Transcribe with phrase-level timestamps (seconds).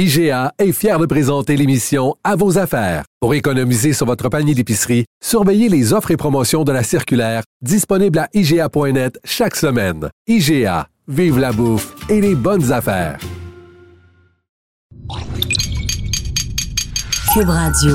[0.00, 3.04] IGA est fier de présenter l'émission À vos affaires.
[3.20, 8.18] Pour économiser sur votre panier d'épicerie, surveillez les offres et promotions de la circulaire disponible
[8.18, 10.08] à IGA.net chaque semaine.
[10.26, 13.18] IGA, vive la bouffe et les bonnes affaires.
[17.34, 17.92] Cube Radio.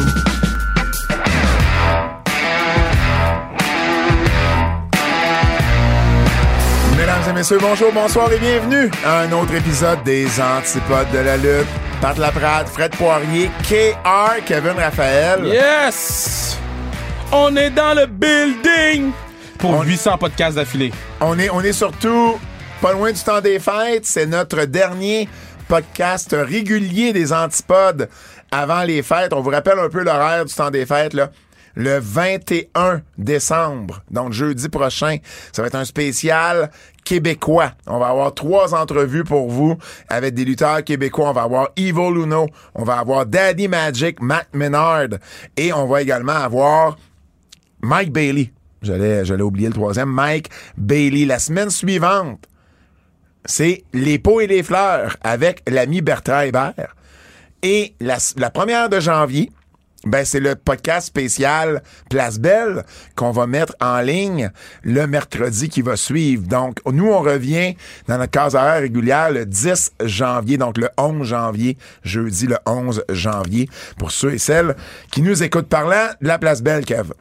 [6.96, 11.38] Mesdames et messieurs, bonjour, bonsoir et bienvenue à un autre épisode des Antipodes de la
[11.38, 11.85] lutte.
[12.06, 15.44] Pat Laprade, Fred Poirier, KR, Kevin Raphaël.
[15.44, 16.56] Yes!
[17.32, 19.10] On est dans le building
[19.58, 20.92] pour On- 800 podcasts d'affilée.
[21.20, 22.40] On est, on est surtout
[22.80, 24.06] pas loin du temps des fêtes.
[24.06, 25.28] C'est notre dernier
[25.68, 28.08] podcast régulier des Antipodes
[28.52, 29.34] avant les fêtes.
[29.34, 31.32] On vous rappelle un peu l'horaire du temps des fêtes, là.
[31.76, 35.18] Le 21 décembre, donc jeudi prochain,
[35.52, 36.72] ça va être un spécial
[37.04, 37.72] québécois.
[37.86, 41.30] On va avoir trois entrevues pour vous avec des lutteurs québécois.
[41.30, 45.20] On va avoir Ivo Luno, on va avoir Daddy Magic, Matt Menard
[45.58, 46.98] et on va également avoir
[47.82, 48.52] Mike Bailey.
[48.82, 50.10] J'allais, j'allais oublier le troisième.
[50.10, 51.26] Mike Bailey.
[51.26, 52.48] La semaine suivante,
[53.46, 56.96] c'est Les pots et les fleurs avec l'ami Bertrand Hébert.
[57.62, 59.52] Et la, la première de janvier,
[60.06, 62.84] ben, c'est le podcast spécial Place Belle
[63.16, 64.52] qu'on va mettre en ligne
[64.84, 66.44] le mercredi qui va suivre.
[66.44, 67.76] Donc, nous, on revient
[68.08, 73.04] dans notre case horaire régulière le 10 janvier, donc le 11 janvier, jeudi le 11
[73.10, 73.68] janvier,
[73.98, 74.76] pour ceux et celles
[75.12, 75.66] qui nous écoutent.
[75.68, 77.12] Parlant de la Place Belle, Kev,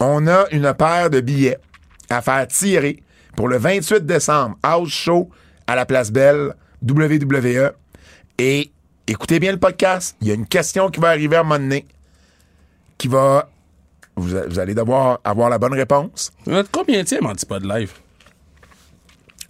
[0.00, 1.58] on a une paire de billets
[2.10, 3.02] à faire tirer
[3.36, 5.30] pour le 28 décembre, House Show
[5.66, 7.72] à la Place Belle, WWE.
[8.38, 8.70] Et
[9.06, 10.16] écoutez bien le podcast.
[10.20, 11.86] Il y a une question qui va arriver à un moment donné
[12.98, 13.48] qui va.
[14.16, 16.30] Vous, allez devoir avoir la bonne réponse.
[16.70, 17.92] Combien de Antipode live?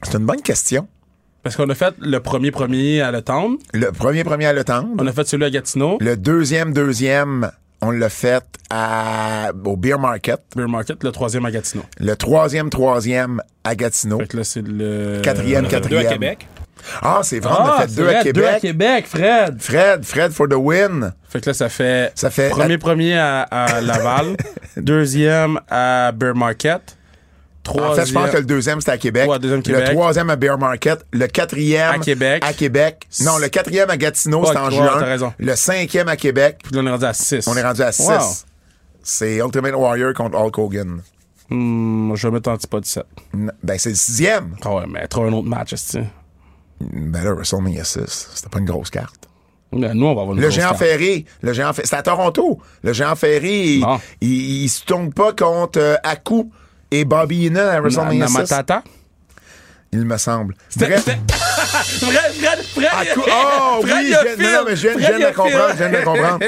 [0.03, 0.89] C'est une bonne question.
[1.43, 3.59] Parce qu'on a fait le premier premier à Le Town.
[3.75, 4.89] Le premier premier à le temps.
[4.99, 5.99] On a fait celui à Gatineau.
[6.01, 7.51] Le deuxième deuxième,
[7.83, 10.41] on l'a fait à, au Beer Market.
[10.57, 11.85] Beer Market, le troisième à Gatineau.
[11.99, 14.21] Le troisième troisième à Gatineau.
[14.21, 15.21] Fait que là, c'est le.
[15.23, 16.03] Quatrième, quatrième.
[16.03, 16.49] Deux à Québec.
[17.03, 18.61] Ah, c'est vrai, on a fait c'est deux vrai, à Deux à Québec.
[18.61, 19.63] Québec, Fred.
[19.63, 21.13] Fred, Fred for the win.
[21.29, 22.13] Fait que là, ça fait.
[22.15, 24.37] Ça fait- Premier premier à, à Laval.
[24.77, 26.97] deuxième à Beer Market.
[27.63, 27.91] Troisième.
[27.91, 29.27] En fait, je pense que le deuxième, c'était à Québec.
[29.29, 29.91] Ouais, deuxième Le Québec.
[29.93, 31.07] troisième à Bear Market.
[31.13, 32.45] Le quatrième À Québec.
[32.47, 33.07] À Québec.
[33.23, 34.91] Non, le quatrième à Gatineau, c'était en juin.
[34.99, 35.33] t'as raison.
[35.39, 36.59] Le cinquième à Québec.
[36.63, 37.49] Puis là, on est rendu à 6.
[37.49, 38.07] On est rendu à 6.
[38.07, 38.19] Wow.
[39.03, 41.01] C'est Ultimate Warrior contre Hulk Hogan.
[41.49, 43.05] Hmm, je vais mettre Antipode 7.
[43.33, 44.57] N- Ben, c'est le sixième.
[44.63, 45.99] Ah ouais, mais trop un autre match, est
[46.93, 48.01] Ben là, WrestleMania 6,
[48.35, 49.29] c'était pas une grosse carte.
[49.73, 50.79] Nous, on va avoir une Le géant carte.
[50.79, 52.61] ferré, le géant ferré, c'est à Toronto.
[52.83, 53.85] Le géant ferré, il,
[54.21, 56.45] il, il se tourne pas contre euh, Aku
[56.93, 58.33] et Bobby Heenan à WrestleMania 6.
[58.35, 58.85] Namatata?
[59.97, 60.55] Il me semble.
[60.77, 62.89] Bref, Fred, Fred, Fred.
[62.93, 65.69] Aku- oh Fred, oui, je, non, mais je viens, Fred, de il a le comprendre,
[65.69, 65.77] je fil.
[65.79, 66.39] viens de le comprendre.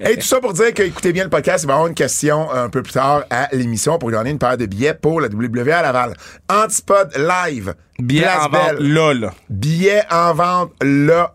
[0.10, 1.94] Et tout ça pour dire que écoutez bien le podcast, il va y avoir une
[1.94, 5.28] question un peu plus tard à l'émission pour gagner une paire de billets pour la
[5.28, 6.14] WWE à Laval.
[6.48, 7.74] Antipode live.
[8.08, 9.34] Place en vente là, là.
[9.50, 11.34] Billets en vente là.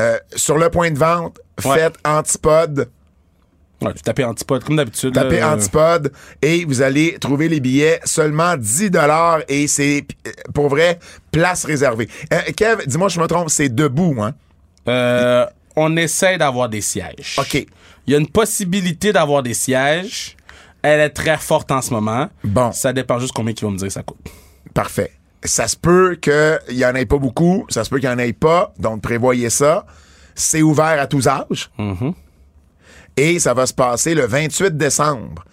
[0.00, 1.74] Euh, sur le point de vente, Ouais.
[1.78, 2.88] faites Antipode,
[3.84, 5.12] Ouais, tu tapes Antipode, comme d'habitude.
[5.12, 5.54] tapez là.
[5.54, 8.90] Antipode et vous allez trouver les billets seulement 10
[9.48, 10.98] et c'est euh, pour vrai
[11.30, 12.08] place réservée.
[12.32, 14.34] Euh, Kev, dis-moi je me trompe, c'est debout hein?
[14.88, 15.46] Euh,
[15.76, 17.36] on essaie d'avoir des sièges.
[17.38, 17.54] OK.
[18.06, 20.36] Il y a une possibilité d'avoir des sièges.
[20.82, 22.28] Elle est très forte en ce moment.
[22.44, 22.70] Bon.
[22.72, 24.18] Ça dépend juste combien ils vont me dire que ça coûte.
[24.74, 25.12] Parfait.
[25.42, 28.18] Ça se peut qu'il y en ait pas beaucoup, ça se peut qu'il y en
[28.18, 29.84] ait pas, donc prévoyez ça.
[30.34, 31.70] C'est ouvert à tous âges.
[33.16, 35.44] Et ça va se passer le 28 décembre.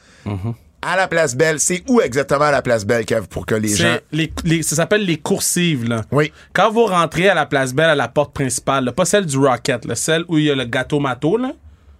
[0.84, 1.60] À la Place Belle.
[1.60, 3.94] C'est où exactement à la Place Belle, Kev, pour que les gens...
[3.96, 6.02] C'est les, les- ça s'appelle les coursives, là.
[6.12, 6.32] Oui.
[6.54, 9.38] Quand vous rentrez à la place Belle, à la porte principale, là, pas celle du
[9.38, 11.52] Rocket, là, celle où il y a le gâteau mato, là?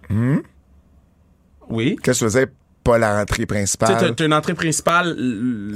[0.08, 0.38] Hmm?
[1.70, 1.96] Oui.
[2.02, 2.46] Qu'est-ce que tu faisais?
[2.84, 4.14] Pas Tu sais, principale?
[4.16, 5.14] t'as une entrée principale.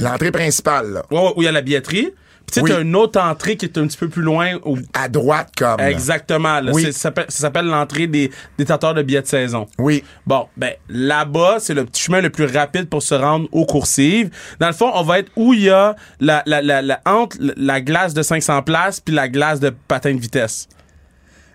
[0.00, 1.03] L'entrée principale, là.
[1.12, 2.12] Ouais, ouais, où il y a la billetterie.
[2.46, 2.82] Puis tu sais, Oui.
[2.82, 4.52] une autre entrée qui est un petit peu plus loin.
[4.64, 4.78] Où...
[4.94, 5.81] À droite, comme.
[5.81, 6.60] Exactement.
[6.60, 6.70] là.
[6.72, 6.93] Oui.
[6.93, 9.66] Ça s'appelle- l'entrée des détenteurs de billets de saison.
[9.78, 10.04] Oui.
[10.26, 14.31] Bon, ben là-bas, c'est le petit chemin le plus rapide pour se rendre aux coursives.
[14.60, 17.37] Dans le fond, on va être où il y a la, la, la, la- entre
[17.40, 20.69] la glace de 500 places puis la glace de patin de vitesse.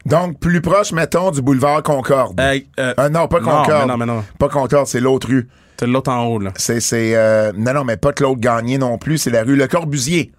[0.05, 2.39] Donc, plus proche, mettons, du boulevard Concorde.
[2.39, 3.81] Euh, euh, Euh, non, pas non, Concorde.
[3.81, 4.23] mais non, mais non.
[4.39, 5.47] Pas Concorde, c'est l'autre rue.
[5.79, 6.51] C'est l'autre en haut, là.
[6.57, 9.67] C'est, c'est, euh, non, non, mais pas Claude Gagné non plus, c'est la rue Le
[9.67, 10.31] Corbusier.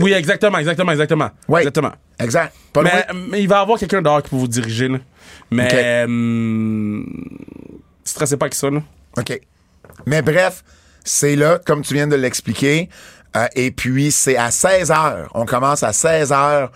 [0.00, 1.30] Oui, exactement, exactement, exactement.
[1.48, 1.60] Oui.
[1.60, 1.92] Exactement.
[2.18, 2.52] Exact.
[2.72, 2.82] Pas.
[2.82, 4.98] Mais, mais il va y avoir quelqu'un dehors qui peut vous diriger, là.
[5.50, 6.04] Mais, Ok.
[6.10, 7.06] hum,
[8.04, 8.82] stressez pas avec ça, là.
[9.18, 9.40] OK.
[10.06, 10.64] Mais bref,
[11.04, 12.88] c'est là, comme tu viens de l'expliquer.
[13.36, 15.26] euh, et puis, c'est à 16 h.
[15.34, 16.68] On commence à 16 h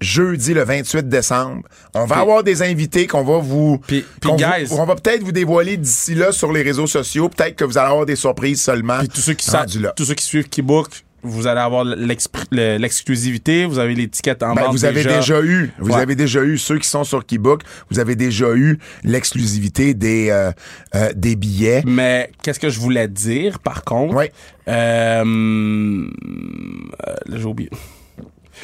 [0.00, 1.62] jeudi le 28 décembre.
[1.94, 3.80] On va avoir des invités qu'on va vous...
[4.22, 7.30] Qu'on guys- vous- on va peut-être vous dévoiler d'ici là sur les réseaux sociaux.
[7.30, 8.98] Peut-être que vous allez avoir des surprises seulement.
[8.98, 9.66] Puis tous ceux qui savent,
[9.96, 14.84] tous ceux qui suivent Keybook, vous allez avoir l'exclusivité, vous avez l'étiquette en Ben, vous
[14.84, 16.00] avez déjà, eu, vous Ouais.
[16.00, 20.52] avez déjà eu ceux qui sont sur Keybook, vous avez déjà eu l'exclusivité des euh,
[20.94, 21.82] euh, des billets.
[21.86, 24.14] Mais qu'est-ce que je voulais dire, par contre?
[24.14, 24.32] Ouais.
[24.68, 27.70] Euh, euh, j'ai oublié.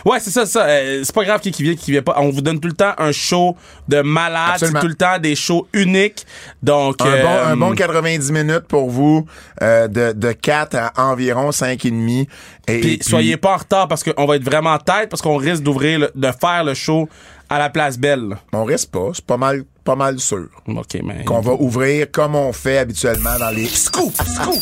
[0.04, 0.64] Ouais, c'est ça, ça.
[0.66, 2.14] euh, c'est pas grave qui, qui vient, qui vient pas.
[2.18, 3.56] On vous donne tout le temps un show
[3.88, 4.54] de malade.
[4.58, 4.80] C'est Absolument.
[4.80, 6.26] tout le temps des shows uniques.
[6.62, 9.26] Donc, Un, euh, bon, un bon 90 minutes pour vous,
[9.62, 12.28] euh, de, de 4 à environ 5 et demi.
[12.68, 15.36] Et, Puis soyez pas en retard parce qu'on va être vraiment en tête parce qu'on
[15.36, 17.08] risque d'ouvrir, le- de faire le show
[17.50, 18.36] à la place Belle.
[18.52, 20.49] On risque pas, c'est pas mal, pas mal sûr.
[20.67, 21.25] OK, mais...
[21.25, 24.61] Qu'on va ouvrir comme on fait habituellement dans les Scoop, scoop!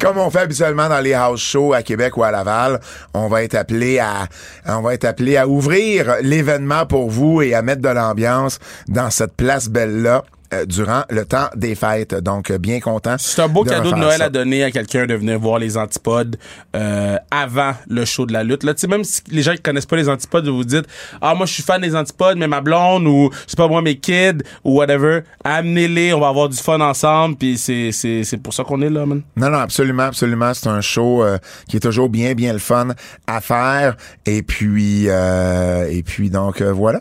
[0.00, 2.80] comme on fait habituellement dans les house shows à Québec ou à Laval,
[3.14, 4.28] on va être appelé à
[4.66, 8.58] on va être appelé à ouvrir l'événement pour vous et à mettre de l'ambiance
[8.88, 10.24] dans cette place belle là
[10.66, 12.14] durant le temps des fêtes.
[12.14, 13.16] Donc euh, bien content.
[13.18, 14.24] C'est un beau de cadeau de Noël ça.
[14.26, 16.36] à donner à quelqu'un de venir voir les antipodes
[16.74, 18.62] euh, avant le show de la lutte.
[18.62, 20.86] Là, tu sais, même si les gens qui connaissent pas les antipodes, vous dites
[21.20, 23.96] ah moi je suis fan des antipodes, mais ma blonde ou sais pas moi mes
[23.96, 27.36] kids ou whatever, amenez-les, on va avoir du fun ensemble.
[27.36, 29.22] Puis c'est c'est c'est pour ça qu'on est là, man.
[29.36, 30.54] Non, non, absolument, absolument.
[30.54, 32.88] C'est un show euh, qui est toujours bien, bien le fun
[33.26, 33.96] à faire.
[34.26, 37.00] Et puis, euh, et puis donc euh, voilà.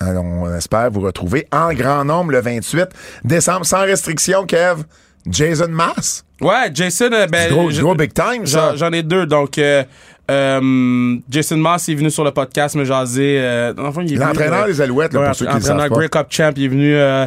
[0.00, 2.88] Alors, on espère vous retrouver en grand nombre le 28
[3.24, 4.82] décembre, sans restriction, Kev.
[5.28, 6.24] Jason Mass.
[6.40, 8.74] Ouais, Jason, euh, ben gros, gros big time, ça.
[8.76, 9.26] J'en ai deux.
[9.26, 9.82] Donc, euh,
[10.30, 13.38] euh, Jason Moss est venu sur le podcast me jaser.
[13.40, 15.94] Euh, L'entraîneur euh, des Alouettes, là, ouais, pour ceux qui le l'entraîneur savent pas.
[15.96, 17.26] Grey Cup Champ, il est venu euh,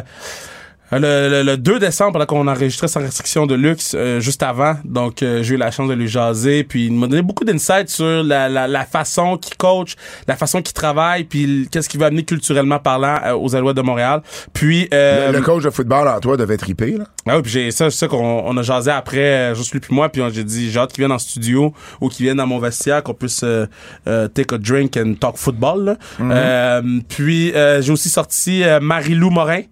[0.98, 4.76] le, le- le 2 décembre, pendant qu'on enregistrait sans restriction de luxe, euh, juste avant.
[4.84, 6.64] Donc, euh, j'ai eu la chance de lui jaser.
[6.64, 9.94] Puis, il m'a donné beaucoup d'insights sur la, la, la façon qu'il coach,
[10.28, 13.82] la façon qu'il travaille, puis qu'est-ce qu'il va amener culturellement parlant euh, aux Alouettes de
[13.82, 14.22] Montréal.
[14.52, 17.04] Puis, euh, Le, le coach de football en toi devait triper, là.
[17.26, 19.18] ah oui, puis j'ai ça, c'est ça qu'on on a jasé après,
[19.52, 21.72] euh, juste lui puis moi, puis on- j'ai dit j'ai hâte qu'il vienne en studio
[22.00, 23.66] ou qu'il vienne dans mon vestiaire, qu'on puisse euh,
[24.06, 25.84] euh, take a drink and talk football.
[25.84, 25.96] là.
[26.20, 29.62] Euh, puis euh, j'ai aussi sorti euh, Marie-Lou Morin.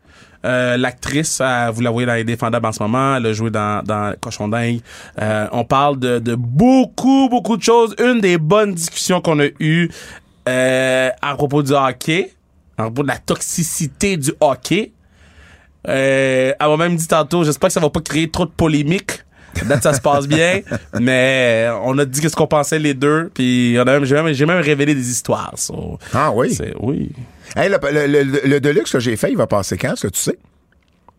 [0.44, 3.50] Euh, l'actrice, euh, vous la voyez dans Les Défendables en ce moment, elle a joué
[3.50, 4.80] dans, dans Cochon dingue.
[5.20, 7.94] Euh, on parle de, de beaucoup, beaucoup de choses.
[7.98, 9.90] Une des bonnes discussions qu'on a eues
[10.48, 12.32] euh, à propos du hockey,
[12.78, 14.92] à propos de la toxicité du hockey.
[15.88, 19.22] Euh, elle m'a même dit tantôt, j'espère que ça va pas créer trop de polémiques.
[19.54, 20.60] Peut-être ça se passe bien,
[21.00, 24.60] mais on a dit qu'est-ce qu'on pensait les deux, puis on a même, j'ai même,
[24.60, 25.52] révélé des histoires.
[25.56, 26.56] so, Ah oui?
[26.80, 27.10] oui.
[27.56, 30.12] Hey, le, le, le, le Deluxe que j'ai fait, il va passer quand, est-ce que
[30.12, 30.38] tu sais?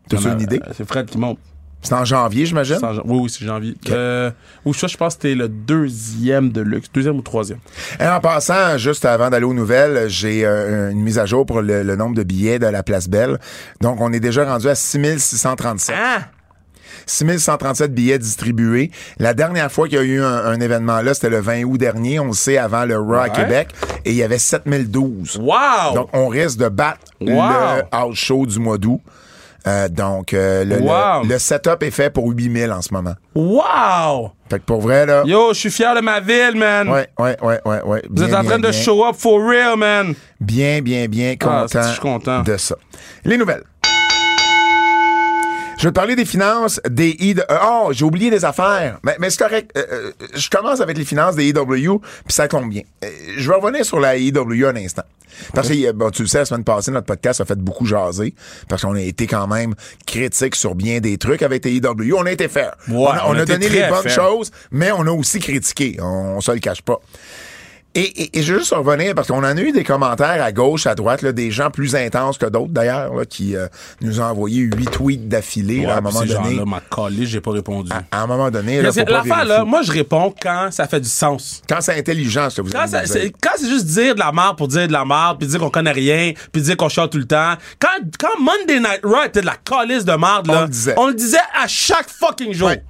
[0.09, 0.59] T'as-tu une idée?
[0.65, 1.39] euh, C'est Fred qui monte.
[1.83, 2.77] C'est en janvier, j'imagine?
[3.05, 3.75] Oui, oui, c'est janvier.
[3.89, 4.29] Euh,
[4.65, 7.57] ou ça, je pense que c'était le deuxième de luxe, deuxième ou troisième.
[7.99, 11.61] Et en passant, juste avant d'aller aux nouvelles, j'ai euh, une mise à jour pour
[11.63, 13.39] le, le nombre de billets de la Place Belle.
[13.81, 15.95] Donc, on est déjà rendu à 6637.
[15.97, 16.19] Ah!
[17.05, 18.91] 6137 billets distribués.
[19.19, 21.77] La dernière fois qu'il y a eu un, un événement là, c'était le 20 août
[21.77, 23.29] dernier, on le sait, avant le Raw à Ouais.
[23.31, 23.69] Québec,
[24.05, 25.37] et il y avait 7012.
[25.41, 25.93] Wow!
[25.95, 27.27] Donc, on risque de battre Wow.
[27.27, 28.99] le house show du mois d'août.
[29.67, 31.23] Euh, donc, euh, le, le- Wow.
[31.23, 33.13] le setup est fait pour 8000 en ce moment.
[33.35, 34.31] wow!
[34.49, 35.23] Fait que pour vrai, là...
[35.25, 36.89] Yo, je suis fier de ma ville, man!
[36.89, 38.01] Ouais, ouais, ouais, ouais, ouais.
[38.09, 38.71] Vous êtes en train bien, de bien.
[38.71, 40.15] show up for real, man!
[40.39, 42.41] Bien, bien, bien Ah, content, je suis content.
[42.41, 42.75] de ça.
[43.23, 43.63] Les nouvelles.
[45.81, 47.35] Je vais te parler des finances des I.
[47.65, 48.99] Oh, j'ai oublié des affaires.
[49.01, 49.71] Mais, mais c'est correct.
[49.75, 52.83] Euh, euh, je commence avec les finances des IW, puis ça tombe bien.
[53.03, 55.01] Euh, je vais revenir sur la IW un instant.
[55.55, 57.87] Parce que, euh, bon, tu le sais, la semaine passée, notre podcast a fait beaucoup
[57.87, 58.35] jaser,
[58.69, 59.73] parce qu'on a été quand même
[60.05, 62.13] critique sur bien des trucs avec les IW.
[62.15, 62.45] On a été.
[62.45, 64.11] Ouais, on a, on on a a été donné les bonnes fair.
[64.13, 65.97] choses, mais on a aussi critiqué.
[65.99, 66.99] On, on se le cache pas.
[67.93, 70.51] Et, et, et je veux juste revenir parce qu'on en a eu des commentaires à
[70.53, 73.67] gauche, à droite, là, des gens plus intenses que d'autres d'ailleurs, là, qui euh,
[73.99, 76.63] nous ont envoyé huit tweets d'affilée à un moment ces donné.
[76.65, 77.91] m'a collé, j'ai pas répondu.
[77.91, 80.87] À, à un moment donné, là, faut pas L'affaire, là, moi, je réponds quand ça
[80.87, 81.61] fait du sens.
[81.67, 84.19] Quand c'est intelligent, ce que vous Quand, ça- nous c'est, quand c'est juste dire de
[84.19, 86.87] la merde pour dire de la merde, puis dire qu'on connaît rien, puis dire qu'on
[86.87, 87.55] chante tout le temps.
[87.77, 90.93] Quand, quand Monday Night Raw était de la calice de merde, là, On le disait.
[90.95, 92.69] on le disait à chaque fucking jour.
[92.69, 92.81] Ouais.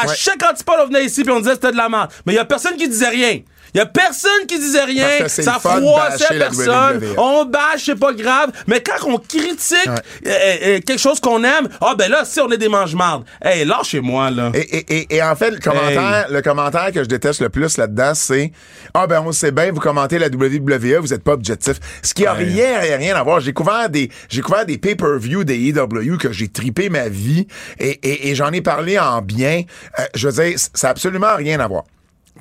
[0.00, 0.14] À Ouais.
[0.16, 2.08] chaque antipode, on venait ici, puis on disait que c'était de la merde.
[2.24, 3.40] Mais il y a personne qui disait rien.
[3.74, 5.08] Il y a personne qui disait rien.
[5.28, 7.02] Ça froissait la personne.
[7.16, 8.50] On bâche, c'est pas grave.
[8.66, 9.94] Mais quand on critique Ouais.
[10.26, 10.30] euh,
[10.76, 13.24] euh, quelque chose qu'on aime, ah ben là, si on est des mange-mardes.
[13.42, 14.50] Hey, lâchez-moi, là.
[14.54, 17.76] Et, et, et, et en fait, le commentaire, le commentaire que je déteste le plus
[17.76, 18.52] là-dedans, c'est
[18.94, 21.76] Ah ben on sait bien, vous commentez la WWE, vous êtes pas objectif.
[22.02, 22.44] Ce qui a Ouais.
[22.44, 23.40] rien, rien, rien à voir.
[23.40, 27.46] J'ai couvert des, j'ai couvert des pay-per-view des EW que j'ai tripé ma vie
[27.78, 29.62] et, et, et j'en ai parlé en bien.
[29.98, 31.84] Euh, je veux dire, ça a absolument rien à voir.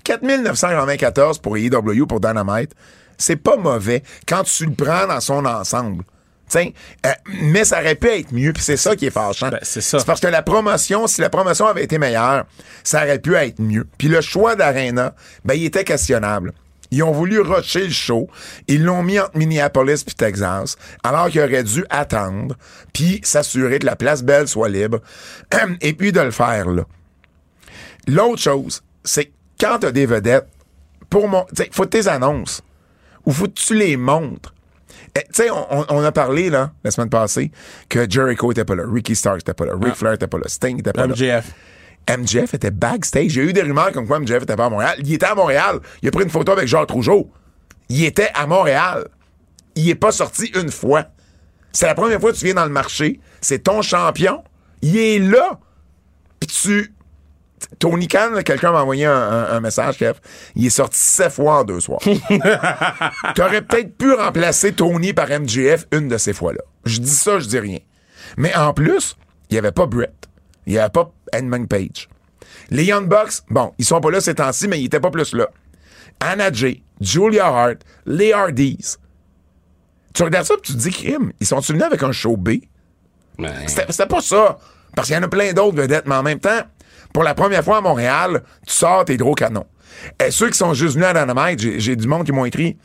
[0.03, 2.71] 4994 pour EW, pour Dynamite,
[3.17, 6.03] c'est pas mauvais quand tu le prends dans son ensemble.
[6.47, 6.73] T'sais,
[7.05, 7.11] euh,
[7.41, 9.49] mais ça aurait pu être mieux, puis c'est ça qui est fâchant.
[9.49, 9.99] Ben, c'est ça.
[9.99, 12.45] C'est parce que la promotion, si la promotion avait été meilleure,
[12.85, 13.85] ça aurait pu être mieux.
[13.97, 15.13] Puis le choix d'Arena,
[15.43, 16.53] ben, il était questionnable.
[16.89, 18.29] Ils ont voulu rusher le show.
[18.69, 22.55] Ils l'ont mis entre Minneapolis puis Texas, alors qu'ils auraient dû attendre,
[22.93, 25.01] puis s'assurer que la place belle soit libre,
[25.81, 26.83] et puis de le faire là.
[28.07, 30.47] L'autre chose, c'est que quand t'as des vedettes,
[31.09, 32.61] pour mon, t'sais, faut tes annonces,
[33.25, 34.53] ou faut que tu les montres.
[35.15, 37.51] Eh, Tu sais, on, a parlé, là, la semaine passée,
[37.89, 40.47] que Jericho était pas là, Ricky Starks était pas là, Ric Flair était pas là,
[40.47, 41.13] Sting était pas là.
[41.13, 41.53] MJF.
[42.09, 43.37] MJF était backstage.
[43.37, 44.95] A eu des rumeurs comme quoi MJF était pas à Montréal.
[44.99, 45.79] Il était à Montréal.
[46.01, 47.29] Il a pris une photo avec Jacques Rougeau.
[47.89, 49.09] Il était à Montréal.
[49.75, 51.07] Il est pas sorti une fois.
[51.73, 53.19] C'est la première fois que tu viens dans le marché.
[53.41, 54.43] C'est ton champion.
[54.81, 55.59] Il est là.
[56.39, 56.93] Puis tu...
[57.79, 60.19] Tony Khan, quelqu'un m'a envoyé un, un- un message, Kev.
[60.55, 61.99] Il est sorti sept fois en deux soirs.
[63.35, 66.61] T'aurais peut-être pu remplacer Tony par MJF une de ces fois-là.
[66.85, 67.79] Je dis ça, je dis rien.
[68.37, 69.15] Mais en plus,
[69.49, 70.13] il n'y avait pas Brett.
[70.65, 72.07] Il n'y avait pas Edmund Page.
[72.69, 75.33] Les Young Bucks, bon, ils sont pas là ces temps-ci, mais ils étaient pas plus
[75.33, 75.47] là.
[76.19, 78.95] Anna Jay, Julia Hart, les Hardys.
[80.13, 82.49] Tu regardes ça et tu te dis, crime, ils sont venus avec un show B?
[83.67, 84.57] C'était c'était pas ça.
[84.95, 86.61] Parce qu'il y en a plein d'autres vedettes, mais en même temps,
[87.13, 89.65] pour la première fois à Montréal, tu sors tes gros canons.
[90.23, 92.77] Et ceux qui sont juste venus à Dynamite, j'ai du monde qui m'ont écrit.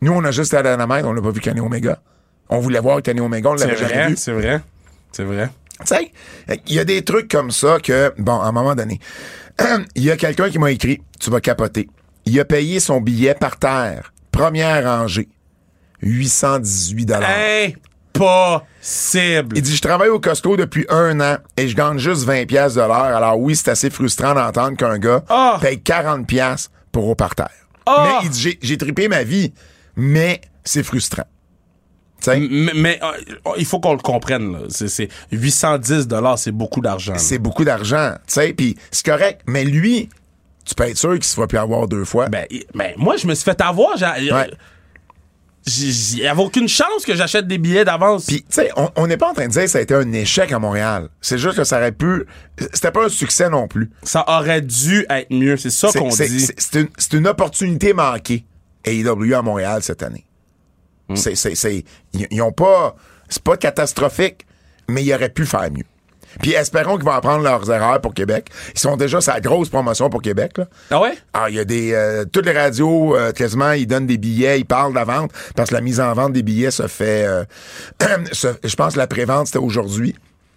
[0.00, 1.98] Nous, on a juste à Dynamite, on n'a pas vu Kenny Omega.
[2.48, 4.16] On voulait voir Kenny Omega, on l'avait jamais vu.
[4.16, 4.60] c'est vrai.
[5.12, 5.50] C'est vrai.
[5.80, 6.12] Tu sais,
[6.66, 8.98] il y a des trucs comme ça que, bon, à un moment donné,
[9.94, 11.88] il y a quelqu'un qui m'a écrit, tu vas capoter.
[12.24, 15.28] Il a payé son billet par terre, première rangée,
[16.02, 17.12] 818
[18.16, 19.56] Impossible.
[19.56, 22.74] Il dit, je travaille au Costco depuis un an et je gagne juste 20 pièces
[22.74, 22.92] de l'heure.
[22.92, 25.58] Alors oui, c'est assez frustrant d'entendre qu'un gars Ah!
[25.60, 27.50] paye 40 pièces pour au parterre.
[27.86, 28.04] Ah!
[28.20, 29.52] Mais il dit, j'ai- trippé ma vie,
[29.96, 31.24] mais c'est frustrant.
[32.26, 34.52] Mais, mais, euh, il faut qu'on le comprenne.
[34.52, 34.58] là.
[34.68, 37.14] C'est, c'est 810 dollars, c'est beaucoup d'argent.
[37.18, 39.42] c'est beaucoup d'argent, tu sais, puis c'est correct.
[39.46, 40.08] Mais lui,
[40.64, 42.28] tu peux être sûr qu'il se fera plus avoir deux fois.
[42.28, 43.92] Ben, ben, moi, je me suis fait avoir.
[44.00, 44.50] Ouais.
[45.66, 48.26] Il n'y avait aucune chance que j'achète des billets d'avance.
[48.26, 50.12] Puis, tu sais, on- n'est pas en train de dire que ça a été un
[50.12, 51.08] échec à Montréal.
[51.20, 52.24] C'est juste que ça aurait pu...
[52.72, 53.90] C'était pas un succès non plus.
[54.04, 55.56] ça aurait dû être mieux.
[55.56, 56.40] C'est ça qu'on dit.
[56.56, 58.44] c'est- une, une opportunité manquée,
[58.84, 60.24] AEW à Montréal cette année.
[61.08, 61.16] Hmm.
[61.16, 61.32] C'est,
[62.12, 62.94] ils, ils ont pas,
[63.28, 64.46] c'est pas catastrophique,
[64.88, 65.84] mais ils auraient pu faire mieux.
[66.40, 68.48] Puis espérons qu'ils vont apprendre leurs erreurs pour Québec.
[68.74, 70.58] Ils sont déjà sa grosse promotion pour Québec.
[70.58, 70.66] Là.
[70.90, 71.14] Ah ouais?
[71.32, 74.60] Ah, il y a des euh, toutes les radios euh, quasiment ils donnent des billets,
[74.60, 77.24] ils parlent de la vente parce que la mise en vente des billets se fait.
[77.26, 77.44] euh,
[78.32, 80.14] se- je pense que la prévente c'était aujourd'hui.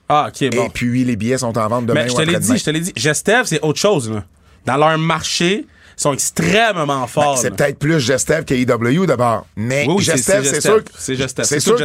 [0.09, 0.65] Ah, ok, bon.
[0.65, 2.69] Et puis les billets sont en vente demain Mais je te l'ai dit, je te
[2.71, 2.93] l'ai dit.
[2.95, 4.09] Gestev, c'est autre chose.
[4.09, 4.23] Là.
[4.65, 5.65] Dans leur marché,
[5.97, 7.35] ils sont extrêmement forts.
[7.35, 7.55] Ben, C'est là.
[7.55, 9.45] peut-être plus Gestev qu'AEW d'abord.
[9.55, 11.75] Mais Oui, oui, c'est- Gestev, c'est c'est sûr, C'est c'est C'est sûr,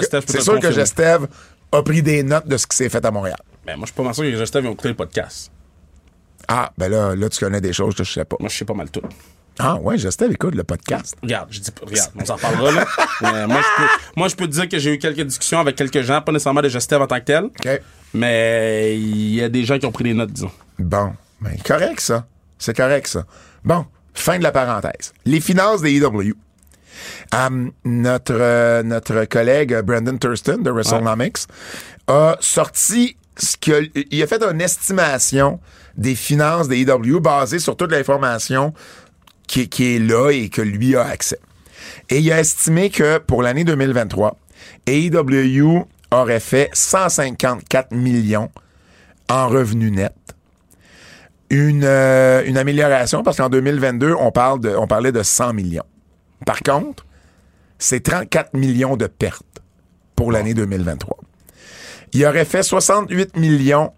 [0.59, 0.73] que- c'est.
[0.73, 1.27] Gestev
[1.73, 3.37] a pris des notes de ce qui s'est fait à Montréal.
[3.67, 5.51] Ben, moi, je suis pas mal sûr que les Gestev ils ont écouté le podcast.
[6.49, 8.37] Ah, ben là, là, tu connais des choses que je sais pas.
[8.39, 9.01] Moi, je sais pas mal tout.
[9.59, 11.17] Ah, ouais, Gestev écoute le podcast.
[11.23, 12.85] Regarde, je dis pas- regarde, on s'en reparlera là.
[13.23, 15.77] Mais moi, je peux, moi, je peux te dire que j'ai eu quelques discussions avec
[15.77, 17.81] quelques gens, pas nécessairement de Gestev en tant que tel, OK.
[18.13, 20.51] mais il y a des gens qui ont pris des notes, disons.
[20.79, 22.27] Bon, ben, correct, ça.
[22.59, 23.25] C'est correct, ça.
[23.65, 25.13] Bon, fin de la parenthèse.
[25.25, 26.35] Les finances des EW.
[27.33, 31.39] Um, notre, euh, notre collègue Brandon Thurston de WrestleNomics
[32.07, 33.57] a sorti ce
[34.11, 35.61] il a fait une estimation
[35.97, 36.85] des finances des
[37.21, 38.73] basée sur toute l'information
[39.47, 41.39] qui, qui est là et que lui a accès.
[42.09, 44.37] Et il a estimé que pour l'année 2023,
[44.87, 48.51] AEW aurait fait 154 millions
[49.29, 50.13] en revenus nets.
[51.51, 55.85] Une, euh, une amélioration parce qu'en 2022, on, parle de, on parlait de 100 millions.
[56.47, 57.07] Par contre,
[57.79, 59.45] c'est 34 millions de pertes
[60.17, 61.19] pour l'année 2023.
[62.15, 63.93] Il aurait fait 68 millions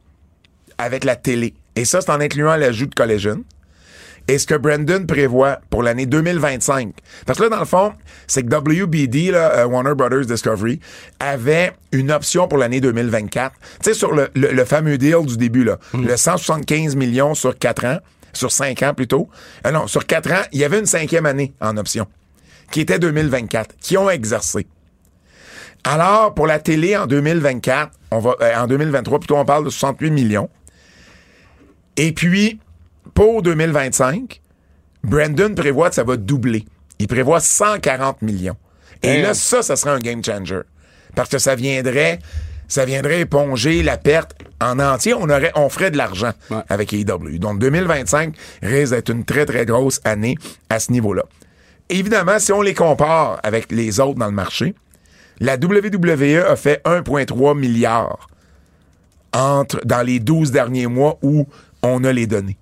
[0.78, 1.54] avec la télé.
[1.76, 3.44] Et ça, c'est en incluant l'ajout de Collision.
[4.28, 6.92] Et ce que Brandon prévoit pour l'année 2025.
[7.26, 7.92] Parce que là, dans le fond,
[8.26, 10.80] c'est que WBD, là, euh, Warner Brothers Discovery,
[11.20, 13.52] avait une option pour l'année 2024.
[13.54, 17.56] Tu sais, sur le, le- le fameux deal du début, là, le 175 millions sur
[17.56, 17.98] 4 ans,
[18.32, 19.28] sur 5 ans plutôt.
[19.64, 22.08] Euh, non, sur 4 ans, il y avait une cinquième année en option,
[22.72, 24.66] qui était 2024, qui ont exercé.
[25.88, 29.70] Alors, pour la télé en 2024, on va, euh, en 2023, plutôt, on parle de
[29.70, 30.50] 68 millions.
[31.96, 32.58] Et puis,
[33.14, 34.40] pour 2025,
[35.04, 36.64] Brandon prévoit que ça va doubler.
[36.98, 38.56] Il prévoit 140 millions.
[39.02, 40.60] Et là, ça, ça serait un game changer.
[41.14, 42.18] Parce que ça viendrait,
[42.66, 45.14] ça viendrait éponger la perte en entier.
[45.14, 46.62] On aurait, on ferait de l'argent Ouais.
[46.68, 47.38] avec AEW.
[47.38, 50.36] Donc, 2025 risque d'être une très, très grosse année
[50.68, 51.22] à ce niveau-là.
[51.90, 54.74] Évidemment, si on les compare avec les autres dans le marché,
[55.40, 58.28] la WWE a fait 1,3 milliard
[59.32, 61.46] entre, dans les 12 derniers mois où
[61.82, 62.56] on a les données.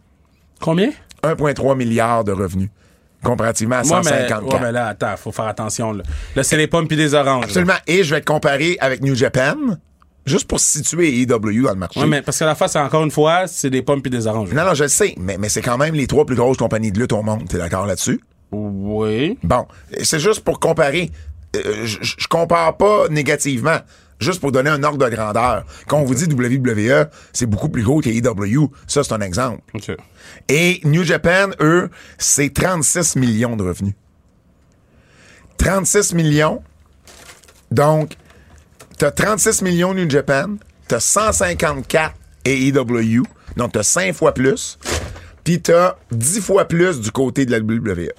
[0.61, 0.91] Combien?
[1.23, 2.69] 1,3 milliard de revenus,
[3.23, 4.45] comparativement à Moi, mais, 154.
[4.45, 5.93] ouais, mais là, attends, faut faire attention.
[5.93, 6.03] Là,
[6.37, 7.43] là c'est les pommes puis des oranges.
[7.43, 7.47] là.
[7.47, 7.75] Absolument.
[7.87, 9.57] Et je vais te comparer avec New Japan,
[10.27, 11.27] juste pour situer AEW
[11.63, 12.01] dans le marché.
[12.01, 14.27] Ouais, mais parce que la face, c'est encore une fois, c'est des pommes puis des
[14.27, 14.53] oranges.
[14.53, 16.93] Non, non, je le sais, mais, mais c'est quand même les trois plus grosses compagnies
[16.93, 17.49] de lutte au monde.
[17.49, 18.21] T'es d'accord là-dessus?
[18.53, 19.39] Oui.
[19.43, 19.67] Bon,
[20.03, 21.11] c'est juste pour comparer.
[21.55, 23.79] Euh, je je compare pas négativement,
[24.19, 25.65] juste pour donner un ordre de grandeur.
[25.87, 28.71] Quand on vous dit WWE, c'est beaucoup plus gros qu'AEW.
[28.87, 29.63] Ça, c'est un exemple.
[30.49, 33.95] Et New Japan, eux, c'est 36 millions de revenus.
[35.59, 36.63] 36 millions.
[37.71, 38.17] Donc,
[38.99, 40.57] t'as 36 millions New Japan,
[40.89, 43.23] t'as 154 AEW,
[43.57, 44.79] donc t'as 5 fois plus,
[45.43, 48.11] puis t'as 10 fois plus du côté de la WWE.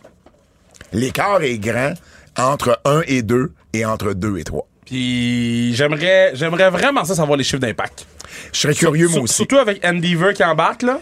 [0.91, 1.93] L'écart est grand
[2.37, 4.67] entre 1 et 2 et entre 2 et 3.
[4.85, 8.05] Puis j'aimerais j'aimerais vraiment ça savoir les chiffres d'impact.
[8.53, 9.33] Je serais curieux, moi aussi.
[9.35, 11.00] Surtout avec Endeavor qui embarque, là.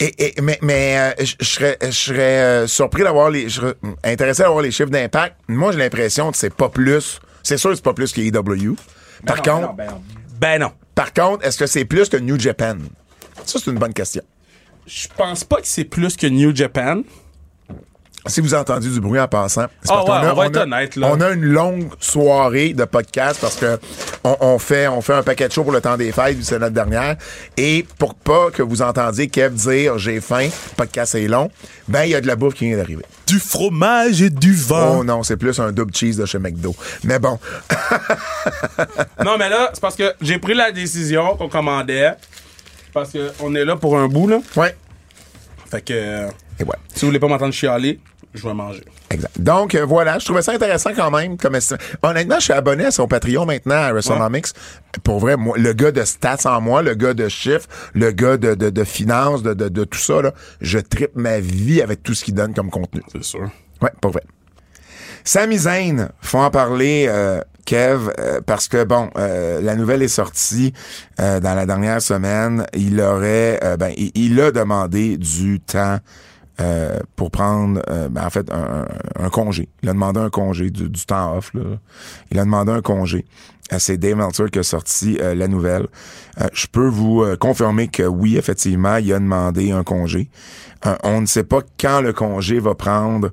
[0.00, 3.48] Et, et- mais mais euh, je serais, je serais euh, surpris d'avoir les.
[3.48, 5.36] Je serais intéressé d'avoir les chiffres d'impact.
[5.48, 7.20] Moi, j'ai l'impression que c'est pas plus.
[7.42, 8.76] C'est sûr que c'est pas plus qu'AEW.
[9.26, 10.02] Par Ben non, contre, ben non, ben non.
[10.40, 10.72] Ben non.
[10.94, 12.78] par contre, est-ce que c'est plus que New Japan?
[13.44, 14.22] Ça, c'est une bonne question.
[14.86, 17.02] Je pense pas que c'est plus que New Japan.
[18.26, 20.56] Si vous avez entendu du bruit en passant, qu'on ouais, a- on va on être
[20.58, 21.08] a- honnête, là.
[21.10, 23.80] On a une longue soirée de podcast parce que
[24.22, 26.40] on, on fait, on fait un paquet de shows pour le temps des fêtes, vu
[26.42, 27.16] que c'est notre dernière.
[27.56, 31.50] Et pour pas que vous entendiez Kev dire j'ai faim, le podcast est long,
[31.88, 33.04] ben il y a de la bouffe qui vient d'arriver.
[33.26, 34.98] Du fromage et du vin.
[35.00, 36.76] Oh non, c'est plus un double cheese de chez McDo.
[37.02, 37.40] Mais bon,
[39.24, 42.12] Non, mais là, c'est parce que j'ai pris la décision qu'on commandait.
[42.92, 44.38] Parce que on est là pour un bout, là.
[44.56, 44.76] ouais.
[45.70, 45.92] Fait que
[46.60, 46.76] Et ouais.
[46.94, 47.98] si vous voulez pas m'entendre chialer,
[48.34, 48.84] je vais manger.
[49.10, 49.40] Exact.
[49.40, 51.36] Donc euh, voilà, je trouvais ça intéressant quand même.
[51.36, 51.58] Comme
[52.02, 54.46] Honnêtement, je suis abonné à son Patreon maintenant à WrestleNomics.
[55.04, 58.36] Pour vrai, moi, le gars de stats en moi, le gars de chiffres, le gars
[58.36, 62.02] de, de, de finances, de, de, de tout ça, là, je tripe ma vie avec
[62.02, 63.02] tout ce qu'il donne comme contenu.
[63.12, 63.50] C'est sûr.
[63.80, 64.22] Ouais, pas vrai.
[65.24, 70.08] Sami Zayn, faut en parler, euh, Kev, euh, parce que bon, euh, la nouvelle est
[70.08, 70.72] sortie
[71.20, 72.66] euh, dans la dernière semaine.
[72.74, 75.98] Il aurait, euh, ben, il, il a demandé du temps
[76.62, 79.68] euh, pour prendre, euh, ben, en fait, un, congé.
[79.82, 81.50] Il a demandé un congé, du, temps off.
[82.30, 83.24] Il a demandé un congé.
[83.78, 85.88] C'est Dave Meltzer qui a sorti euh, la nouvelle.
[86.52, 90.30] Je peux vous confirmer que oui, effectivement, il a demandé un congé.
[91.02, 93.30] On ne sait pas quand le congé va prendre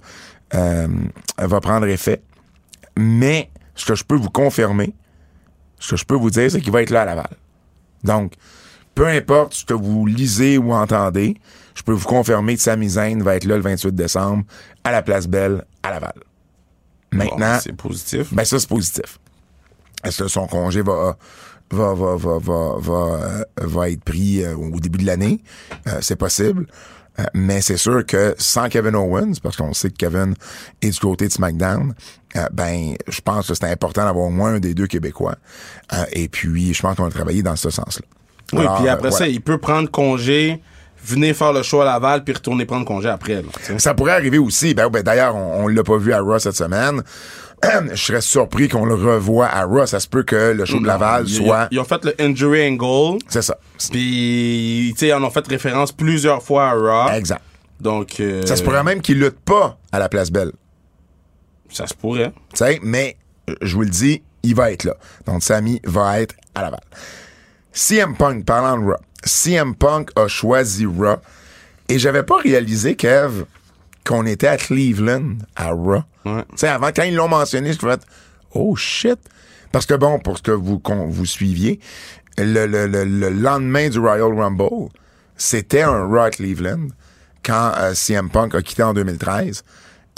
[0.51, 2.21] va prendre effet.
[2.97, 4.93] Mais ce que je peux vous confirmer,
[5.77, 7.37] ce que je peux vous dire, c'est qu'il va être là à Laval.
[8.03, 8.33] Donc,
[8.99, 11.37] peu importe ce que vous lisez ou entendez,
[11.73, 14.43] je peux vous confirmer que Sami Zayn va être là le 28 décembre
[14.83, 16.15] à la Place Belle à Laval.
[17.13, 18.33] Maintenant, Bon, c'est positif.
[18.33, 19.17] ben ça, c'est positif.
[20.03, 21.17] Est-ce que son congé va
[21.71, 25.41] va va va va va, euh, va être pris euh, au début de l'année?
[25.87, 26.67] Euh, C'est possible.
[27.19, 30.33] Euh, mais c'est sûr que sans Kevin Owens, parce qu'on sait que Kevin
[30.81, 31.93] est du côté de SmackDown,
[32.51, 35.35] ben je pense que c'est important d'avoir au moins un des deux Québécois.
[36.11, 38.05] Et puis, je pense qu'on va travailler dans ce sens-là.
[38.53, 40.61] Oui, Alors, puis euh, après ça, il peut prendre congé,
[41.03, 43.41] venir faire le show à Laval, puis retourner prendre congé après.
[43.41, 43.77] là.
[43.79, 44.73] Ça pourrait arriver aussi.
[44.73, 47.01] Ben, ben, D'ailleurs, on, on l'a pas vu à Raw cette semaine.
[47.91, 49.85] Je serais surpris qu'on le revoie à Raw.
[49.85, 51.67] Ça se peut que le show de Laval soit...
[51.71, 53.57] Ils ont fait le injury angle, C'est ça.
[53.91, 57.11] puis tu sais, ils en ont fait référence plusieurs fois à Raw.
[57.13, 57.41] Exact.
[57.81, 60.51] Donc, euh, Ça se pourrait même qu'il lutte pas à la place belle.
[61.69, 62.31] ça se pourrait.
[62.53, 63.15] Tu sais, mais
[63.61, 64.95] je vous le dis, il va être là.
[65.25, 66.79] Donc, Sammy va être à Laval.
[67.71, 71.17] CM Punk, parlant de Raw, CM Punk a choisi Raw.
[71.87, 73.45] Et j'avais pas réalisé, Kev,
[74.05, 76.03] qu'on était à Cleveland, à Raw.
[76.25, 76.43] Ouais.
[76.51, 78.01] Tu sais, avant, quand ils l'ont mentionné, je fait
[78.53, 79.19] Oh shit!
[79.71, 81.79] Parce que bon, pour ce que vous, vous suiviez,
[82.37, 84.89] le, le, le, le lendemain du Royal Rumble,
[85.37, 86.87] c'était un Raw à Cleveland
[87.45, 89.63] quand euh, CM Punk a quitté en 2013.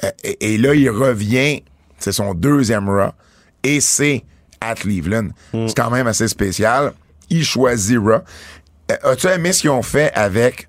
[0.04, 1.64] Euh, et, et là, il revient,
[2.00, 3.12] c'est son deuxième Raw,
[3.64, 4.24] et c'est
[4.62, 5.30] à Cleveland.
[5.52, 6.94] C'est quand même assez spécial.
[7.32, 8.20] Il choisit Raw.
[8.92, 10.68] Euh, As-tu aimé ce qu'ils ont fait avec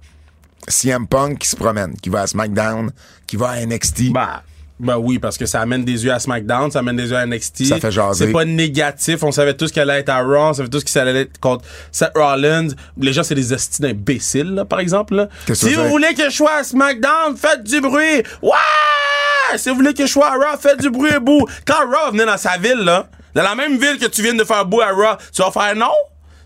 [0.69, 2.91] CM Punk qui se promène, qui va à SmackDown,
[3.27, 4.13] qui va à NXT?
[4.13, 4.43] Bah,
[4.79, 7.27] bah oui, parce que ça amène des yeux à SmackDown, ça amène des yeux à
[7.27, 7.67] NXT.
[7.67, 8.27] Ça fait jaser.
[8.27, 9.23] C'est pas négatif.
[9.23, 11.65] On savait tous qu'elle allait être à Raw, on savait tous qu'elle allait être contre
[11.91, 12.69] Seth Rollins.
[12.99, 15.15] Les gens, c'est des hosties d'imbéciles, là, par exemple.
[15.15, 15.29] là.
[15.53, 18.23] Si vous voulez que je sois à SmackDown, faites du bruit.
[18.43, 19.59] Ouais!
[19.59, 21.47] Si vous voulez que je sois à Raw, faites du bruit et bout.
[21.67, 24.45] Quand Raw venait dans sa ville, là, dans la même ville que tu viens de
[24.45, 25.91] faire bout à Raw, tu vas faire non?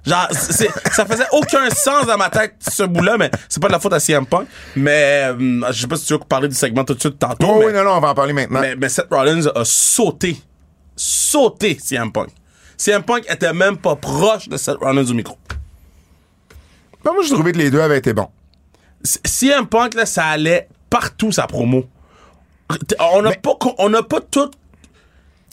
[0.06, 3.80] Genre, ça faisait aucun sens dans ma tête, ce bout-là, mais c'est pas de la
[3.80, 4.46] faute à CM Punk.
[4.76, 7.48] Mais, euh, je sais pas si tu veux parler du segment tout de suite tantôt.
[7.50, 8.60] Oh mais, oui, non, non, on va en parler maintenant.
[8.60, 10.36] mais, mais Seth Rollins a sauté.
[10.94, 12.28] Sauté CM Punk.
[12.76, 15.36] CM Punk était même pas proche de Seth Rollins au micro.
[17.04, 18.28] Ben, moi, j'ai trouvé que les deux avaient été bons.
[19.02, 21.84] CM Punk, là, ça allait partout, sa promo.
[23.00, 24.50] On n'a pas, on pas tout.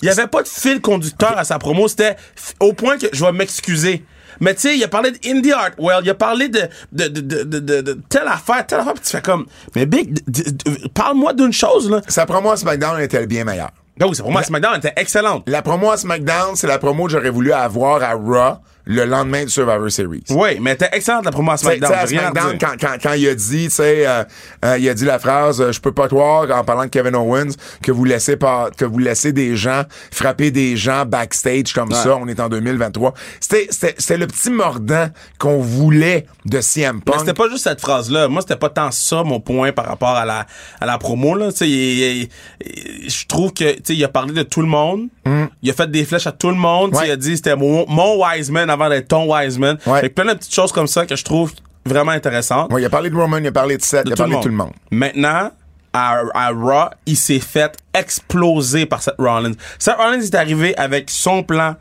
[0.01, 1.87] Il y avait pas de fil conducteur à sa promo.
[1.87, 2.17] C'était
[2.59, 4.03] au point que je vais m'excuser.
[4.39, 7.99] Mais tu sais, il a parlé d'Indie Art Well, il a parlé de, de, de,
[8.09, 10.19] telle affaire, telle affaire, puis tu fais comme, mais Big,
[10.93, 12.01] parle-moi d'une chose, là.
[12.07, 13.71] Sa promo à SmackDown était bien meilleure.
[13.97, 15.43] Ben oui, c'est pour moi, SmackDown était excellente.
[15.47, 19.43] La promo à SmackDown, c'est la promo que j'aurais voulu avoir à Raw le lendemain
[19.43, 20.23] du Survivor Series.
[20.29, 21.93] Oui, mais était excellente la promo à SmackDown.
[21.93, 22.05] à
[22.59, 24.23] quand, quand, quand il a dit, tu sais, euh,
[24.65, 27.15] euh, il a dit la phrase, euh, je peux pas voir en parlant de Kevin
[27.15, 31.91] Owens, que vous laissez pas, que vous laissez des gens frapper des gens backstage comme
[31.91, 32.17] ça.
[32.17, 33.13] On est en 2023.
[33.39, 35.07] C'était, le petit mordant
[35.39, 37.19] qu'on voulait de CM Mais Punk.
[37.21, 38.27] c'était pas juste cette phrase-là.
[38.27, 40.45] Moi, c'était pas tant ça mon point par rapport à la,
[40.79, 41.35] à la promo.
[41.35, 41.51] Là.
[41.51, 42.29] Tu sais,
[43.07, 45.07] je trouve que tu sais, il a parlé de tout le monde.
[45.61, 46.91] Il a fait des flèches à tout le monde.
[46.91, 46.97] Mm.
[46.97, 47.07] Ouais.
[47.07, 49.77] Il a dit c'était mon, mon Wiseman avant d'être ton Wiseman.
[49.85, 50.01] Ouais.
[50.01, 51.51] Fait que plein de petites choses comme ça que je trouve
[51.85, 52.71] vraiment intéressantes.
[52.71, 54.41] Ouais, il a parlé de Roman, il a parlé de Seth, il a parlé de
[54.41, 54.71] tout le monde.
[54.91, 55.51] Maintenant,
[55.93, 59.51] à, à Raw, il s'est fait exploser par Seth Rollins.
[59.79, 61.75] Seth Rollins est arrivé avec son plan,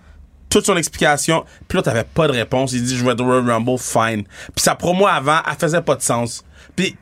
[0.51, 2.73] toute son explication, puis là, t'avais pas de réponse.
[2.73, 4.25] Il dit, je vais être Royal Rumble, fine.
[4.55, 6.45] Puis sa promo avant, elle faisait pas de sens.
[6.77, 6.97] Puis,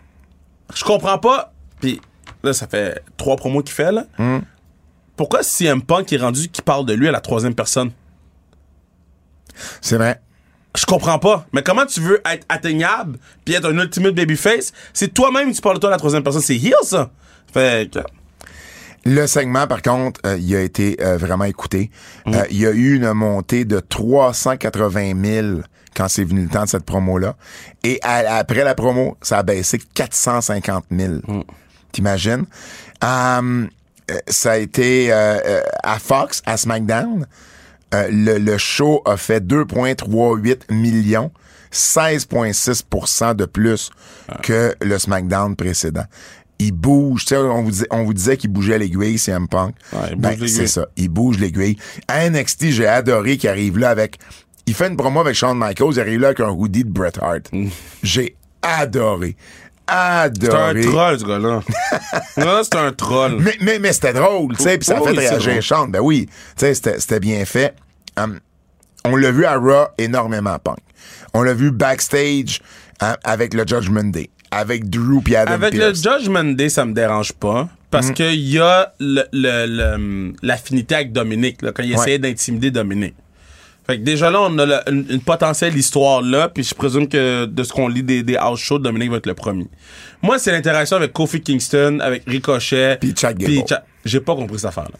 [0.74, 2.00] je comprends pas, puis
[2.44, 4.04] là, ça fait trois promos qu'il fait, là.
[5.16, 7.90] Pourquoi CM Punk est rendu qui parle de lui à la troisième personne?
[9.80, 10.20] C'est vrai.
[10.76, 11.46] Je comprends pas.
[11.52, 14.72] Mais comment tu veux être atteignable puis être un ultimate babyface?
[14.92, 16.42] C'est toi-même qui parles de toi à la troisième personne?
[16.42, 17.10] C'est heel, ça.
[17.52, 17.98] Fait que...
[19.06, 21.90] Le segment, par contre, euh, il a été euh, vraiment écouté.
[22.28, 25.46] Euh, il y a eu une montée de 380 000
[25.96, 27.34] quand c'est venu le temps de cette promo-là.
[27.82, 31.14] Et à- après la promo, ça a baissé 450 000.
[31.92, 32.44] T'imagines?
[33.02, 33.66] Euh,
[34.10, 37.26] euh, ça a été à Fox, à SmackDown.
[37.94, 41.30] Euh, le, le show a fait 2,38 millions,
[41.72, 43.90] 16,6% de plus
[44.42, 46.04] que le SmackDown précédent.
[46.58, 49.74] Il bouge, tu sais, on vous, dis- on vous disait qu'il bougeait l'aiguille, CM Punk.
[50.16, 51.76] Ben, c'est ça, il bouge l'aiguille.
[52.06, 54.18] À NXT, j'ai adoré qu'il arrive là avec...
[54.66, 57.12] Il fait une promo avec Shawn Michaels, il arrive là avec un hoodie de Bret
[57.20, 57.50] Hart.
[58.02, 59.36] J'ai adoré.
[59.90, 60.80] C'est un Adoré.
[60.82, 61.60] troll, ce gars-là.
[62.36, 63.36] Là, c'est un troll.
[63.40, 65.62] Mais, mais, mais c'était drôle, tu sais, puis ça a fait réagir.
[65.62, 65.88] Sean.
[65.88, 67.74] Ben oui, tu sais, c'était c'était bien fait.
[68.16, 68.38] Hum,
[69.04, 70.78] on l'a vu à Raw énormément, Punk.
[71.34, 72.60] On l'a vu backstage
[73.00, 76.92] hein, avec le Judgment Day, avec Drew puis Adam Avec le Judgment Day, ça me
[76.92, 77.68] dérange pas.
[77.90, 78.14] Parce Mm.
[78.14, 82.00] qu'il y a le- le- le- l'affinité avec Dominique, là, quand il Ouais.
[82.00, 83.14] essayait d'intimider Dominique.
[83.90, 87.44] Fait que déjà là, on a une, une potentielle histoire là, puis je présume que
[87.46, 89.66] de ce qu'on lit des, des house shows, Dominique va être le premier.
[90.22, 92.98] Moi, c'est l'interaction avec Kofi Kingston, avec Ricochet.
[93.00, 93.64] Puis Chad Gable.
[94.04, 94.96] J'ai pas compris cette affaire-là.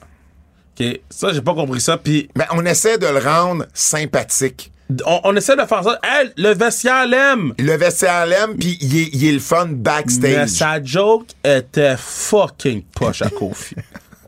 [0.89, 1.01] OK?
[1.09, 1.99] Ça, j'ai pas compris ça.
[1.99, 4.73] Puis Ben, on essaie de le rendre sympathique.
[5.07, 6.01] on, on essaie de faire ça.
[6.03, 7.55] Hey, le vestiaire l'aime!
[7.61, 10.49] Le vestiaire l'aime, puis il est, le fun Mais backstage.
[10.49, 13.77] sa joke était fucking poche à Kofi.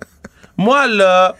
[0.57, 1.35] Moi, là,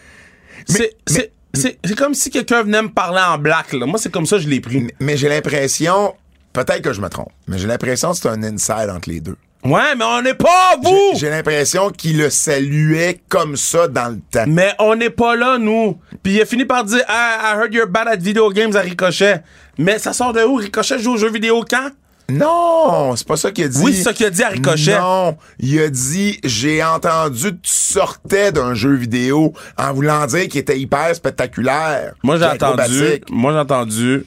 [0.67, 3.87] c'est, c'est, c'est, comme si quelqu'un venait me parler en black, là.
[3.87, 4.87] Moi, c'est comme ça que je l'ai pris.
[5.01, 6.15] Mais j'ai l'impression,
[6.53, 9.37] peut-être que je me trompe, mais j'ai l'impression que c'est un inside entre les deux.
[9.65, 11.13] Ouais, mais on n'est pas vous!
[11.15, 14.45] J'ai l'impression qu'il le saluait comme ça dans le temps.
[14.49, 16.01] Mais on n'est pas là, nous.
[16.21, 18.81] Puis il a fini par dire ah, I heard you're bad at video games à
[18.81, 19.43] Ricochet.
[19.79, 20.57] Mais ça sort de où?
[20.57, 21.91] Ricochet joue aux jeux vidéo quand?
[22.39, 23.81] Non, c'est pas ça qu'il a dit.
[23.83, 24.99] Oui, c'est ça qu'il a dit à Ricochet.
[24.99, 30.49] Non, il a dit j'ai entendu que tu sortais d'un jeu vidéo en voulant dire
[30.49, 32.15] qu'il était hyper spectaculaire.
[32.23, 34.27] Moi, j'ai entendu, moi, j'ai entendu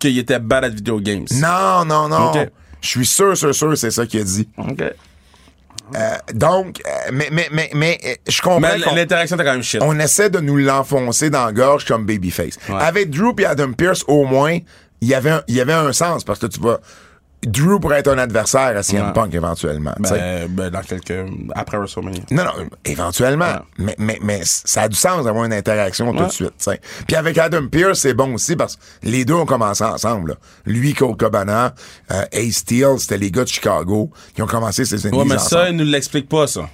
[0.00, 1.26] qu'il était bad at video games.
[1.34, 2.32] Non, non, non.
[2.80, 4.48] Je suis sûr, sûr, sûr, c'est ça qu'il a dit.
[4.56, 4.82] OK.
[5.96, 9.62] Euh, donc, euh, mais, mais, mais, mais euh, je comprends Mais l'interaction était quand même
[9.62, 9.80] shit.
[9.82, 12.58] on essaie de nous l'enfoncer dans la gorge comme Babyface.
[12.68, 12.76] Ouais.
[12.78, 14.58] Avec Drew et Adam Pierce, au moins,
[15.00, 16.80] il y avait un, il y avait un sens parce que tu vas.
[17.46, 19.12] Drew pourrait être un adversaire à CM Ouais.
[19.12, 19.94] Punk éventuellement.
[20.00, 21.14] Ben, ben, dans quelques.
[21.54, 22.22] Après WrestleMania.
[22.32, 22.52] Non, non,
[22.84, 23.44] éventuellement.
[23.46, 23.60] Ouais.
[23.78, 26.26] Mais, mais, mais ça a du sens d'avoir une interaction tout Ouais.
[26.26, 26.80] de suite.
[27.06, 30.30] Puis avec Adam Pierce, c'est bon aussi parce que les deux ont commencé ensemble.
[30.30, 30.36] là.
[30.66, 31.74] Lui, Cole Cabana,
[32.10, 35.34] euh, Ace Steel, c'était les gars de Chicago qui ont commencé ces Ouais, ennemis mais
[35.36, 35.62] ensemble.
[35.62, 36.68] ça, il nous l'explique pas, ça.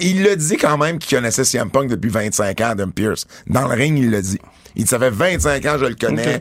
[0.00, 3.26] Il le dit quand même qu'il connaissait CM Punk depuis 25 ans, Adam Pierce.
[3.46, 4.38] Dans le ring, il le dit.
[4.76, 6.40] Il dit, ça fait 25 ans que je le connais.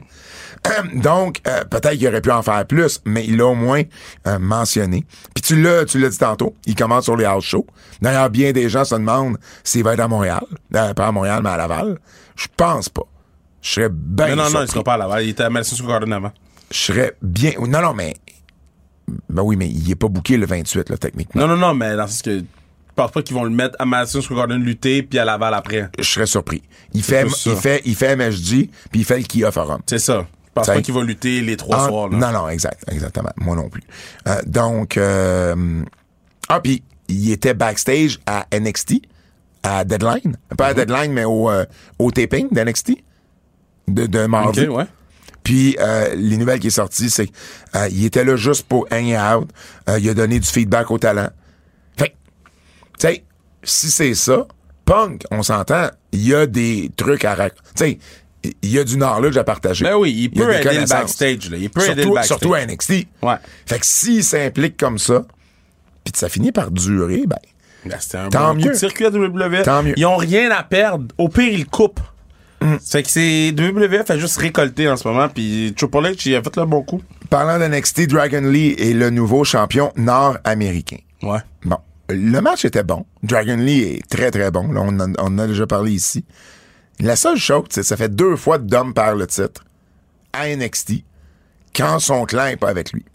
[0.93, 3.84] Donc, euh, peut-être qu'il aurait pu en faire plus, mais il l'a au moins
[4.28, 5.06] euh, mentionné.
[5.34, 7.67] Puis tu l'as, tu l'as dit tantôt, il commence sur les house shows.
[8.02, 10.43] D'ailleurs, bien des gens se demandent s'il va être à Montréal.
[10.76, 11.98] Euh, pas à Montréal, mais à Laval.
[12.36, 13.04] Je pense pas.
[13.62, 15.24] Je serais bien Mais non, non, il sera pas à Laval.
[15.24, 16.32] Il était à Madison Square Garden avant.
[16.72, 17.52] Je serais bien...
[17.60, 18.15] Non, non, mais...
[19.30, 21.41] Ben oui, mais il est pas booké le 28, là, techniquement.
[21.41, 22.43] Non, non, non, mais dans sens que.
[22.93, 25.89] Pense pas qu'ils vont le mettre à Madison Square Garden lutter puis à Laval après.
[25.98, 26.63] Je serais surpris.
[26.93, 29.82] Il fait, il fait, il fait MSG, puis il fait le Kia Forum.
[29.86, 30.26] C'est ça.
[30.58, 32.10] Pense Ça- pas qu'il va lutter les trois Ah, soirs.
[32.10, 32.17] Là.
[32.17, 33.32] Non, non, exact, exactement.
[33.38, 33.82] Moi non plus.
[34.28, 35.84] Euh, donc, euh,
[36.50, 39.02] ah, puis il était backstage à NXT,
[39.63, 40.38] à Deadline.
[40.58, 40.76] Pas à Mhm.
[40.78, 41.65] Deadline, mais au, euh,
[42.00, 43.04] au taping d'NXT
[43.88, 44.67] de, de mardi.
[44.67, 44.86] Ok, ouais.
[45.43, 49.50] Puis euh, les nouvelles qui est sorties, c'est qu'il était là juste pour hang out.
[50.00, 51.30] Il a donné du feedback au talent.
[51.98, 52.10] Fait
[53.00, 53.24] tu sais,
[53.63, 54.46] si c'est ça,
[54.84, 57.62] Punk, on s'entend, il y a des trucs à raconter.
[57.76, 58.00] Tu sais,
[58.62, 59.86] il y a du knowledge à partager.
[59.86, 61.49] Ben oui, il a peut des aider le backstage.
[61.49, 61.57] Là.
[61.57, 62.38] Il peut aider le Surtout, backstage.
[62.39, 62.91] surtout à NXT.
[63.23, 63.36] Ouais.
[63.65, 65.25] Fait que s'il s'implique comme ça,
[66.03, 67.38] puis ça finit par durer, ben,
[67.86, 68.73] Ben, C'était un Tant bon coup mieux.
[68.73, 69.63] de circuit à WWE.
[69.63, 69.93] Tant mieux.
[69.97, 71.05] Ils ont rien à perdre.
[71.17, 71.99] Au pire, ils coupent.
[72.81, 76.41] C'est que c'est WWE fait juste récolter en ce moment puis Triple H il a
[76.41, 77.03] fait le bon coup.
[77.29, 80.97] parlant d'NXT, Dragon Lee est le nouveau champion nord-américain.
[81.21, 81.38] Ouais.
[81.63, 81.77] Bon,
[82.10, 83.05] le match était bon.
[83.21, 84.71] Dragon Lee est très, très bon.
[84.71, 86.25] Là, on, en, on en a déjà parlé ici.
[86.99, 89.63] La seule chose, c'est que ça fait deux fois que Dom perd le titre
[90.33, 91.03] à NXT
[91.75, 93.05] quand son clan est pas avec lui.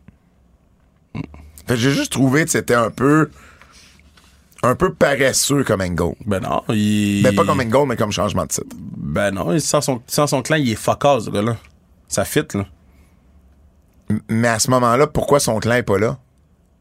[1.15, 3.31] Fait que j'ai juste trouvé que c'était un peu
[4.65, 6.15] un peu paresseux comme angle.
[6.27, 8.77] Ben non, il Ben, pas comme angle, mais comme changement de titre.
[8.97, 11.57] Ben non, sans son sans son clan, il est ce gars-là.
[12.09, 12.67] Ça fit là.
[14.11, 16.19] M- Mais à ce moment-là, pourquoi son clan est pas là?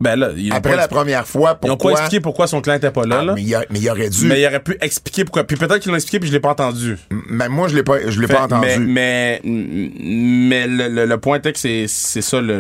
[0.02, 1.94] Ben là, ils Après la première fois, Ils ont pourquoi...
[1.94, 3.34] pas expliqué pourquoi son clan était pas là, Ah, là.
[3.36, 4.26] mais, il a- mais il aurait dû.
[4.26, 5.44] Mais il aurait pu expliquer pourquoi.
[5.44, 6.98] Puis peut-être qu'ils l'ont expliqué puis je l'ai pas entendu.
[7.30, 8.68] Mais moi, je l'ai pas, je l'ai pas entendu.
[8.80, 12.60] Mais mais, mais le, le, le point est que c'est c'est ça le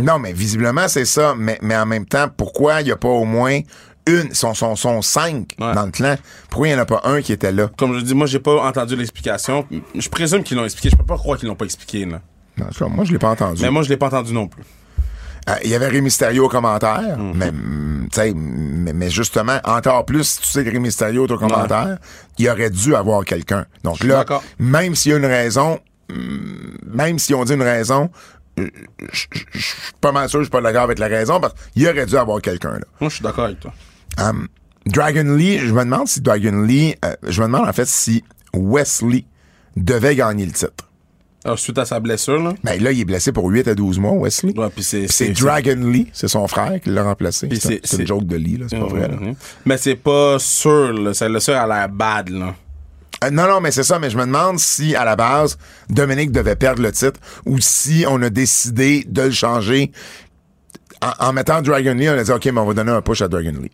[0.00, 1.34] Non, mais visiblement, c'est ça.
[1.38, 3.60] Mais, mais en même temps, pourquoi il n'y a pas au moins
[4.08, 5.74] une, son, son, son cinq Ouais.
[5.74, 6.16] dans le clan?
[6.50, 7.70] Pourquoi il n'y en a pas un qui était là?
[7.76, 9.64] Comme je dis, moi j'ai pas entendu l'explication.
[9.94, 10.90] Je présume qu'ils l'ont expliqué.
[10.90, 12.20] Je peux pas croire qu'ils l'ont pas expliqué là.
[12.58, 13.62] Non, moi, je l'ai pas entendu.
[13.62, 14.62] Mais moi je l'ai pas entendu non plus.
[15.48, 17.32] Euh, Il y avait Rey Mysterio au commentaire, Mhm.
[17.34, 21.26] mais, mm, tu sais, mais, mais justement, encore plus, si tu sais que Rey Mysterio
[21.26, 21.98] est au commentaire,
[22.38, 23.66] il aurait dû avoir quelqu'un.
[23.82, 24.24] Donc là,
[24.58, 28.10] même s'il y a une raison, mm, même si on dit une raison,
[28.60, 28.68] euh,
[29.12, 29.18] je
[29.58, 32.06] suis pas mal sûr que je suis pas d'accord avec la raison, parce qu'il aurait
[32.06, 32.84] dû avoir quelqu'un, là.
[33.00, 33.72] Moi je suis d'accord avec toi.
[34.18, 34.46] Um,
[34.86, 38.22] Dragon Lee, je me demande si Dragon Lee, euh, je me demande en fait si
[38.54, 39.24] Wesley
[39.76, 40.88] devait gagner le titre.
[41.44, 42.54] Alors, suite à sa blessure là?
[42.62, 44.56] Ben là, il est blessé pour 8 à 12 mois, Wesley.
[44.56, 47.48] Ouais, puis c'est Dragon Lee, c'est son frère qui l'a remplacé.
[47.48, 49.08] Puis C'est une joke de Lee, là, c'est pas vrai.
[49.08, 49.16] là.
[49.16, 49.34] Mhm.
[49.64, 51.14] Mais c'est pas sûr là.
[51.14, 52.54] C'est le sûr a l'air bad là.
[53.24, 55.56] Euh, non, non, mais c'est ça, mais je me demande si, à la base,
[55.88, 59.92] Dominique devait perdre le titre ou si on a décidé de le changer.
[61.00, 63.22] En, en mettant Dragon Lee, on a dit, OK, mais on va donner un push
[63.22, 63.70] à Dragon Lee.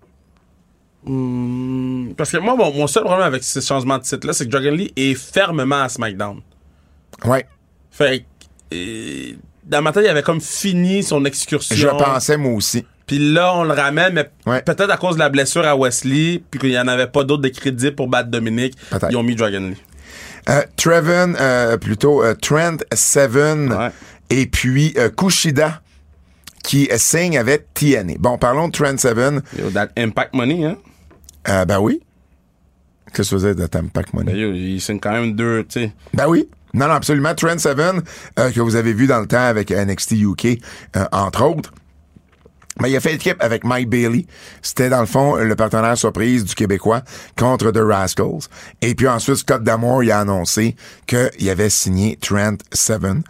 [2.16, 4.72] Parce que moi, mon, mon seul problème avec ce changement de titre-là, c'est que Dragon
[4.72, 6.40] Lee est fermement à SmackDown.
[7.24, 7.46] Ouais,
[7.98, 9.32] Fait que, euh,
[9.64, 11.74] dans ma tête, il avait comme fini son excursion.
[11.74, 12.86] je pensais, moi aussi.
[13.08, 14.62] Puis là, on le ramène, mais Ouais.
[14.62, 17.42] peut-être à cause de la blessure à Wesley, puis qu'il n'y en avait pas d'autres
[17.42, 18.74] de crédits pour battre Dominique,
[19.10, 19.82] ils ont mis Dragon Lee.
[20.48, 23.90] Euh, Trevin, euh, plutôt euh, Trent Seven Ouais.
[24.30, 25.82] et puis Kushida
[26.62, 28.14] qui signe avec TNA.
[28.18, 29.42] Bon, parlons de Trent Seven.
[29.58, 31.64] Yo, that Impact Money, hein?
[31.66, 32.00] Ben oui.
[33.12, 34.32] Qu'est-ce que vous de Tampac Money?
[34.32, 35.92] Ben, yo, il signe quand même deux, tu sais.
[36.14, 36.48] Ben oui.
[36.74, 37.34] Non, non, absolument.
[37.34, 38.02] Trent Seven,
[38.38, 40.46] euh, que vous avez vu dans le temps avec NXT UK,
[40.96, 41.72] euh, entre autres.
[42.80, 44.26] Ben, il a fait équipe avec Mike Bailey.
[44.62, 47.02] C'était, dans le fond, le partenaire surprise du Québécois
[47.36, 48.46] contre The Rascals.
[48.82, 50.76] Et puis ensuite, Scott D'Amour, il a annoncé
[51.08, 53.24] qu'il avait signé Trent Seven.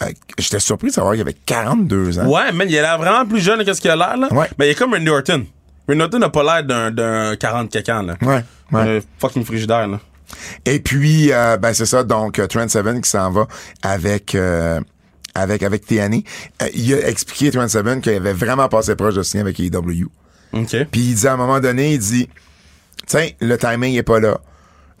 [0.00, 0.06] Euh,
[0.38, 2.26] J'étais surpris de savoir qu'il avait 42 ans.
[2.28, 4.32] Ouais, mais il a l'air vraiment plus jeune que ce qu'il a l'air, là.
[4.32, 4.48] Ouais.
[4.58, 5.44] Mais il est comme Randy Orton.
[5.86, 8.16] Randy Orton n'a pas l'air d'un, d'un 40 quelqu'un, là.
[8.22, 8.96] Ouais, ouais.
[8.98, 10.00] Un fucking frigidaire, là.
[10.64, 13.46] Et puis, euh, ben c'est ça, donc euh, Trent Seven qui s'en va
[13.82, 14.80] avec euh,
[15.34, 16.18] avec avec TNA.
[16.62, 20.06] Euh, il a expliqué Trent Seven qu'il avait vraiment passé proche de signer avec AEW.
[20.52, 20.76] OK.
[20.90, 22.28] Puis il dit à un moment donné, il dit,
[23.06, 24.38] tiens, le timing est pas là.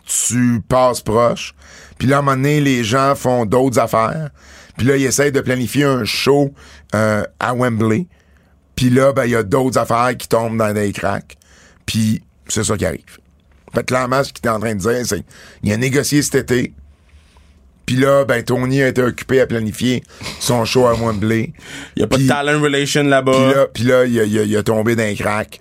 [0.04, 1.54] Tu passes proche.
[1.98, 4.30] Puis là, à un moment donné, les gens font d'autres affaires.
[4.76, 6.52] Puis là, ils essayent de planifier un show
[6.94, 8.06] euh, à Wembley.
[8.76, 11.36] Puis là, ben, il y a d'autres affaires qui tombent dans des cracks.
[11.86, 13.18] Puis c'est ça qui arrive.
[13.74, 15.24] Fait que clairement, ce qu'il est en train de dire, c'est
[15.62, 16.72] il a négocié cet été.
[17.86, 20.02] Puis là, ben, Tony a été occupé à planifier
[20.40, 21.52] son show à Wembley.
[21.96, 23.54] Il y a pas Puis- de talent relation Puis là-bas.
[23.54, 25.58] là, puis là il, a, il a- il a tombé d'un crack.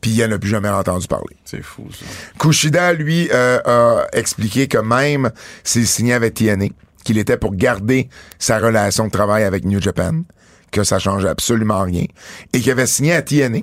[0.00, 1.34] Puis il en a plus jamais entendu parler.
[1.44, 2.04] C'est fou, ça.
[2.38, 5.32] Kushida, lui, euh, a expliqué que même
[5.64, 6.66] s'il signait avec TNA,
[7.02, 10.22] qu'il était pour garder sa relation de travail avec New Japan,
[10.70, 12.04] que ça changeait absolument rien,
[12.52, 13.60] et qu'il avait signé à TNA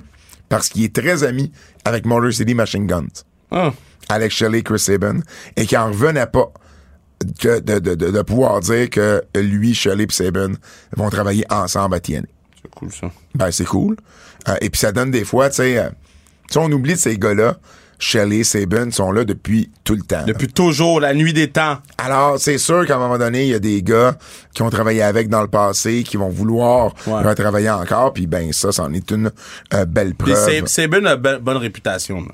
[0.50, 1.50] parce qu'il est très ami
[1.86, 3.06] avec Motor City Machine Guns,
[3.54, 3.72] Ah.
[4.08, 5.20] Alex Shelley, Chris Sabin,
[5.56, 6.52] et qu'il en revenait pas
[7.24, 10.52] de, de, de, de- de pouvoir dire que lui, Shelley et Sabin
[10.96, 12.22] vont travailler ensemble à TNA.
[12.62, 13.10] C'est cool, ça.
[13.34, 13.96] Ben, c'est cool.
[14.48, 15.88] Euh, et puis ça donne des fois, tu sais, euh,
[16.56, 17.56] on oublie de ces gars-là.
[17.98, 20.24] Shelley, Sabin sont là depuis tout le temps.
[20.26, 21.78] Depuis toujours, la nuit des temps.
[21.96, 24.18] Alors, c'est sûr qu'à un moment donné, il y a des gars
[24.52, 27.22] qui ont travaillé avec dans le passé, qui vont vouloir Ouais.
[27.22, 29.30] retravailler encore, puis ben ça, c'en est une
[29.72, 30.66] euh, belle preuve.
[30.66, 32.20] Sabin a be- bonne réputation.
[32.20, 32.32] là.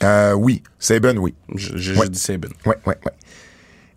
[0.00, 0.06] Ouais.
[0.08, 1.34] Euh, oui, Sabin, oui.
[1.54, 2.08] J'ai Ouais.
[2.08, 2.48] dit Sabin.
[2.66, 3.12] Ouais, ouais, ouais.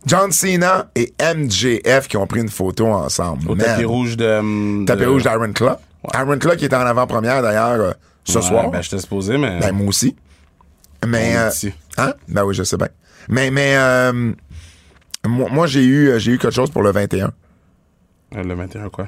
[0.06, 3.50] John Cena et MJF qui ont pris une photo ensemble.
[3.52, 3.66] Au Man.
[3.66, 4.86] tapis rouge de...
[4.86, 5.76] Tapis de- rouge d'Aaron Claw.
[6.14, 7.92] Aaron Claw qui est en avant-première d'ailleurs euh,
[8.24, 8.70] ce Ouais, soir.
[8.72, 9.60] Ben, j'étais supposé, mais...
[9.60, 10.16] Ben, moi aussi.
[11.06, 11.36] Mais.
[11.36, 11.50] Euh,
[11.98, 12.14] hein?
[12.30, 12.88] Ben oui, je sais bien.
[13.28, 14.32] Mais, mais, euh,
[15.28, 17.32] moi, moi, j'ai eu, j'ai eu quelque chose pour le 21.
[18.36, 19.08] Euh, Le 21, quoi?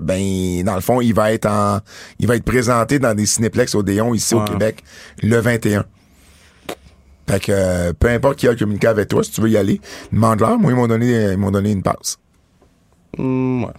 [0.00, 1.80] Ben, dans le fond, il va être en,
[2.20, 4.44] il va être présenté dans des cinéplex Odéon ici au Ouais.
[4.48, 4.84] Québec
[5.22, 5.84] le 21.
[7.30, 9.80] Fait que, euh, peu importe qui a communiqué avec toi, si tu veux y aller,
[10.12, 10.58] demande-leur.
[10.58, 12.18] Moi, ils m'ont donné, ils m'ont donné une passe.
[13.18, 13.70] Hum, ouais.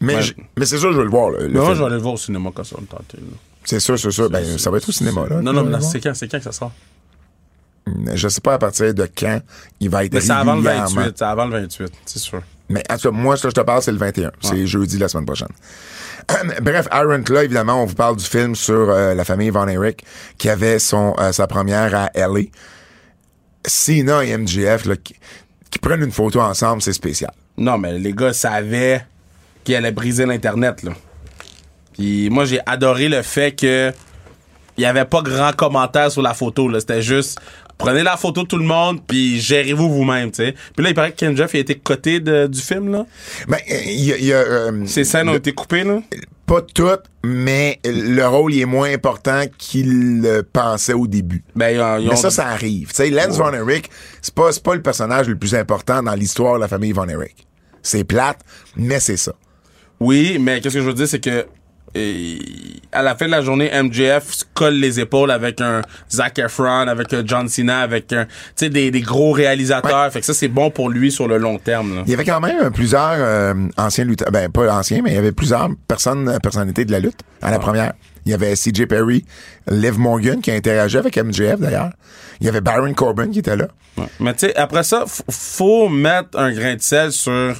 [0.00, 0.22] Mais, Ouais.
[0.58, 1.74] mais c'est sûr, je veux le voir, là, le Non, film.
[1.74, 3.18] je vais aller le voir au cinéma quand ça va me tenter.
[3.64, 4.28] C'est sûr, c'est sûr.
[4.30, 5.40] Ben, ça va être au cinéma, là.
[5.40, 6.72] Non, non, mais c'est quand, c'est quand que ça sort?
[7.86, 8.16] Voir.
[8.16, 9.40] Je sais pas à partir de quand
[9.80, 11.00] il va être Mais c'est avant le régulièrement.
[11.02, 12.42] 28, c'est avant le 28, c'est sûr.
[12.68, 14.32] Mais en tout cas, moi, ce que je te parle, c'est le 21.
[14.40, 15.48] C'est jeudi la semaine prochaine.
[16.62, 20.04] Bref, Aaron Claw, évidemment, on vous parle du film sur euh, la famille Von Erich
[20.38, 22.42] qui avait son euh, sa première à LA.
[23.66, 25.14] Cena et MJF là, qui,
[25.70, 27.32] qui prennent une photo ensemble, c'est spécial.
[27.56, 29.04] Non, mais les gars savaient
[29.64, 30.92] qu'il allait briser l'Internet, là.
[31.92, 33.92] Puis moi, j'ai adoré le fait que
[34.78, 36.80] il y avait pas grand commentaire sur la photo, là.
[36.80, 37.38] C'était juste,
[37.78, 40.54] prenez la photo de tout le monde, puis gérez-vous vous-même, tu sais.
[40.74, 43.06] Puis là, il paraît que Ken Jeff a été coté de- du film, là.
[43.48, 46.00] Ben, il y a, il y a, euh, Ces scènes ont été coupées, là?
[46.44, 51.42] pas toutes, mais le rôle il est moins important qu'il le pensait au début.
[51.56, 52.88] Ben, Mais ça, ça arrive.
[52.88, 53.88] Tu sais, Lance Von Erich,
[54.20, 57.46] c'est pas, pas le personnage le plus important dans l'histoire de la famille Von Erich.
[57.80, 58.40] C'est plate,
[58.76, 59.32] mais c'est ça.
[60.00, 61.46] Oui, mais qu'est-ce que je veux dire, c'est que
[61.96, 62.36] euh,
[62.92, 66.88] à la fin de la journée, MJF se colle les épaules avec un Zac Efron,
[66.88, 68.26] avec un John Cena, avec un,
[68.60, 70.12] des, des gros réalisateurs.
[70.12, 71.96] Fait que ça, c'est bon pour lui sur le long terme.
[71.96, 72.02] Là.
[72.06, 75.14] Il y avait quand même euh, plusieurs euh, anciens lutteurs, ben pas anciens, mais il
[75.14, 77.92] y avait plusieurs personnes, euh, personnalités de la lutte à la première.
[78.24, 79.24] Il y avait CJ Perry,
[79.68, 81.90] Liv Morgan qui a interagi avec MJF d'ailleurs.
[82.40, 83.68] Il y avait Baron Corbin qui était là.
[83.96, 84.04] Ouais.
[84.20, 87.54] Mais tu sais, après ça, faut mettre un grain de sel sur.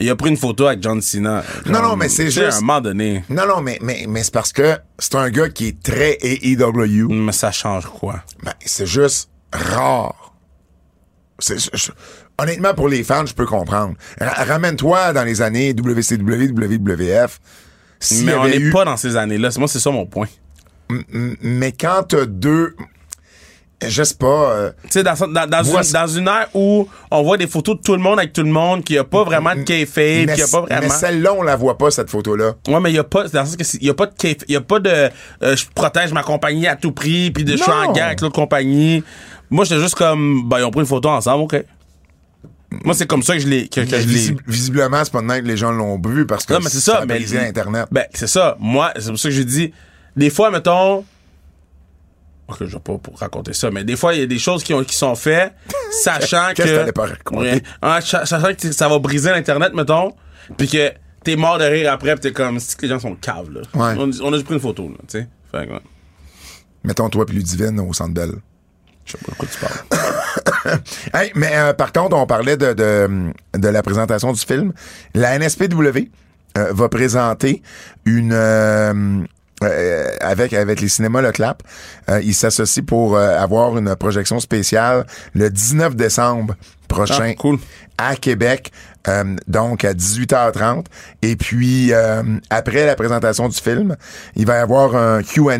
[0.00, 1.42] Il a pris une photo avec John Cena.
[1.66, 4.32] Non, non, mais c'est juste- À un moment donné, Non, non, mais, mais, mais c'est
[4.32, 7.08] parce que c'est un gars qui est très AEW.
[7.08, 8.22] mais ça change quoi?
[8.44, 10.34] Ben, c'est juste rare.
[11.40, 11.90] C'est- je- je-
[12.40, 13.94] honnêtement, pour les fans, je peux comprendre.
[14.20, 17.40] Ra- Ramène-toi dans les années WCW, WWF.
[18.22, 19.50] Mais on n'est eu- pas dans ces années-là.
[19.58, 20.28] Moi, c'est ça mon point.
[20.90, 22.76] M- Mais quand t'as deux...
[23.86, 24.26] Je sais pas...
[24.26, 27.76] euh, Tu sais, dans, dans, dans, Voici- dans une ère où on voit des photos
[27.76, 30.04] de tout le monde avec tout le monde, qu'il n'y a pas vraiment de kayfabe,
[30.04, 30.94] qu'il mais n'y a pas mais vraiment...
[30.94, 32.54] celle-là, on la voit pas, cette photo-là.
[32.66, 34.14] Ouais, mais il y a pas, dans le sens que il y a pas de
[34.14, 37.44] kayf- il y a pas de, euh, je protège ma compagnie à tout prix, puis
[37.44, 39.04] de je suis en guerre avec l'autre compagnie.
[39.48, 41.64] Moi, j'étais juste comme, ben, ils ont pris une photo ensemble, ok.
[42.84, 44.14] Moi, c'est comme ça que je l'ai, que, que je l'ai.
[44.14, 46.68] Visi- visiblement, c'est pas de même que les gens l'ont vu parce que Non, mais
[46.68, 47.14] c'est ça, a mais.
[47.14, 47.86] brisé l'Internet.
[47.92, 48.56] Ben, c'est ça.
[48.58, 49.72] Moi, c'est pour ça que j'ai dit,
[50.16, 51.04] des fois, mettons,
[52.48, 54.62] ok, je vais pas pour raconter ça, mais des fois, il y a des choses
[54.64, 55.52] qui, ont, qui sont faites,
[56.02, 56.62] sachant que.
[56.62, 57.62] Qu'est-ce que pas raconter?
[57.82, 60.12] Ah, sa- sachant que ça va briser l'Internet, mettons,
[60.56, 60.92] puis que
[61.24, 63.60] t'es mort de rire après, pis t'es comme, que les gens sont caves, là?
[63.74, 63.94] Ouais.
[63.98, 65.28] On, on a juste pris une photo, là, tu sais.
[65.52, 65.80] Fait que, ouais.
[66.84, 68.32] Mettons toi puis Ludivine au Centre Bell.
[69.04, 70.80] Je sais pas de quoi tu parles.
[71.14, 74.72] Hey, mais euh, par contre, on parlait de, de, de la présentation du film.
[75.14, 76.10] La NSPW
[76.58, 77.62] euh, va présenter
[78.04, 78.32] une...
[78.34, 79.22] euh,
[79.62, 81.62] euh, avec avec les cinémas Le Clap,
[82.08, 86.54] euh, ils s'associent pour euh, avoir une projection spéciale le 19 décembre
[86.88, 87.58] prochain Ah, cool.
[87.98, 88.72] à Québec,
[89.08, 90.86] euh, donc à 18h30.
[91.22, 93.96] Et puis, euh, après la présentation du film,
[94.36, 95.56] il va y avoir un Q&A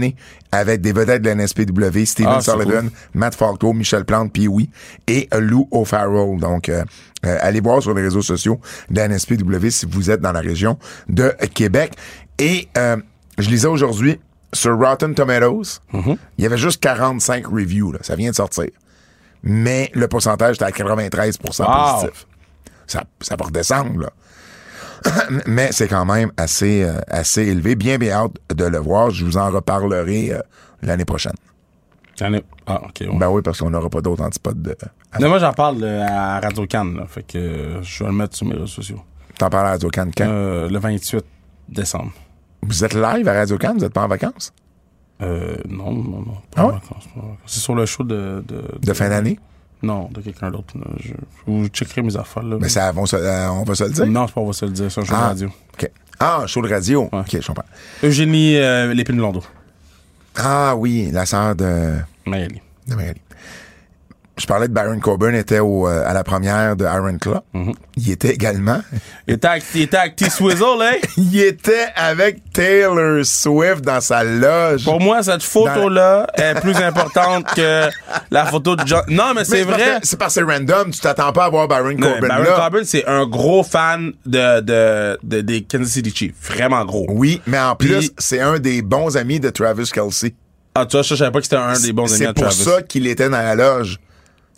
[0.52, 4.70] avec des vedettes de la NSPW, Steven Ah, Sullivan, Matt Falco, Michel Plante, puis oui,
[5.06, 6.38] et Lou O'Farrell.
[6.38, 6.82] Donc, euh,
[7.26, 8.58] euh, allez voir sur les réseaux sociaux
[8.90, 10.78] de la NSPW si vous êtes dans la région
[11.08, 11.92] de Québec.
[12.38, 12.96] Et euh,
[13.38, 14.20] je lisais aujourd'hui
[14.52, 17.92] sur Rotten Tomatoes, il y avait juste 45 reviews.
[17.92, 17.98] Là.
[18.02, 18.66] Ça vient de sortir.
[19.42, 21.66] Mais le pourcentage était à 93 Wow.
[22.00, 22.26] positif.
[22.86, 24.10] Ça, ça va redescendre, là.
[25.46, 27.76] Mais c'est quand même assez, euh, assez élevé.
[27.76, 29.10] Bien, bien hâte de le voir.
[29.10, 30.40] Je vous en reparlerai euh,
[30.82, 31.34] l'année prochaine.
[32.66, 33.00] Ah, ok.
[33.02, 33.08] ouais.
[33.18, 34.60] Ben oui, parce qu'on n'aura pas d'autres antipodes.
[34.60, 34.76] De...
[35.20, 37.06] Non, moi, j'en parle euh, à Radio Cannes, là.
[37.06, 39.00] Fait que euh, je vais le mettre sur mes réseaux sociaux.
[39.38, 40.26] T'en parles à Radio Can quand?
[40.26, 41.24] Euh, le 28
[41.68, 42.12] décembre.
[42.62, 43.74] Vous êtes live à Radio Can?
[43.78, 44.52] Vous êtes pas en vacances?
[45.22, 46.36] Euh, non, non, non.
[46.50, 46.74] Pas Ah en ouais?
[46.74, 47.04] en vacances.
[47.46, 48.44] C'est sur le show de.
[48.46, 49.38] De, De fin d'année?
[49.82, 50.74] Non, de quelqu'un d'autre.
[50.98, 51.12] Je,
[51.46, 52.56] vous checkerez mes affaires, là.
[52.60, 54.06] Mais ça, on, se- euh, on va se le dire?
[54.06, 54.90] Non, c'est pas, on va se le dire.
[54.90, 55.48] C'est un show de Ah, radio.
[55.74, 55.90] OK.
[56.20, 57.08] Ah, show de radio.
[57.12, 57.20] Ouais.
[57.20, 57.64] OK, je comprends.
[58.02, 59.42] Eugénie euh, Lépine Blondeau.
[60.36, 61.94] Ah oui, la sœur de,
[62.26, 62.60] Maëlie.
[62.88, 63.20] de Magali.
[64.38, 67.40] Je parlais de Baron Coburn, était au, euh, à la première de Iron Claw.
[67.54, 67.74] Mm-hmm.
[67.96, 68.80] Il était également.
[69.26, 70.94] Il était avec, il était avec T-Swizzle, hein?
[71.16, 74.84] Il était avec Taylor Swift dans sa loge.
[74.84, 77.88] Pour moi, cette photo-là est plus importante que
[78.30, 79.02] la photo de John.
[79.08, 79.98] Non, mais c'est vrai.
[80.02, 80.90] C'est parce que c'est random.
[80.92, 82.56] Tu t'attends pas à voir Baron Non, Corbin Baron là.
[82.56, 86.34] Corbin, c'est un gros fan de, de, de- des Kansas City Chiefs.
[86.42, 87.06] Vraiment gros.
[87.10, 90.34] Oui, mais en plus, c'est un des bons amis de Travis Kelsey.
[90.74, 92.44] Ah, tu vois, je savais pas que c'était un des bons amis C'est à pour
[92.44, 92.62] Travis.
[92.62, 93.98] ça qu'il était dans la loge.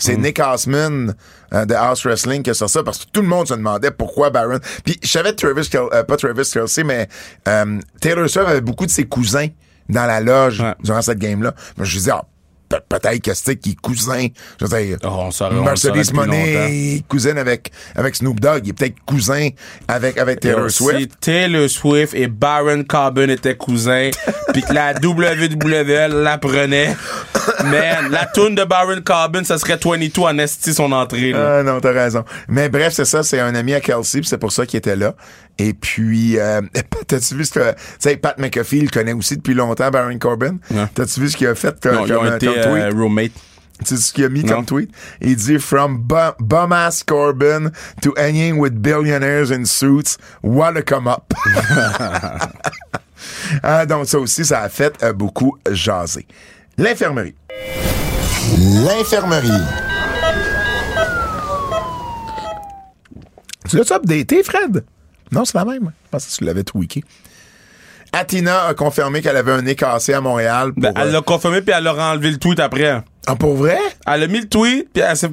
[0.01, 0.23] C'est Mm.
[0.23, 1.15] Nick Osman
[1.53, 3.91] euh, de House Wrestling qui a sorti ça parce que tout le monde se demandait
[3.93, 4.59] pourquoi Baron.
[4.85, 7.09] Puis je savais que Travis, Kel- euh, pas Travis Kelsey, mais
[7.49, 9.47] euh, Taylor Swift avait beaucoup de ses cousins
[9.89, 10.75] dans la loge Ouais.
[10.83, 11.55] durant cette game-là.
[11.77, 12.27] Je me disais, ah, pe-
[12.89, 14.27] peut-être que c'était qui est cousin.
[14.61, 16.13] Je veux dire, Oh, on Mercedes.
[16.13, 18.63] Money, cousine avec, avec Snoop Dogg.
[18.65, 19.49] Il est peut-être cousin
[19.89, 21.21] avec, avec Taylor aussi, Swift.
[21.21, 24.11] Taylor Swift et Baron Corbin étaient cousins,
[24.53, 26.97] puis que la WWE l'apprenait.
[27.65, 31.33] Man, la tune de Baron Corbin, ça serait 22 en esti son entrée.
[31.33, 31.59] Là.
[31.59, 32.25] Ah non, t'as raison.
[32.49, 35.15] Mais bref, c'est ça, c'est un ami à Kelsey, c'est pour ça qu'il était là.
[35.59, 36.61] Et puis, euh,
[37.07, 37.71] t'as-tu vu ce que...
[37.73, 40.57] Tu sais, Pat McAfee, il connaît aussi depuis longtemps, Baron Corbin?
[40.95, 42.60] T'as-tu vu ce qu'il a fait comme, ont- ils ont comme, été comme?
[42.69, 43.33] Euh, roommates.
[43.85, 44.57] Tu sais ce qu'il a mis Non.
[44.57, 44.91] comme tweet?
[45.23, 47.71] Il dit «From bu- bum-ass Corbin
[48.03, 51.33] to hanging with billionaires in suits, what a come up!»
[53.63, 56.27] Ah, donc ça aussi, ça a fait euh, beaucoup jaser.
[56.77, 57.35] L'infirmerie.
[58.87, 59.49] L'infirmerie.
[63.69, 64.85] Tu l'as-tu updaté, Fred?
[65.33, 65.93] Non, c'est la même.
[66.05, 67.05] Je pense que tu l'avais tweaké.
[68.13, 70.73] Atina a confirmé qu'elle avait un nez cassé à Montréal.
[70.73, 73.03] Pour, Ben, elle euh, l'a confirmé, puis elle a enlevé le tweet après.
[73.27, 73.79] Ah, pour vrai?
[74.07, 75.29] Elle a mis le tweet, puis elle s'est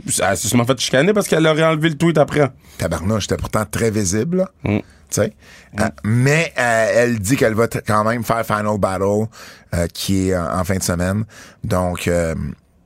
[0.48, 2.50] sûrement fait chicaner parce qu'elle aurait enlevé le tweet après.
[2.78, 4.48] Tabarnouche, j'étais pourtant très visible.
[4.64, 4.78] Mm.
[4.78, 5.34] Tu sais?
[5.80, 9.28] Euh, mais euh, elle dit qu'elle va quand même faire Final Battle,
[9.74, 11.24] euh, qui est en, en fin de semaine.
[11.64, 12.36] Donc, euh,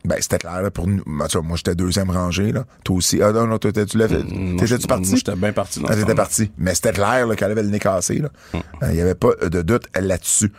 [0.04, 1.04] ben, c'était clair là, pour nous.
[1.06, 2.52] Ben, tu vois, moi, j'étais deuxième rangée.
[2.52, 2.66] Là.
[2.84, 3.22] Toi aussi.
[3.22, 4.24] Ah non, non, toi, tu l'as fait.
[4.24, 5.10] Mm, T'étais-tu je- parti?
[5.10, 6.52] moi, J'étais bien parti dans Ah, t'étais parti.
[6.58, 8.16] Mais c'était clair là, qu'elle avait le nez cassé.
[8.20, 8.30] là.
[8.54, 8.58] Mm.
[8.84, 10.52] Euh, Il n'y avait pas de doute là-dessus.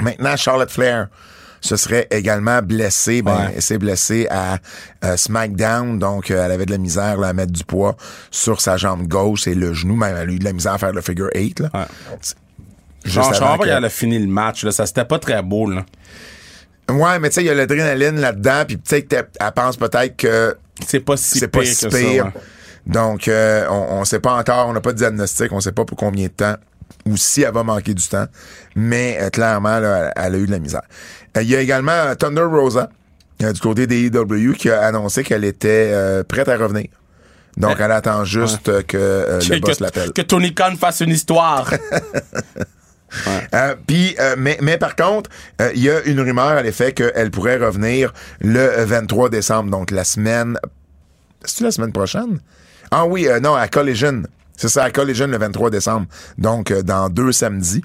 [0.00, 1.08] Maintenant, Charlotte Flair
[1.60, 3.20] se serait également blessée.
[3.20, 3.52] Ben, Ouais.
[3.56, 4.58] Elle s'est blessée à
[5.04, 5.98] euh, SmackDown.
[5.98, 7.96] Donc, euh, elle avait de la misère là, à mettre du poids
[8.30, 9.96] sur sa jambe gauche et le genou.
[9.96, 11.58] Même, elle a eu de la misère à faire le figure 8.
[11.60, 11.70] Là.
[11.74, 11.84] Ouais.
[13.04, 14.62] Je Juste je avant comprends pas qu'elle a fini le match.
[14.64, 14.70] Là.
[14.70, 15.68] Ça, c'était pas très beau.
[15.68, 15.84] Là.
[16.90, 18.64] Ouais, mais tu sais, il y a l'adrénaline là-dedans.
[18.66, 21.66] Puis tu sais, que t'es- elle pense peut-être que C'est pas si c'est pire pas
[21.66, 22.22] si que pire.
[22.24, 22.28] ça.
[22.28, 22.32] ouais.
[22.86, 25.84] Donc, euh, on, on sait pas encore, on n'a pas de diagnostic, on sait pas
[25.84, 26.56] pour combien de temps
[27.04, 28.26] ou si elle va manquer du temps.
[28.74, 30.82] Mais euh, clairement, là, elle, elle a eu de la misère.
[31.36, 32.88] Euh, Il y a également euh, Thunder Rosa
[33.38, 36.86] du côté des EW qui a annoncé qu'elle était euh, prête à revenir.
[37.56, 40.12] Donc, elle attend juste que euh, le boss l'appelle.
[40.12, 41.70] que Tony Khan fasse une histoire.
[43.54, 45.30] Euh, Puis, euh, mais, mais par contre,
[45.60, 49.90] euh, il y a une rumeur à l'effet qu'elle pourrait revenir le 23 décembre, donc
[49.90, 50.58] la semaine.
[51.44, 52.40] C'est la semaine prochaine?
[52.90, 54.22] Ah oui, non, à Collision.
[54.56, 56.06] C'est ça, à Collision le 23 décembre.
[56.36, 57.82] Donc, dans deux samedis.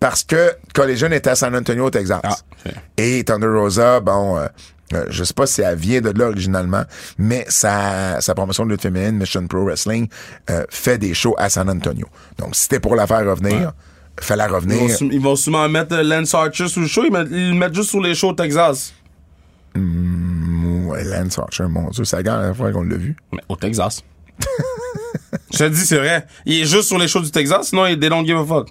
[0.00, 2.20] Parce que Collision est à San Antonio, Texas.
[2.22, 2.36] Ah.
[2.96, 4.38] Et Thunder Rosa, bon,
[4.92, 6.84] euh, je sais pas si elle vient de là originalement,
[7.18, 10.08] mais sa, sa promotion de lutte féminine, Mission Pro Wrestling,
[10.50, 12.06] euh, fait des shows à San Antonio.
[12.38, 13.72] Donc, si c'était pour la faire revenir,
[14.20, 14.96] fallait Ils vont, revenir.
[15.12, 17.04] ils vont souvent mettre Lance Archer sur le show.
[17.04, 18.94] Ils, mettent- ils mettent juste sur les shows au Texas.
[19.76, 23.16] Ouais, Lance Archer, mon Dieu, c'est la dernière fois qu'on l'a vu.
[23.32, 24.02] Mais au Texas.
[25.52, 26.26] Je te dis, c'est vrai.
[26.46, 28.68] Il est juste sur les shows du Texas, sinon, il don't give a fuck.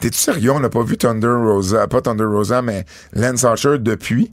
[0.00, 0.52] T'es-tu sérieux?
[0.52, 4.32] On n'a pas vu Thunder Rosa, pas Thunder Rosa, mais Lance Archer depuis.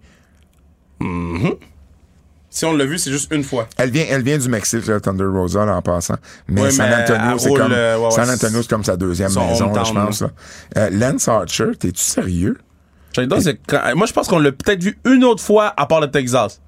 [2.51, 3.67] Si on l'a vu, c'est juste une fois.
[3.77, 6.15] Elle vient, elle vient du Mexique, là, Thunder Rosa, là, en passant.
[6.47, 9.45] Mais San Antonio, c'est comme, euh, ouais, ouais, San Antonio, c'est comme sa deuxième son
[9.47, 10.29] maison, là, je pense, là.
[10.77, 12.57] Euh, Lance Archer, t'es-tu sérieux?
[13.67, 16.59] Quand- Moi, je pense qu'on l'a peut-être vu une autre fois à part le Texas.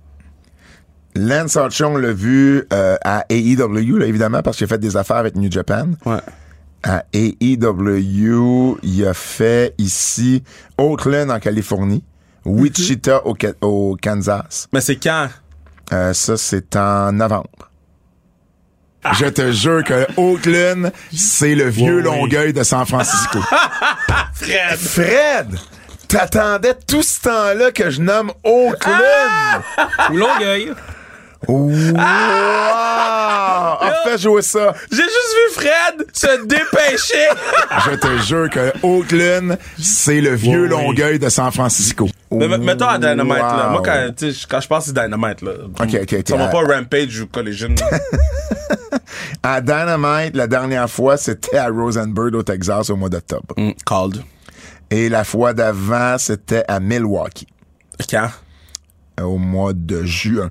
[1.16, 4.96] Lance Archer, on l'a vu euh, à AEW, là, évidemment, parce qu'il a fait des
[4.96, 5.88] affaires avec New Japan.
[6.06, 6.18] Ouais.
[6.84, 10.42] À AEW, il a fait ici
[10.78, 12.04] Oakland en Californie,
[12.46, 14.68] Wichita au, au Kansas.
[14.74, 15.28] Mais c'est quand?
[15.94, 17.50] Euh, ça, c'est en novembre.
[19.14, 22.04] Je te jure que Oakland, c'est le vieux Oui.
[22.04, 23.40] Longueuil de San Francisco.
[24.36, 24.78] Fred!
[24.78, 25.60] Fred!
[26.08, 29.64] T'attendais tout ce temps-là que je nomme Oakland!
[30.12, 30.74] Ou Longueuil.
[31.48, 31.94] Wow!
[31.98, 34.74] Ah, fais jouer ça!
[34.92, 37.28] J'ai juste vu Fred se dépêcher.
[37.86, 40.84] Je te jure que Oakland, c'est le vieux Oui, oui.
[40.86, 42.08] Longueuil de San Francisco.
[42.32, 43.70] Mais mettons à Dynamite, là.
[43.72, 45.52] Moi, quand, tu sais, quand je pense à Dynamite, là.
[45.80, 46.24] Ok, ok, ok.
[46.28, 47.70] Ça va pas Rampage ou Collision.
[49.44, 53.54] À Dynamite, la dernière fois, c'était à Rosenberg au Texas au mois d'octobre.
[53.58, 54.24] Mm, called.
[54.90, 57.48] Et la fois d'avant, c'était à Milwaukee
[58.10, 58.30] Quand?
[59.22, 60.50] au mois de juin.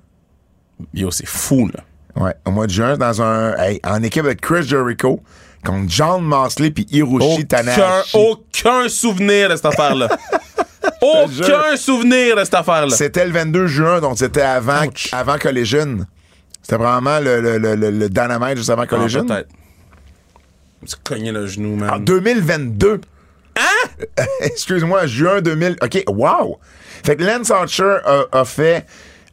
[0.95, 1.81] Yo, c'est fou, là.
[2.23, 5.21] Ouais, au mois de juin, dans un, hey, en équipe avec Chris Jericho,
[5.65, 8.17] contre John Moxley puis Hiroshi Aucun, Tanahashi.
[8.17, 10.09] aucun souvenir de cette affaire-là.
[11.03, 12.95] aucun souvenir de cette affaire-là.
[12.97, 15.09] C'était le 22 juin, donc c'était avant, Ouch.
[15.13, 16.07] avant Collision.
[16.63, 19.27] C'était vraiment le, le, le, le, Dynamite juste avant Ah, Collision.
[19.27, 19.49] peut-être.
[20.81, 21.91] Je me suis cogné le genou, man.
[21.91, 23.01] En 2022.
[23.57, 23.89] Hein?
[24.41, 25.77] Excuse-moi, juin 2000.
[25.83, 26.59] OK, wow!
[27.05, 28.87] Fait que Lance Archer a, a fait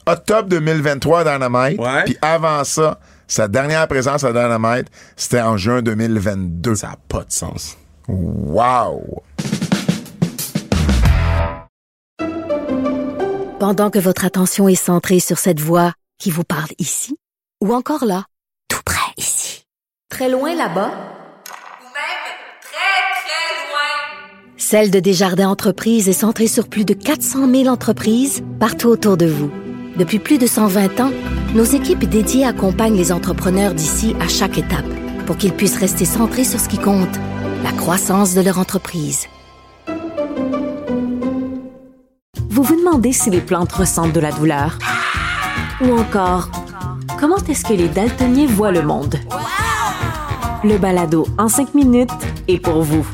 [0.07, 1.79] octobre 2023 à Dynamite.
[2.05, 6.75] Puis avant ça, sa dernière présence à Dynamite, c'était en juin 2022.
[6.75, 7.77] Ça n'a pas de sens.
[8.07, 9.21] Wow!
[13.59, 17.17] Pendant que votre attention est centrée sur cette voix qui vous parle ici,
[17.63, 18.23] ou encore là,
[18.69, 19.65] tout près ici,
[20.09, 22.23] très loin là-bas, Ou même
[22.61, 24.55] très, très loin.
[24.57, 29.25] Celle de Desjardins Entreprises est centrée sur plus de 400 000 entreprises partout autour de
[29.25, 29.51] vous.
[29.97, 31.11] Depuis plus de 120 ans,
[31.55, 34.85] nos équipes dédiées accompagnent les entrepreneurs d'ici à chaque étape
[35.25, 37.17] pour qu'ils puissent rester centrés sur ce qui compte,
[37.63, 39.25] la croissance de leur entreprise.
[42.49, 44.77] Vous vous demandez si les plantes ressentent de la douleur?
[45.81, 46.49] Ou encore,
[47.19, 49.15] comment est-ce que les daltoniens voient le monde?
[50.63, 52.11] Le balado en 5 minutes
[52.47, 53.05] est pour vous.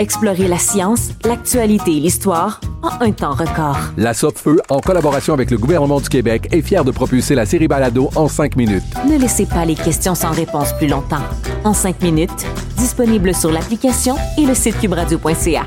[0.00, 3.78] Explorez la science, l'actualité et l'histoire en un temps record.
[3.96, 7.68] La Feu, en collaboration avec le gouvernement du Québec, est fière de propulser la série
[7.68, 8.84] Balado en cinq minutes.
[9.08, 11.22] Ne laissez pas les questions sans réponse plus longtemps.
[11.64, 15.66] En 5 minutes, disponible sur l'application et le site cubradio.ca.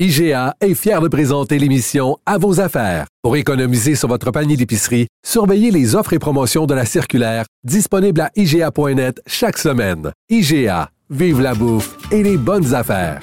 [0.00, 3.06] IGA est fier de présenter l'émission À vos affaires.
[3.22, 8.20] Pour économiser sur votre panier d'épicerie, surveillez les offres et promotions de la circulaire disponible
[8.20, 10.10] à IGA.net chaque semaine.
[10.30, 13.20] IGA, vive la bouffe et les bonnes affaires.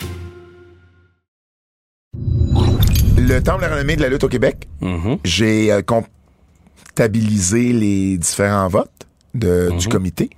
[3.28, 5.18] Le Temple de la renommée de la lutte au Québec, Mhm.
[5.24, 8.90] j'ai euh, comptabilisé les différents votes
[9.34, 10.30] de- du comité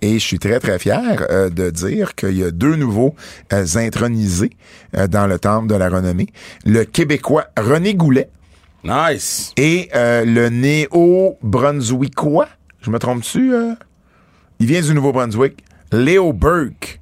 [0.00, 3.14] et je suis très, très fier euh, de dire qu'il y a deux nouveaux
[3.52, 4.50] euh, intronisés
[4.96, 6.28] euh, dans le Temple de la renommée.
[6.64, 8.30] Le Québécois René Goulet
[8.84, 9.52] Nice.
[9.56, 12.48] et le Néo-Brunswickois,
[12.80, 13.52] je me trompe-tu?
[14.60, 15.62] Il vient du Nouveau-Brunswick.
[15.92, 17.00] Léo Burke.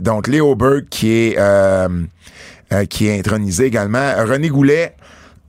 [0.00, 1.38] Donc, Léo Burke qui est,
[2.74, 4.12] euh, qui est intronisé également.
[4.26, 4.94] René Goulet,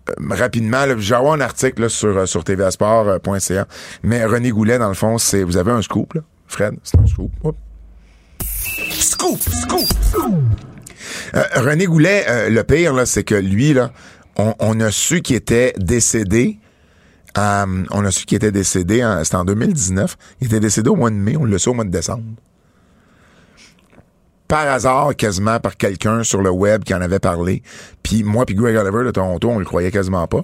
[0.09, 3.67] euh, rapidement, avoir un article là, sur, euh, sur tvasport.ca.
[4.03, 5.43] Mais René Goulet, dans le fond, c'est.
[5.43, 6.21] Vous avez un scoop, là?
[6.47, 7.31] Fred, c'est un scoop.
[7.43, 7.57] Oups.
[8.91, 10.35] Scoop, scoop, scoop.
[11.35, 13.91] Euh, René Goulet, euh, le pire, là, c'est que lui, là,
[14.37, 16.59] on, on a su qu'il était décédé.
[17.37, 20.17] euh, on a su qu'il était décédé, c'était en 2019.
[20.41, 22.23] Il était décédé au mois de mai, on l'a su au mois de décembre.
[24.47, 27.63] Par hasard, quasiment par quelqu'un sur le web qui en avait parlé.
[28.03, 30.41] Puis moi puis Greg Oliver de Toronto, on le croyait quasiment pas.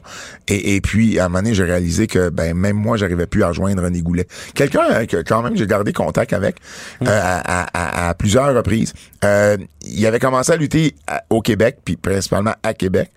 [0.48, 3.44] Et, et puis, à un moment donné, j'ai réalisé que ben même moi, j'arrivais plus
[3.44, 4.28] à rejoindre René Goulet.
[4.56, 6.56] Quelqu'un euh, que quand même j'ai gardé contact avec
[7.04, 7.68] euh, à, à-
[8.08, 8.94] à- à plusieurs reprises.
[9.24, 10.96] Euh, il avait commencé à lutter
[11.30, 13.12] au Québec, puis principalement à Québec.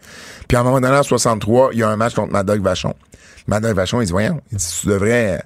[0.49, 2.61] Puis à un moment donné, en 63, il y a un match contre Mad Dog
[2.63, 2.93] Vachon.
[3.47, 5.43] Mad Dog Vachon, il dit, voyons, il dit, tu devrais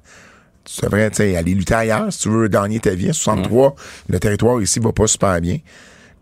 [0.74, 3.10] tu devrais tu sais, aller lutter ailleurs si tu veux gagner ta vie.
[3.10, 3.74] En 63,
[4.08, 5.58] le territoire ici va pas super bien.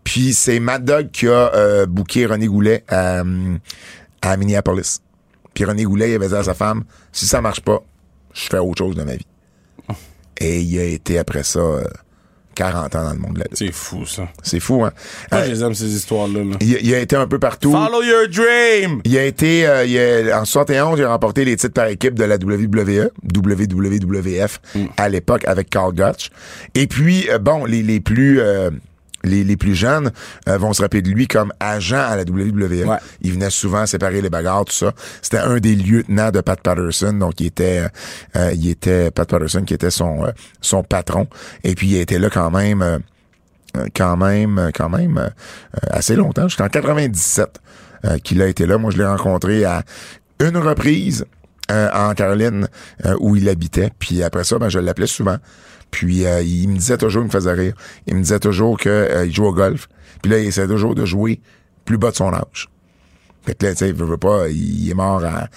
[0.03, 3.23] Puis c'est Mad Dog qui a euh, booké René Goulet à,
[4.21, 5.01] à Minneapolis.
[5.53, 7.83] Puis René Goulet, il avait dit à sa femme, si ça marche pas,
[8.33, 9.27] je fais autre chose de ma vie.
[10.39, 11.83] Et il a été après ça euh,
[12.57, 13.57] 40 ans dans le monde de la lutte.
[13.57, 14.27] C'est fou, ça.
[14.41, 14.91] C'est fou, hein?
[15.31, 16.39] Moi, Euh, je les aime, ces histoires-là.
[16.43, 16.55] là?
[16.59, 17.71] il, il a été un peu partout.
[17.71, 19.01] Follow your dream!
[19.05, 19.97] Il a été, euh, il
[20.31, 24.59] a- en 71, il a remporté les titres par équipe de la WWE, WWF
[24.97, 26.29] à l'époque avec Carl Gotch.
[26.75, 28.71] Et puis, euh, bon, les, les plus, euh,
[29.27, 30.11] les, les plus jeunes
[30.47, 32.87] euh, vont se rappeler de lui comme agent à la WWE.
[32.87, 32.97] Ouais.
[33.21, 34.93] Il venait souvent séparer les bagarres, tout ça.
[35.21, 37.87] C'était un des lieutenants de Pat Patterson, donc il était,
[38.35, 41.27] euh, il était Pat Patterson qui était son, euh, son patron.
[41.63, 42.99] Et puis, il était là quand même.
[43.95, 45.31] quand même, quand même
[45.91, 47.59] assez longtemps, jusqu'en 97
[48.05, 48.77] euh, qu'il a été là.
[48.77, 49.83] Moi, je l'ai rencontré à
[50.39, 51.25] une reprise
[51.71, 52.67] euh, en Caroline
[53.05, 53.91] euh, où il habitait.
[53.97, 55.37] Puis après ça, ben, je l'appelais souvent.
[55.91, 57.73] Puis euh, il me disait toujours, il me faisait rire.
[58.07, 59.87] Il me disait toujours qu'il joue au golf.
[60.21, 61.39] Puis là, il essaie toujours de jouer
[61.85, 62.69] plus bas de son âge.
[63.45, 65.47] Fait que là, tu sais, il veut, veut pas, il est mort à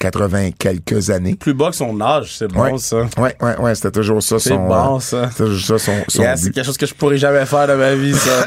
[0.00, 1.34] 80 quelques années.
[1.36, 2.78] Plus bas que son âge, c'est bon, Ouais.
[2.78, 3.02] ça.
[3.18, 4.66] Ouais, ouais, ouais, c'était toujours ça C'est son.
[4.66, 5.30] bon, euh, ça.
[5.30, 7.74] C'était toujours ça son, son Yeah, c'est quelque chose que je pourrais jamais faire de
[7.74, 8.46] ma vie, ça.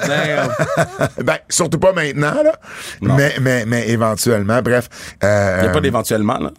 [1.24, 2.60] Ben, surtout pas maintenant, là.
[3.02, 3.16] Non.
[3.16, 4.90] Mais, mais, mais éventuellement, bref.
[5.24, 6.52] Euh, Il n'y a pas d'éventuellement, là.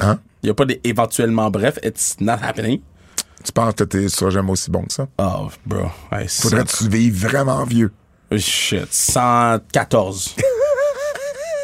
[0.00, 0.18] Hein?
[0.42, 2.80] Il n'y a pas d'éventuellement, bref, it's not happening.
[3.44, 5.06] Tu penses que tu seras jamais aussi bon que ça?
[5.18, 5.86] Oh, bro.
[6.12, 7.92] Hey, Faudrait que tu vives vraiment vieux.
[8.36, 8.92] Shit.
[8.92, 10.36] 114.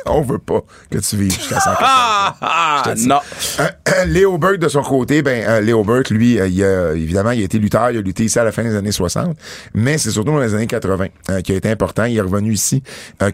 [0.09, 3.19] On veut pas que tu vives jusqu'à 100 ah, ah, non.
[3.61, 7.33] Euh, euh, Léo Burke, de son côté, ben euh, Léo Burke, lui, il a, évidemment,
[7.33, 9.37] il a été lutteur, il a lutté ici à la fin des années 60,
[9.75, 12.05] mais c'est surtout dans les années 80 euh, qui a été important.
[12.05, 12.83] Il est revenu ici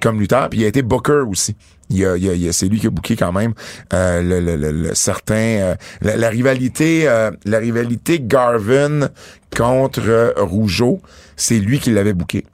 [0.01, 1.57] comme lutteur, puis il a été booker aussi.
[1.91, 3.53] Il a, il a- il a- c'est lui qui a booké quand même
[3.93, 9.09] euh, le, le, le, le certain euh, la, la rivalité euh, la rivalité Garvin
[9.55, 11.01] contre Rougeau,
[11.37, 12.47] c'est lui qui l'avait booké.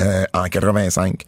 [0.00, 1.22] Euh, en 85.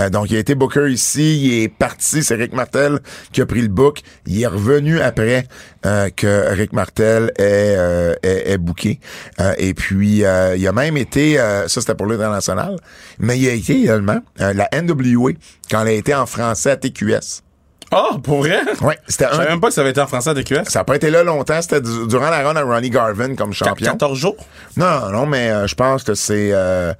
[0.00, 3.00] Euh, donc, il a été booker ici, il est parti, c'est Rick Martel
[3.32, 4.00] qui a pris le book.
[4.26, 5.46] Il est revenu après
[5.86, 7.76] euh, que Rick Martel est,
[8.22, 9.00] est, est booké.
[9.40, 12.76] Euh, et puis, euh, il a même été, euh, ça c'était pour l'international,
[13.18, 15.32] mais il a été également la NWA
[15.70, 17.42] quand elle a été en français à TQS.
[17.90, 18.60] Oh, pour vrai?
[18.82, 20.64] Ouais, c'était Je savais même pas que ça avait été en français à TQS.
[20.68, 23.52] Ça a pas été là longtemps, c'était du- durant la run à Ronnie Garvin comme
[23.54, 23.92] champion.
[23.92, 24.36] 14 jours?
[24.76, 26.92] Non, non, mais euh, je pense que c'est, euh,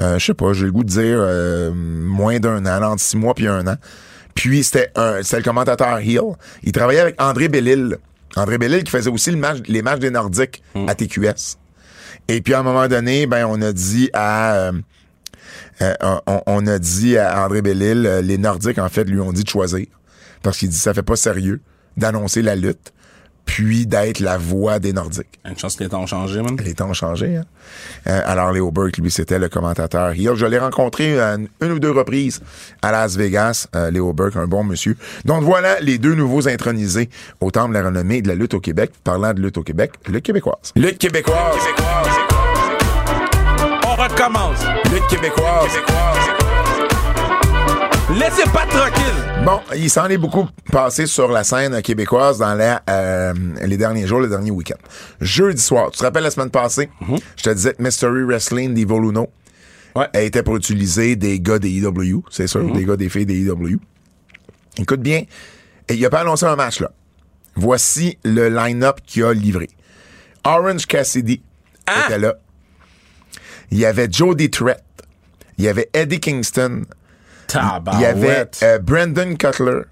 [0.00, 3.32] euh, je sais pas, j'ai le goût de dire moins d'un an, entre six mois
[3.34, 3.76] puis un an.
[4.34, 6.20] Puis c'était un, c'était le commentateur Hill.
[6.62, 7.96] Il travaillait avec André Bellil.
[8.36, 11.56] André Bellil qui faisait aussi le match, les matchs des Nordiques à TQS.
[12.28, 14.72] Et puis à un moment donné, ben on a dit à
[15.80, 19.48] on, on a dit à André Bellil, les Nordiques en fait lui ont dit de
[19.48, 19.86] choisir
[20.44, 21.60] parce qu'il dit ça fait pas sérieux
[21.96, 22.92] d'annoncer la lutte
[23.44, 25.38] puis d'être la voix des Nordiques.
[25.44, 26.56] Une chance que les temps ont changé, man.
[26.64, 27.36] Les temps ont changé.
[27.36, 27.44] Hein?
[28.06, 30.14] Euh, alors, Léo Burke, lui, c'était le commentateur.
[30.14, 32.40] Hier, je l'ai rencontré euh, une ou deux reprises
[32.80, 33.66] à Las Vegas.
[33.76, 34.96] Euh, Léo Burke, un bon monsieur.
[35.26, 38.60] Donc, voilà les deux nouveaux intronisés au Temple de la renommée de la lutte au
[38.60, 38.92] Québec.
[39.04, 40.72] Parlant de lutte au Québec, lutte québécoise.
[40.74, 41.36] Lutte québécoise.
[43.86, 44.64] On recommence.
[44.90, 46.43] Lutte québécoise.
[48.18, 49.44] Laissez pas tranquille.
[49.44, 54.06] Bon, il s'en est beaucoup passé sur la scène québécoise dans la, euh, les derniers
[54.06, 54.76] jours, le dernier week-end.
[55.20, 56.88] Jeudi soir, tu te rappelles la semaine passée,
[57.36, 59.28] je te disais que Mystery Wrestling d'Ivo Luno
[59.96, 60.08] Ouais.
[60.12, 63.40] elle était pour utiliser des gars des EW, c'est sûr, des gars des filles des
[63.46, 63.78] EW.
[64.76, 65.22] Écoute bien,
[65.88, 66.90] et il a pas annoncé un match là.
[67.54, 69.68] Voici le line-up qu'il a livré.
[70.44, 71.42] Orange Cassidy
[72.06, 72.34] était là.
[73.70, 74.82] Il y avait Jody Trett.
[75.58, 76.82] Il y avait Eddie Kingston.
[77.94, 79.82] Il y avait euh, Brandon Cutler.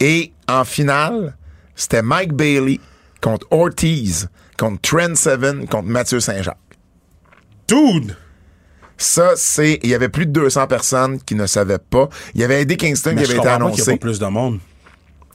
[0.00, 1.36] Et en finale,
[1.74, 2.80] c'était Mike Bailey
[3.20, 4.28] contre Ortiz,
[4.58, 6.56] contre Trent Seven, contre Mathieu Saint-Jacques.
[7.68, 8.16] Dude!
[8.98, 9.78] Ça, c'est.
[9.82, 12.08] Il y avait plus de 200 personnes qui ne savaient pas.
[12.34, 13.92] Il y avait Eddie Kingston Mais qui je avait été pas qu'il y a annoncé.
[13.92, 14.58] pas plus de monde.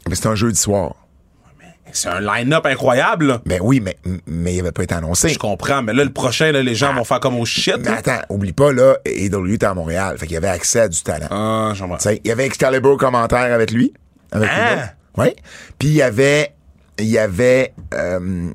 [0.10, 0.96] Mais c'était un jeudi soir.
[1.94, 3.42] C'est un line-up incroyable, là.
[3.46, 5.30] Ben oui, mais, mais il avait pas été annoncé.
[5.30, 7.76] Je comprends, mais là, le prochain, là, les gens vont faire comme au shit.
[7.80, 7.98] Mais là.
[7.98, 10.18] attends, oublie pas, là, AEW était à Montréal.
[10.18, 11.28] Fait qu'il y avait accès à du talent.
[11.30, 13.94] Ah, j'en il y avait Excalibur commentaire avec lui.
[14.32, 14.94] Avec Ah!
[15.18, 15.28] Oui.
[15.80, 16.54] Puis il y avait.
[17.00, 17.74] Il y avait.
[17.94, 18.50] euh,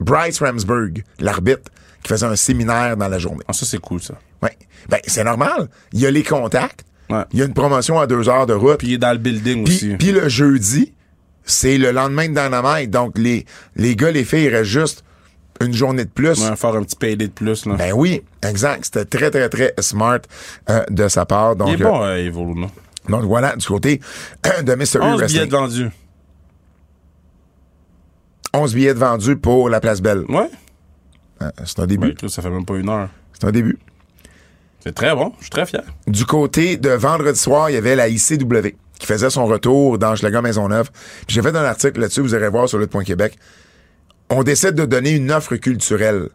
[0.00, 1.70] Bryce Ramsburg, l'arbitre,
[2.02, 3.42] qui faisait un séminaire dans la journée.
[3.48, 4.14] Ah, ça, c'est cool, ça.
[4.42, 4.56] Ouais.
[4.88, 5.68] Ben, c'est normal.
[5.92, 6.84] Il y a les contacts.
[7.10, 7.24] Ouais.
[7.32, 8.78] Il y a une promotion à deux heures de route.
[8.78, 9.96] Puis il est dans le building Puis, aussi.
[9.96, 10.92] puis le jeudi,
[11.48, 12.90] c'est le lendemain de Dynamite.
[12.90, 13.44] Donc, les,
[13.76, 15.04] les gars, les filles, il reste juste
[15.60, 16.40] une journée de plus.
[16.48, 17.74] Ouais, faire un petit payday de plus, là.
[17.74, 18.84] Ben oui, exact.
[18.84, 20.20] C'était très, très, très smart
[20.70, 21.56] euh, de sa part.
[21.56, 22.66] Donc, il est euh, bon, euh, Evo, là.
[23.08, 24.00] donc voilà, du côté
[24.62, 25.46] de Mystery 11 billets Wrestling.
[25.46, 25.90] de vendus.
[28.54, 30.24] 11 billets vendus pour la Place Belle.
[30.28, 30.48] Ouais.
[31.42, 32.14] Euh, C'est un début.
[32.20, 33.08] Ben, ça fait même pas une heure.
[33.32, 33.78] C'est un début.
[34.80, 35.32] C'est très bon.
[35.38, 35.82] Je suis très fier.
[36.06, 40.14] Du côté de vendredi soir, il y avait la ICW qui faisait son retour dans
[40.16, 40.90] Schlager Maisonneuve.
[41.26, 43.38] Puis j'ai fait un article là-dessus, vous irez voir sur le.québec.
[44.30, 46.28] on décide de donner une offre culturelle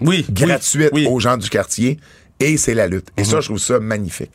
[0.00, 0.26] Oui.
[0.30, 1.12] gratuite oui, oui.
[1.12, 1.98] aux gens du quartier
[2.40, 3.08] et c'est la lutte.
[3.16, 4.32] Et ça, je trouve ça magnifique.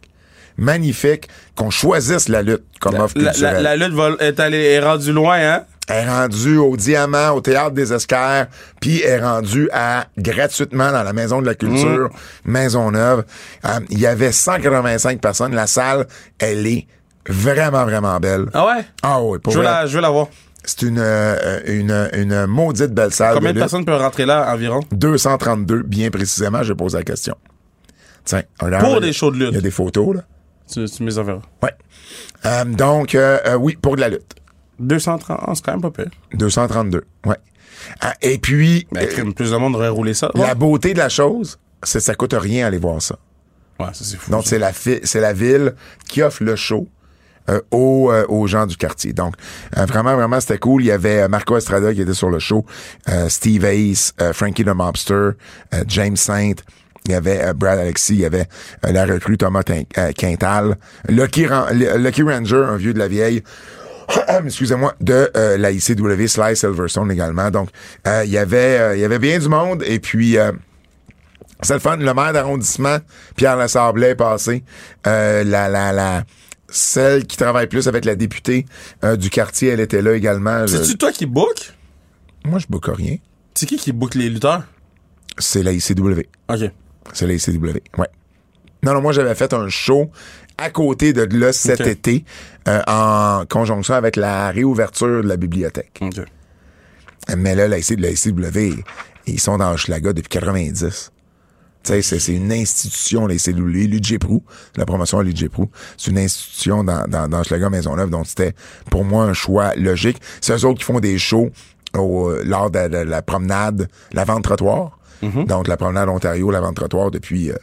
[0.57, 3.63] Magnifique qu'on choisisse la lutte comme offre culturelle.
[3.63, 5.63] la, la lutte va, est, allée, est rendue loin, hein?
[5.87, 8.47] est rendue au Diamant, au Théâtre des Esquerres,
[8.81, 12.09] puis est rendue à gratuitement dans la Maison de la Culture,
[12.45, 13.23] Maisonneuve.
[13.65, 15.55] Euh, Il y avait 185 personnes.
[15.55, 16.07] La salle,
[16.39, 16.87] elle est
[17.29, 18.47] vraiment, vraiment belle.
[18.53, 18.85] Ah ouais?
[19.01, 19.73] Ah oui, pour Je veux, vrai.
[19.73, 20.27] la, je veux la voir.
[20.65, 23.35] C'est une, euh, une, une maudite belle salle.
[23.35, 24.81] Combien de personnes peuvent rentrer là environ?
[24.91, 27.35] 232, bien précisément, je pose la question.
[28.25, 28.83] Tiens, regarde.
[28.85, 29.49] Pour des shows de lutte.
[29.51, 30.21] Il y a des photos, là.
[30.71, 31.41] Tu, tu me les enverras.
[31.63, 31.71] Ouais.
[32.45, 34.35] Euh, donc, euh, euh, oui, pour de la lutte.
[34.79, 36.11] 230, ah, c'est quand même pas pire.
[36.33, 37.35] 232, ouais.
[38.01, 40.29] Ah, et puis, crime, plus de monde aurait roulé ça.
[40.35, 43.15] la beauté de la chose, c'est que ça coûte rien aller voir ça.
[43.79, 44.29] Ouais, ça c'est fou.
[44.31, 45.73] Donc, c'est la, c'est la ville
[46.07, 46.87] qui offre le show
[47.49, 49.13] euh, aux, euh, aux gens du quartier.
[49.13, 49.35] Donc,
[49.77, 50.83] euh, vraiment, vraiment, c'était cool.
[50.83, 52.65] Il y avait euh, Marco Estrada qui était sur le show,
[53.09, 55.31] euh, Steve Ace, euh, Frankie the Mobster,
[55.87, 56.53] James Saint.
[57.05, 58.45] Il y avait Brad Alexis, il y avait
[58.83, 60.75] la recrue Thomas Quintal,
[61.07, 61.47] Lucky,
[61.97, 63.41] Lucky Ranger, un vieux de la vieille,
[64.45, 67.51] excusez-moi, de euh, la ICW, Sly Silverstone également.
[67.51, 67.69] Donc,
[68.07, 69.83] euh, il y avait euh, il y avait bien du monde.
[69.85, 70.37] Et puis,
[71.61, 71.97] c'est le fun.
[71.97, 72.97] Le maire d'arrondissement,
[73.35, 74.63] Pierre Lassablet, est passé.
[75.05, 76.23] La, la, la,
[76.71, 78.65] celle qui travaille plus avec la députée
[79.03, 80.67] euh, du quartier, elle était là également.
[80.67, 81.73] C'est-tu toi qui book?
[82.45, 83.17] Moi, je boucle rien.
[83.53, 84.63] C'est qui qui book les lutteurs?
[85.37, 86.21] C'est la ICW.
[86.49, 86.71] OK.
[87.13, 88.07] C'est la ICW, ouais.
[88.83, 90.09] Non, non, moi, j'avais fait un show
[90.57, 92.23] à côté de là cet été
[92.67, 95.99] euh, en conjonction avec la réouverture de la bibliothèque.
[96.01, 96.21] OK.
[97.37, 98.81] Mais là, la, IC la ICW,
[99.27, 101.11] ils sont dans Hochelaga depuis 90.
[101.83, 104.43] Tu sais, c'est, c'est une institution, la ICW, l'UDGPRO,
[104.75, 105.69] la promotion à l'UDGPRO.
[105.97, 108.53] C'est une institution dans, dans, dans Hochelaga Maisonneuve, donc c'était
[108.91, 110.19] pour moi un choix logique.
[110.41, 111.49] C'est eux autres qui font des shows
[111.97, 114.97] au, euh, lors de, de la promenade, la vente trottoir.
[115.21, 117.55] Donc la promenade Ontario, la vente trottoir depuis, euh,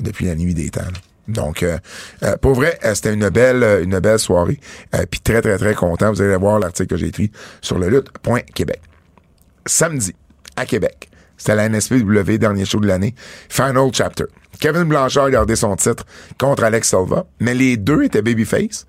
[0.00, 0.80] depuis la nuit des temps.
[0.82, 0.98] là.
[1.28, 1.76] Donc, euh,
[2.22, 4.58] euh, pour vrai, euh, c'était une belle, une belle soirée.
[4.94, 6.10] Euh, Puis très, très, très content.
[6.10, 7.30] Vous allez voir l'article que j'ai écrit
[7.60, 8.80] sur le lutte.québec
[9.66, 10.14] samedi
[10.56, 11.10] à Québec.
[11.38, 13.14] C'était la NSPW, dernier show de l'année.
[13.48, 14.24] Final chapter.
[14.60, 16.04] Kevin Blanchard a gardé son titre
[16.38, 18.86] contre Alex Silva, mais les deux étaient babyface.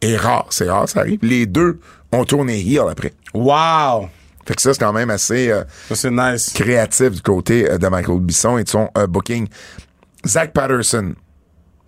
[0.00, 1.18] Et rare, c'est rare, ça arrive.
[1.22, 1.80] Les deux
[2.12, 3.12] ont tourné heel après.
[3.34, 4.08] Wow!
[4.46, 6.52] Fait que ça, c'est quand même assez euh, Ça, c'est nice.
[6.54, 9.48] créatif du côté euh, de Michael Bisson et de son euh, booking.
[10.26, 11.14] Zach Patterson,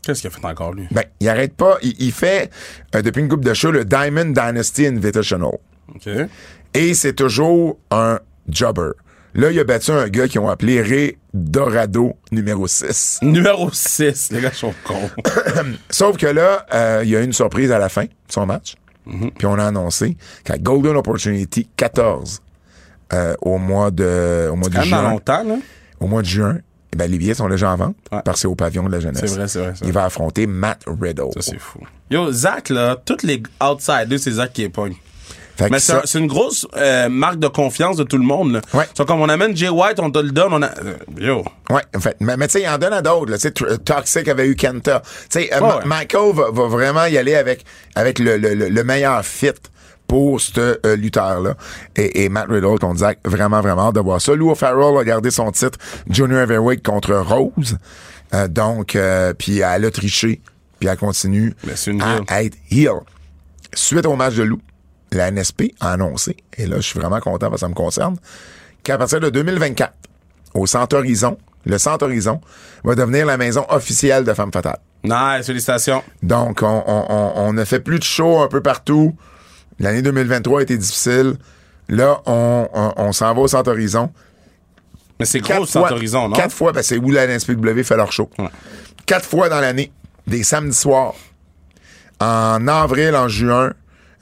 [0.02, 0.86] Qu'est-ce qu'il a fait encore, lui?
[0.90, 1.76] ben, il arrête pas.
[1.82, 2.50] Il, il fait,
[2.94, 5.58] euh, depuis une coupe de show, le Diamond Dynasty Invitational.
[5.94, 6.08] OK.
[6.74, 8.18] Et c'est toujours un
[8.48, 8.90] jobber.
[9.36, 13.18] Là, il a battu un gars qui ont appelé Ray Dorado numéro 6.
[13.22, 14.30] Numéro 6.
[14.32, 15.10] Les gars sont cons.
[15.90, 18.46] Sauf que là, euh, il y a eu une surprise à la fin de son
[18.46, 18.76] match.
[19.38, 22.40] Puis on a annoncé qu'à Golden Opportunity 14
[23.12, 25.56] euh, au mois de au mois de juin, longtemps, là.
[26.00, 26.58] au mois de juin,
[26.92, 28.18] eh ben, les billets sont déjà en vente Ouais.
[28.24, 29.20] parce que c'est au pavillon de la jeunesse.
[29.20, 31.30] C'est vrai, c'est vrai, Il va affronter Matt Riddle.
[31.34, 31.78] Ça, c'est fou.
[32.10, 34.94] Yo, Zach, là, tous les outsiders, c'est Zach qui est pogne.
[35.70, 38.52] Mais c'est ça- un- c'est une grosse euh, marque de confiance de tout le monde.
[38.52, 38.60] Là.
[38.74, 38.84] Ouais.
[38.94, 40.66] C'est comme on amène Jay White, on te le donne, on a.
[40.84, 41.44] euh, Yo.
[41.70, 42.16] Ouais, en fait.
[42.20, 43.30] Mais, mais tu sais, il en donne à d'autres.
[43.30, 43.38] là.
[43.38, 45.00] Tu sais, Tr- Toxic avait eu Kenta.
[45.00, 45.84] Tu sais, euh, Ouais.
[45.84, 49.52] Michael va, va vraiment y aller avec, avec le, le, le- le meilleur fit
[50.06, 51.54] pour ce euh, lutteur-là.
[51.96, 54.34] Et, et Matt Riddle, qu'on disait vraiment, vraiment hâte de voir ça.
[54.34, 55.78] Lou Farrell a gardé son titre
[56.08, 57.76] Junior Heavyweight contre Rose.
[58.34, 60.40] Euh, donc, euh, puis elle a triché,
[60.78, 61.54] puis elle continue
[62.28, 62.90] à être heel.
[63.74, 64.60] Suite au match de Lou,
[65.12, 68.16] la NSP a annoncé, et là, je suis vraiment content parce que ça me concerne,
[68.82, 69.92] qu'à partir de 2024,
[70.54, 72.40] au Centre Horizon, le Centre Horizon
[72.84, 74.78] va devenir la maison officielle de Femme Fatale.
[75.04, 76.02] Nice, félicitations.
[76.22, 79.14] Donc, on, on, on, on a fait plus de shows un peu partout.
[79.78, 81.36] L'année 2023 a été difficile.
[81.88, 84.10] Là, on, s'en va au Centre Horizon.
[85.20, 86.36] Mais c'est gros, le Centre Horizon, non?
[86.36, 88.28] Quatre fois, ben, c'est où la NSPW fait leur show.
[88.38, 88.48] Ouais.
[89.06, 89.92] Quatre fois dans l'année,
[90.26, 91.14] des samedis soirs.
[92.20, 93.72] En avril, en juin,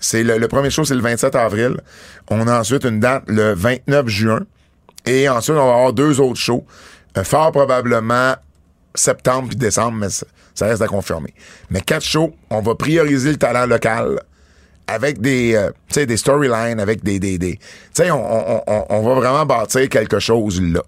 [0.05, 1.81] c'est le, premier show, c'est le 27 avril.
[2.29, 4.41] On a ensuite une date le 29 juin.
[5.07, 6.65] Et ensuite, on va avoir deux autres shows.
[7.17, 8.35] Euh, fort probablement
[8.95, 11.33] septembre puis décembre, mais ça, reste à confirmer.
[11.71, 14.21] Mais quatre shows, on va prioriser le talent local
[14.87, 15.71] avec des, euh,
[16.05, 17.61] des storylines, avec des, des, des tu
[17.95, 20.83] sais, on, on, on va vraiment bâtir quelque chose là.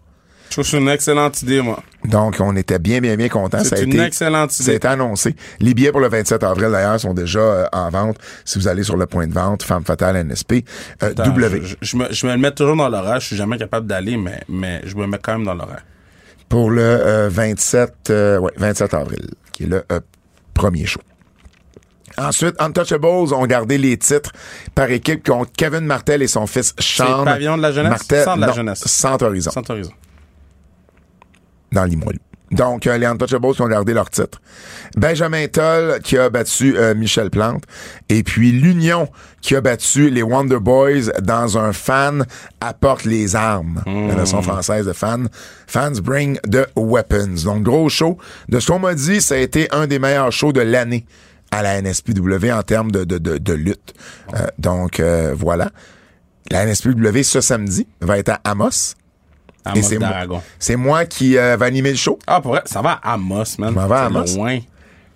[0.56, 1.82] Trouve que c'est une excellente idée, moi.
[2.06, 3.62] Donc, on était bien, bien, bien contents.
[3.62, 4.76] C'est une été, excellente idée.
[4.76, 5.36] été annoncé.
[5.60, 8.16] Les billets pour le 27 avril, d'ailleurs, sont déjà euh, en vente.
[8.46, 10.64] Si vous allez sur le point de vente, Femme Fatale NSP,
[11.02, 11.60] euh, Attends, W.
[11.62, 13.20] Je, je me, je me le mets toujours dans l'horaire.
[13.20, 15.84] Je suis jamais capable d'aller, mais, mais je me mets quand même dans l'horaire.
[16.48, 19.84] Pour le euh, 27, euh, ouais, 27 avril, qui est le
[20.54, 21.00] premier show.
[22.16, 24.32] Ensuite, Untouchables ont gardé les titres
[24.74, 27.24] par équipe contre Kevin Martel et son fils Sean.
[27.24, 27.90] Pavillon de la jeunesse?
[27.90, 28.84] Martel, Centre de la non, jeunesse.
[28.86, 29.92] Centre Horizon, Sans horizon.
[31.72, 32.18] Dans Limoilou.
[32.52, 34.40] Donc, euh, les Untouchables qui ont gardé leur titre.
[34.96, 37.64] Benjamin Toll qui a battu euh, Michel Plante.
[38.08, 39.08] Et puis l'Union
[39.40, 42.24] qui a battu les Wonder Boys dans un fan
[42.60, 43.82] apporte les armes.
[43.86, 45.28] La version française de fan.
[45.66, 47.42] Fans bring the weapons.
[47.44, 48.16] Donc, gros show.
[48.48, 51.04] De ce qu'on m'a dit, ça a été un des meilleurs shows de l'année
[51.50, 53.94] à la NSPW en termes de, de, de, de lutte.
[54.34, 55.70] Euh, donc, euh, voilà.
[56.52, 58.94] La NSPW ce samedi va être à Amos.
[59.70, 60.42] Amos c'est moi, d'Aragon.
[60.58, 62.18] c'est moi qui euh, va animer le show.
[62.26, 63.74] Ah, pour vrai, ça va à Amos, man.
[63.74, 64.36] M'en vais à C'est Amos.
[64.36, 64.58] loin.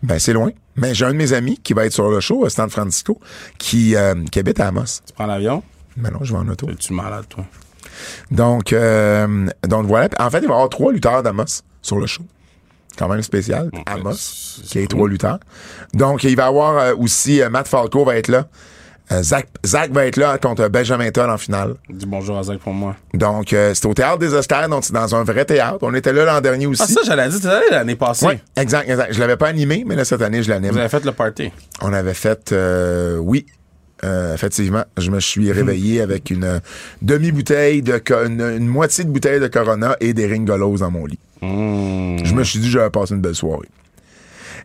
[0.03, 0.51] Ben, c'est loin.
[0.77, 3.19] Mais j'ai un de mes amis qui va être sur le show, à San Francisco,
[3.59, 5.01] qui, euh, qui habite à Amos.
[5.07, 5.63] Tu prends l'avion?
[5.97, 6.69] Ben non, je vais en auto.
[6.79, 7.45] Tu malade, toi?
[8.31, 10.09] Donc, euh, donc voilà.
[10.19, 12.23] En fait, il va y avoir trois lutteurs d'Amos sur le show.
[12.97, 13.71] Quand même spécial.
[13.87, 14.15] Amos,
[14.65, 15.39] qui est trois lutteurs.
[15.95, 18.47] Donc, il va y avoir euh, aussi euh, Matt Falco va être là.
[19.13, 21.75] Euh, Zach, Zach va être là contre Benjamin Toll en finale.
[21.89, 22.95] Dis bonjour à Zach pour moi.
[23.13, 25.79] Donc, euh, c'est au Théâtre des Oscars, donc c'est dans un vrai théâtre.
[25.83, 26.83] On était là l'an dernier aussi.
[26.85, 28.27] Ah, ça, j'allais dire, l'année passée.
[28.27, 29.13] Oui, exact, exact.
[29.13, 30.71] Je l'avais pas animé, mais là, cette année, je l'anime.
[30.71, 31.51] Vous avez fait le party.
[31.81, 33.47] On avait fait, euh, oui,
[34.05, 36.59] euh, effectivement, je me suis réveillé avec une euh,
[37.03, 41.19] demi-bouteille de, une, une moitié de bouteille de Corona et des ringolos dans mon lit.
[41.43, 42.25] Mmh.
[42.25, 43.69] Je me suis dit j'avais passé une belle soirée.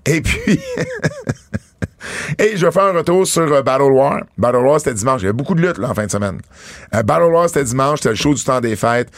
[0.06, 0.60] Et puis,
[2.40, 4.22] et je vais faire un retour sur euh, Battle War.
[4.38, 5.22] Battle War, c'était dimanche.
[5.22, 6.40] Il y avait beaucoup de luttes là, en fin de semaine.
[6.94, 8.00] Euh, Battle War, c'était dimanche.
[8.00, 9.10] C'était le show du temps des fêtes.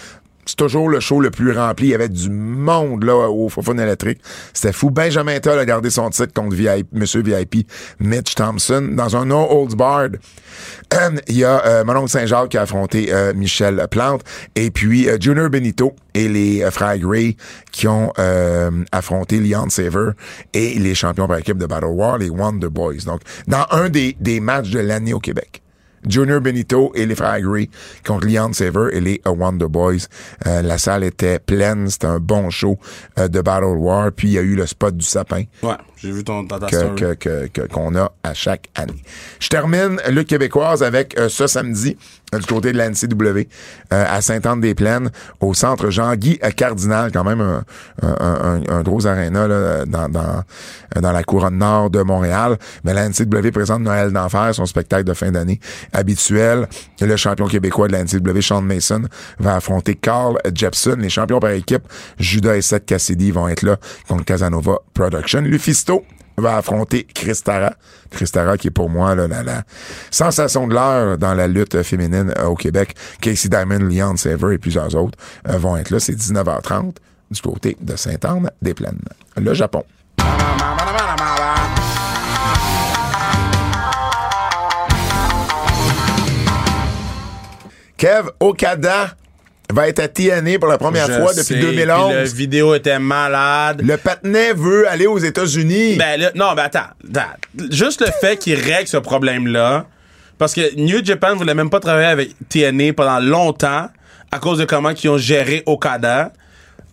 [0.48, 1.88] C'est toujours le show le plus rempli.
[1.88, 4.20] Il y avait du monde là au Fofone électrique.
[4.54, 4.90] C'était fou.
[4.90, 7.68] Benjamin Toll a gardé son titre contre VIP, Monsieur VIP
[8.00, 10.20] Mitch Thompson dans un No Holds Barred.
[11.28, 14.24] Il y a euh, mon oncle Saint-Jacques qui a affronté euh, Michel Plante
[14.56, 17.36] et puis euh, Junior Benito et les euh, frères Gray
[17.72, 20.12] qui ont euh, affronté Leon Saver
[20.54, 23.04] et les champions par équipe de Battle War, les Wonder Boys.
[23.06, 25.62] Donc, dans un des, des matchs de l'année au Québec.
[26.08, 27.70] Junior Benito et les frères Gray
[28.06, 30.08] contre Leon Saver et les Wonder Boys.
[30.46, 32.78] Euh, la salle était pleine, c'était un bon show
[33.18, 34.12] euh, de Battle War.
[34.12, 35.44] Puis il y a eu le spot du sapin
[35.98, 39.04] j'ai vu ton, ta que- que- que- que- qu'on a à chaque année.
[39.40, 41.98] Je termine le québécoise avec euh, ce samedi
[42.36, 43.48] euh, du côté de la NCW
[43.94, 47.64] euh, à Sainte-Anne-des-Plaines au centre Jean-Guy euh, Cardinal, quand même un,
[48.02, 50.44] un- un- un gros aréna là, dans, dans,
[51.02, 52.58] dans la couronne nord de Montréal.
[52.84, 55.60] Mais la NCW présente Noël d'enfer, son spectacle de fin d'année
[55.94, 56.68] habituel.
[57.02, 59.04] Le champion québécois de la NCW, Sean Mason,
[59.40, 60.98] va affronter Carl Jepson.
[61.00, 61.84] Les champions par équipe,
[62.20, 63.78] Judas et Seth Cassidy vont être là
[64.08, 65.42] contre Casanova Production.
[65.42, 65.87] Lufisto
[66.38, 67.74] va affronter Christara.
[68.12, 69.64] Christara qui est pour moi là, la,
[70.12, 72.96] sensation de l'heure dans la lutte féminine euh, au Québec.
[73.22, 75.18] Casey Diamond, Leon Saver et plusieurs autres
[75.48, 76.00] euh, vont être là.
[76.00, 76.96] C'est 19h30
[77.32, 79.02] du côté de Sainte-Anne-des-Plaines.
[79.36, 79.84] Le Japon.
[87.98, 89.16] Kev Okada
[89.74, 92.34] va être à TNA pour la première Je fois sais, depuis puis La 2011.
[92.34, 93.82] vidéo était malade.
[93.86, 95.96] Le patinet veut aller aux États-Unis.
[95.98, 97.34] Ben là, non, ben attends, attends.
[97.70, 99.86] Juste le fait qu'il règle ce problème-là,
[100.38, 103.88] parce que New Japan voulait même pas travailler avec TNA pendant longtemps
[104.32, 106.32] à cause de comment ils ont géré Okada.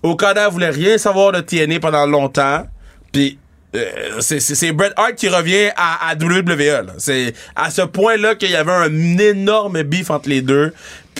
[0.02, 2.66] Okada voulait rien savoir de TNA pendant longtemps,
[3.12, 3.38] puis
[3.76, 6.92] euh, c'est- Bret Hart qui revient à, à WWE.
[6.98, 10.72] C'est à ce point-là qu'il y avait un énorme beef entre les deux.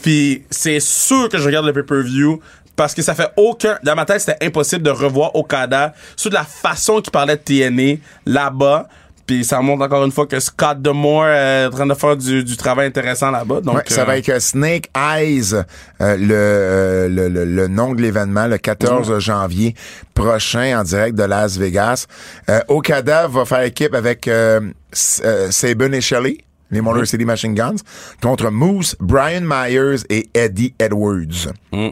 [0.03, 2.40] Puis c'est sûr que je regarde le pay-per-view
[2.76, 3.78] parce que ça fait aucun...
[3.84, 7.40] Dans ma tête, c'était impossible de revoir Okada sur de la façon qu'il parlait de
[7.42, 8.88] TNA là-bas.
[9.26, 12.45] Puis ça montre encore une fois que Scott Demore est en train de faire du,
[12.45, 13.62] du travail intéressant là-bas.
[13.62, 17.68] Donc, Ouais, ça euh, va être euh, Snake Eyes, euh, le, euh, le, le, le
[17.68, 19.74] nom de l'événement, le 14 janvier
[20.12, 22.07] prochain en direct de Las Vegas.
[22.51, 24.61] Euh, Okada va faire équipe avec euh,
[24.92, 26.38] S- euh, Sabin et Shelley,
[26.74, 27.76] les Motor City Machine Guns,
[28.20, 31.52] contre Moose, Brian Myers et Eddie Edwards.
[31.72, 31.88] Mm.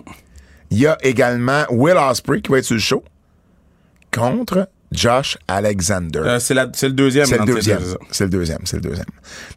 [0.71, 3.03] Il y a également Will Ospreay qui va être sur le show
[4.15, 6.19] contre Josh Alexander.
[6.19, 7.25] euh, c'est la- c'est le deuxième.
[7.25, 7.81] C'est le deuxième.
[8.11, 8.59] C'est le deuxième.
[8.65, 9.07] C'est le deuxième.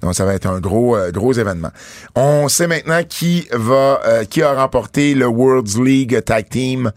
[0.01, 1.71] Donc, ça va être un gros, euh, gros événement.
[2.15, 6.91] On sait maintenant qui va, euh, qui a remporté le World's League Tag Team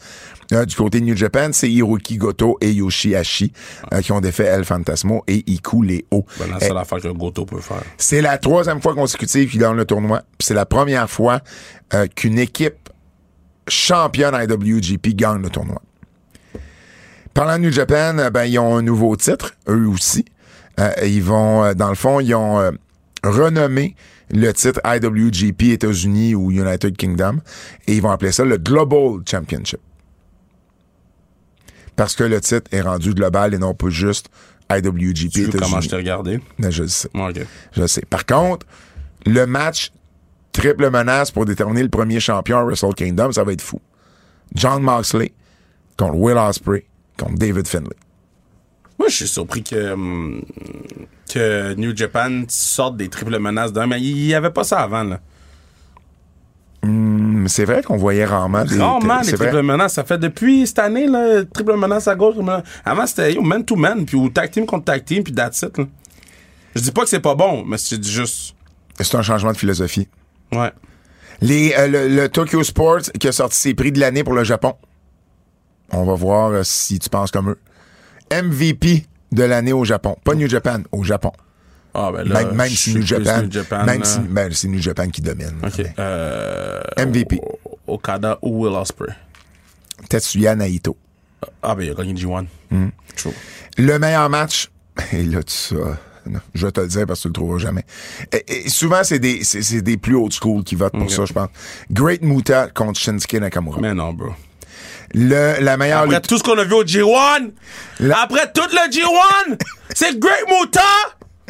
[0.53, 1.51] euh, du côté de New Japan.
[1.53, 3.53] C'est Hiroki Goto et Yoshihashi
[3.93, 6.25] euh, qui ont défait El Fantasmo et Iku Leo.
[6.39, 7.83] Ben, la seule affaire que Goto peut faire.
[7.97, 10.23] c'est la troisième fois consécutive qu'il gagne le tournoi.
[10.41, 11.41] C'est la première fois
[11.95, 12.91] euh, qu'une équipe
[13.69, 15.83] championne IWGP gagne le tournoi.
[17.35, 20.25] Parlant de New Japan, euh, ben, ils ont un nouveau titre, eux aussi.
[20.81, 22.71] Euh, ils vont, euh, dans le fond, ils ont euh,
[23.25, 23.95] renommé
[24.31, 27.39] le titre IWGP États-Unis ou United Kingdom
[27.87, 29.81] et ils vont appeler ça le Global Championship.
[31.99, 34.29] Parce que le titre est rendu global et non pas juste
[34.71, 36.39] IWGP Tu veux comment je t'ai regardé?
[36.57, 37.09] Mais je le sais.
[37.73, 38.03] Je le sais.
[38.09, 38.65] Par contre,
[39.27, 39.91] le match
[40.53, 43.81] triple menace pour déterminer le premier champion à Wrestle Kingdom, ça va être fou.
[44.55, 45.33] John Moxley
[45.97, 46.87] contre Will Ospreay
[47.19, 47.97] contre David Finlay.
[49.01, 50.45] Moi, je suis surpris que, hum,
[51.29, 55.03] que New Japan sorte des triples menaces d'un, mais il n'y avait pas ça avant,
[55.03, 55.21] là.
[56.83, 58.79] Hum, C'est vrai qu'on voyait rarement des...
[58.79, 59.49] Rarement, c'est les vrai.
[59.49, 59.95] triple menaces.
[59.95, 62.37] Ça fait depuis cette année, là, triple menace à gauche.
[62.85, 65.63] Avant, c'était yo, man to man, puis ou tag team contre tag team, puis that's
[65.63, 65.85] it, là.
[66.75, 68.55] Je dis pas que c'est pas bon, mais c'est juste.
[69.01, 70.07] C'est un changement de philosophie.
[70.53, 70.71] Ouais.
[71.41, 74.45] Les, euh, le, le Tokyo Sports qui a sorti ses prix de l'année pour le
[74.45, 74.75] Japon.
[75.91, 77.59] On va voir euh, si tu penses comme eux.
[78.33, 80.17] MVP de l'année au Japon.
[80.25, 81.33] Pas New Japan, au Japon.
[81.95, 82.45] Ah, ben là.
[82.45, 85.55] même même si New Japan, New Japan, même si ben, c'est New Japan qui domine.
[85.65, 85.79] Ok.
[85.79, 87.41] Mais Euh, MVP.
[87.87, 89.15] Okada ou Will Ospreay?
[90.09, 90.97] Tetsuya Naito.
[91.63, 92.47] Ah, ben, il a gagné G1.
[92.71, 92.89] Hmm.
[93.17, 93.33] True.
[93.79, 94.69] Le meilleur match,
[95.13, 95.77] et là, tu ça,
[96.27, 97.85] non, je vais te le dire parce que tu le trouveras jamais.
[98.33, 101.11] Et- et souvent, c'est des, c'est, c'est des plus old school qui votent pour Ok.
[101.11, 101.49] ça, je pense.
[101.91, 103.81] Great Muta contre Shinsuke Nakamura.
[103.81, 104.31] Mais non, bro.
[105.15, 107.51] Le, la meilleure Après lutte- tout ce qu'on a vu au G1,
[108.01, 109.57] La- après tout le G1,
[109.95, 110.81] c'est Great Muta!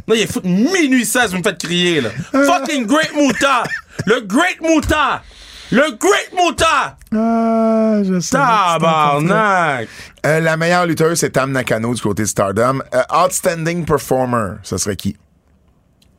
[0.09, 2.09] Non, il est fou de minuit 16, vous me faites crier, là.
[2.33, 3.63] Fucking Great Muta!
[4.07, 5.23] Le Great Muta!
[5.71, 6.97] Le Great Muta!
[7.15, 8.31] Ah, je sais.
[8.39, 9.87] Tabarnak!
[10.25, 12.81] Euh, la meilleure lutteuse, c'est Tam Nakano du côté de Stardom.
[12.95, 15.15] Euh, outstanding performer, ce serait qui?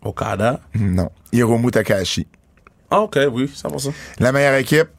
[0.04, 0.60] Okada.
[0.76, 1.10] Non.
[1.32, 2.28] Hiromu Takahashi.
[2.92, 3.90] Ah, ok, oui, ça va ça.
[4.20, 4.90] La meilleure équipe,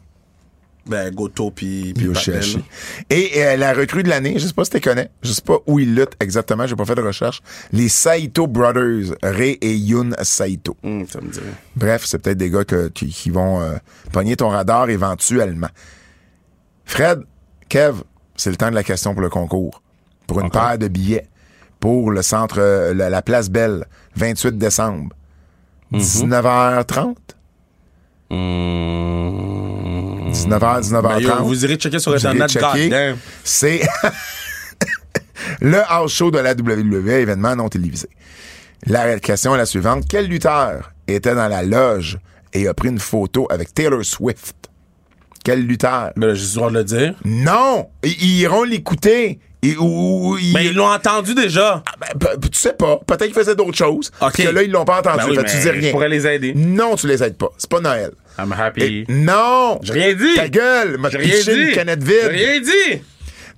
[0.86, 2.64] Ben, Goto pis, pis Yoshihashi.
[3.10, 5.58] Et euh, la recrue de l'année, je sais pas si tu connais, je sais pas
[5.66, 7.40] où ils luttent exactement, j'ai pas fait de recherche.
[7.72, 10.76] Les Saito Brothers, Rei et Yun Saito.
[10.82, 11.30] Hum, ça me.
[11.76, 13.76] Bref, c'est peut-être des gars que- qui, qui vont euh,
[14.12, 15.68] pogner ton radar éventuellement.
[16.84, 17.20] Fred,
[17.68, 18.02] Kev,
[18.34, 19.82] c'est le temps de la question pour le concours.
[20.26, 21.26] Pour une paire de billets
[21.78, 25.14] pour le centre, euh, la, la Place Belle, 28 décembre.
[25.92, 25.98] Mhm.
[26.00, 27.14] 19h30?
[28.30, 29.79] Hum...
[30.30, 31.26] 19h, 19h30.
[31.26, 32.50] Ben, vous irez checker sur Internet.
[33.44, 33.80] C'est
[35.60, 38.08] le house show de la WWE, événement non télévisé.
[38.86, 40.04] La question est la suivante.
[40.08, 42.18] Quel lutteur était dans la loge
[42.52, 44.56] et a pris une photo avec Taylor Swift?
[45.44, 46.12] Quel lutteur?
[46.16, 47.14] Ben, là, j'ai le droit de le dire.
[47.24, 47.88] Non!
[48.02, 49.40] Ils iront l'écouter.
[49.62, 51.82] Et- ou- ils- Ben, ils l'ont entendu déjà.
[52.00, 52.98] Ben, pe- tu sais pas.
[53.06, 54.10] Peut-être qu'ils faisaient d'autres choses.
[54.20, 54.32] Ok.
[54.36, 55.18] Que là, ils l'ont pas entendu.
[55.18, 55.82] Ben oui, Fait que tu dis rien.
[55.88, 56.54] Je pourrais les aider.
[56.56, 57.50] Non, tu les aides pas.
[57.58, 58.12] C'est pas Noël.
[58.38, 58.82] I'm happy.
[58.82, 59.78] Et- non!
[59.82, 60.34] J'ai rien dit.
[60.34, 60.96] Ta gueule!
[60.98, 61.60] M'a J'ai rien pitché dit.
[61.62, 62.30] une canette J'ai vide.
[62.32, 63.02] rien dit.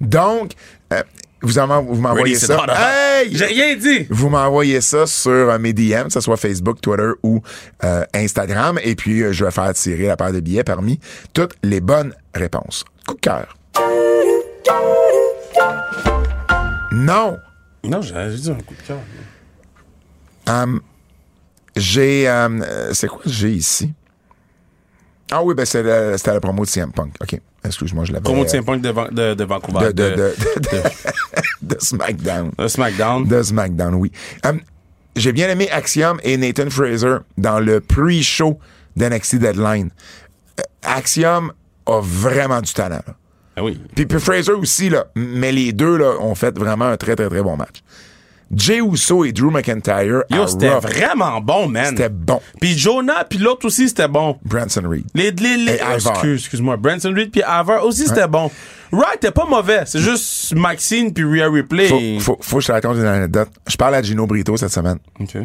[0.00, 0.52] Donc,
[0.92, 1.02] euh,
[1.40, 2.58] vous, en- vous m'envoyez ça.
[2.76, 3.28] Hey!
[3.30, 4.06] J'ai rien dit.
[4.10, 7.42] Vous m'envoyez ça sur euh, mes DM, que ce soit Facebook, Twitter ou
[7.84, 8.80] euh, Instagram.
[8.82, 10.98] Et puis, je vais faire tirer la paire de billets parmi
[11.32, 12.84] toutes les bonnes réponses.
[13.06, 13.56] Coup de cœur.
[17.04, 17.38] Non.
[17.84, 18.98] Non, j'ai dit un coup de cœur.
[20.48, 20.80] Hum,
[21.76, 22.28] j'ai...
[22.30, 23.92] hum, euh, c'est quoi que j'ai ici?
[25.30, 27.14] Ah oui, ben c'était la promo de CM Punk.
[27.20, 27.40] OK.
[27.64, 28.24] Excuse-moi, je l'avais...
[28.24, 29.86] Promo de Saint-Punk de, Van- de, de Vancouver.
[29.86, 30.82] de, de, de, de-
[31.74, 32.50] de SmackDown.
[32.58, 33.24] de SmackDown.
[33.26, 34.10] De SmackDown, oui.
[34.44, 34.60] Hum,
[35.16, 38.58] J'ai bien aimé Axiom et Nathan Fraser dans le pre-show
[38.96, 39.90] d'NXT Deadline.
[40.58, 41.52] Euh, Axiom
[41.86, 43.00] a vraiment du talent.
[43.06, 43.14] là.
[43.56, 43.80] Ah oui.
[43.94, 45.06] Puis, puis Fraser aussi, là.
[45.14, 47.82] Mais les deux là, ont fait vraiment un très, très, très bon match.
[48.54, 51.86] Jay Uso et Drew McIntyre Yo, c'était vraiment bon, man.
[51.86, 52.40] C'était bon.
[52.60, 54.36] Puis Jonah, puis l'autre aussi, c'était bon.
[54.44, 55.06] Branson Reed.
[55.14, 56.76] Les, les, les, Et excuse, excuse-moi.
[56.76, 58.50] Branson Reed puis Ivar aussi, c'était bon.
[58.92, 59.84] Right, t'es pas mauvais.
[59.86, 61.88] C'est juste Maxine puis Rhea Ripley.
[61.88, 63.48] Faut, faut, faut que je te raconte une anecdote.
[63.66, 64.98] Je parle à Gino Brito cette semaine.
[65.18, 65.38] OK.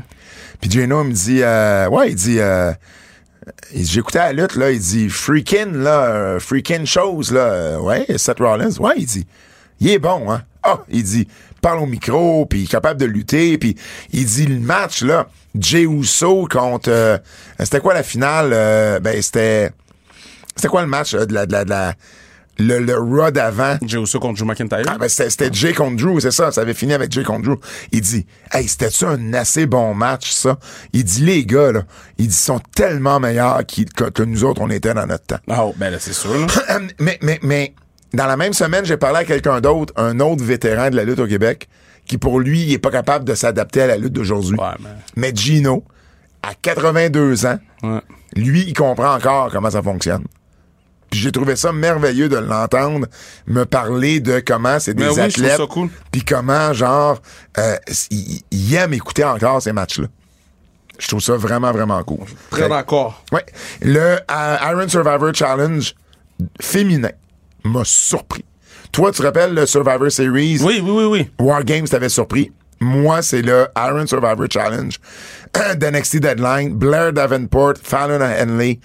[0.59, 2.77] Puis Gino il me dit, euh, ouais, il dit, euh, il dit,
[3.73, 8.77] j'écoutais la lutte, là, il dit, freaking, là, euh, freaking chose, là, ouais, Seth Rollins,
[8.79, 9.27] ouais, il dit,
[9.79, 10.43] il est bon, hein.
[10.63, 11.27] Ah, il dit,
[11.61, 13.75] parle au micro, puis il est capable de lutter, puis
[14.11, 15.27] il dit, le match, là,
[15.57, 17.17] Jey Uso contre, euh,
[17.59, 18.51] c'était quoi la finale?
[18.53, 19.71] Euh, ben, c'était,
[20.55, 21.93] c'était quoi le match, euh, de la, de la, de la,
[22.59, 23.77] le, le Raw d'avant?
[23.99, 24.83] Aussi contre Drew McIntyre.
[24.87, 26.51] Ah, ben c'était, c'était Jay contre Drew, c'est ça.
[26.51, 27.57] Ça avait fini avec Jay contre Drew.
[27.91, 30.57] Il dit, hey, c'était-tu un assez bon match, ça?
[30.93, 31.83] Il dit, les gars, là,
[32.17, 35.39] ils sont tellement meilleurs qu'ils- que, que nous autres, on était dans notre temps.
[35.49, 36.33] Ah, ben là, c'est sûr.
[36.33, 36.47] Là.
[36.99, 37.73] mais, mais, mais,
[38.13, 41.19] dans la même semaine, j'ai parlé à quelqu'un d'autre, un autre vétéran de la lutte
[41.19, 41.67] au Québec,
[42.07, 44.57] qui pour lui, il est pas capable de s'adapter à la lutte d'aujourd'hui.
[44.57, 45.83] Ouais, mais- Mais Gino,
[46.41, 47.99] à 82 ans, Ouais.
[48.35, 50.23] lui, il comprend encore comment ça fonctionne.
[51.09, 53.07] Puis j'ai trouvé ça merveilleux de l'entendre
[53.47, 55.61] me parler de comment c'est des Mais oui, athlètes.
[55.69, 55.89] cool.
[56.11, 57.21] Puis comment, genre,
[57.57, 57.75] euh,
[58.11, 60.07] il, il aime écouter encore ces matchs-là.
[60.99, 62.25] Je trouve ça vraiment, vraiment cool.
[62.49, 63.23] Très d'accord.
[63.31, 63.45] Ouais.
[63.81, 65.93] Le euh, Iron Survivor Challenge
[66.59, 67.11] féminin
[67.63, 68.43] m'a surpris.
[68.91, 70.59] Toi, tu te rappelles le Survivor Series?
[70.63, 71.29] Oui, oui, oui, oui.
[71.39, 72.51] War Games t'avait surpris.
[72.79, 74.97] moi, c'est le Iron Survivor Challenge
[75.77, 78.79] d'NXT Deadline, Blair Davenport, Fallon Henley,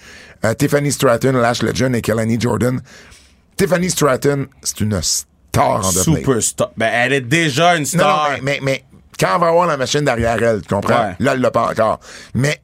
[0.45, 2.81] euh, Tiffany Stratton, Lash Legend et Kelani Jordan.
[3.55, 5.91] Tiffany Stratton, c'est une star en.
[5.91, 6.71] Superstar.
[6.77, 8.31] Ben, elle est déjà une star.
[8.31, 8.83] non, mais, mais, mais
[9.19, 11.09] quand on va avoir la machine derrière elle, tu comprends?
[11.09, 11.15] Ouais.
[11.19, 11.99] Là, elle l'a pas encore.
[12.33, 12.61] Mais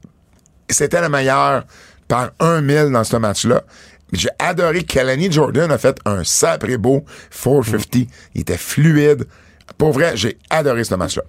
[0.70, 1.66] c'était la meilleure
[2.08, 3.64] par un mille dans ce match-là.
[4.12, 8.08] J'ai adoré Kelani Jordan a fait un sacré beau 450.
[8.34, 9.26] Il était fluide.
[9.78, 11.24] Pour vrai, j'ai adoré ce match-là.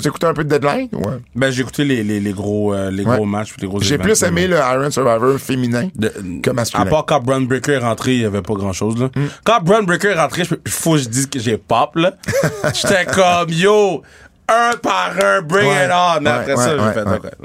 [0.00, 0.88] Tu as écouté un peu de Deadline?
[0.92, 1.18] Ouais.
[1.36, 3.16] Ben, j'ai écouté les, les, les gros, euh, les Ouais.
[3.16, 6.82] gros matchs puis les gros J'ai plus aimé le Iron Survivor féminin De- que masculin.
[6.82, 9.06] À part quand Braun Breaker est rentré, il y avait pas grand chose, là.
[9.14, 9.26] Hmm.
[9.44, 12.14] Quand Braun Breaker est rentré, il faut que je dise que j'ai pop, là.
[12.74, 14.02] J'étais comme, yo,
[14.48, 15.84] un par un, bring Ouais.
[15.86, 16.26] it on.
[16.26, 17.36] Après ouais, ça, j'ai fait.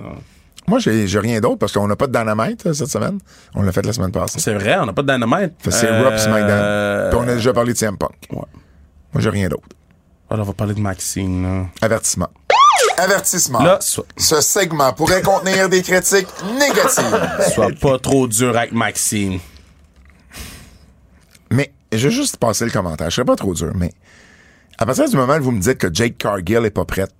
[0.68, 3.18] Moi, j'ai j'ai rien d'autre parce qu'on n'a pas de dynamite euh, cette semaine.
[3.56, 4.39] On l'a fait la semaine passée.
[4.39, 5.54] C'est vrai, on n'a pas de dynamite.
[5.70, 7.10] C'est Euh, pis SmackDown.
[7.12, 8.12] Puis on a déjà parlé de CM Punk.
[8.32, 8.38] Ouais.
[9.14, 9.64] Moi, j'ai rien d'autre.
[10.30, 11.66] Alors, on va parler de Maxine, là.
[11.82, 12.30] Avertissement.
[13.00, 13.62] Avertissement.
[13.64, 13.80] Là,
[14.18, 16.28] Ce segment pourrait contenir des critiques
[16.60, 17.30] négatives.
[17.54, 19.39] sois pas trop dur avec Maxine.
[21.52, 23.10] Mais je vais juste passer le commentaire.
[23.10, 23.91] Je serai pas trop dur, mais
[24.78, 27.12] à partir du moment où vous me dites que Jake Cargill est pas prête,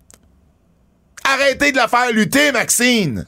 [1.24, 3.26] arrêtez de la faire lutter, Maxine!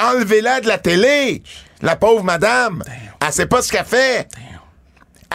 [0.00, 1.42] Enlevez-la de la télé!
[1.82, 2.84] La pauvre madame!
[3.20, 4.28] Elle sait pas ce qu'elle fait!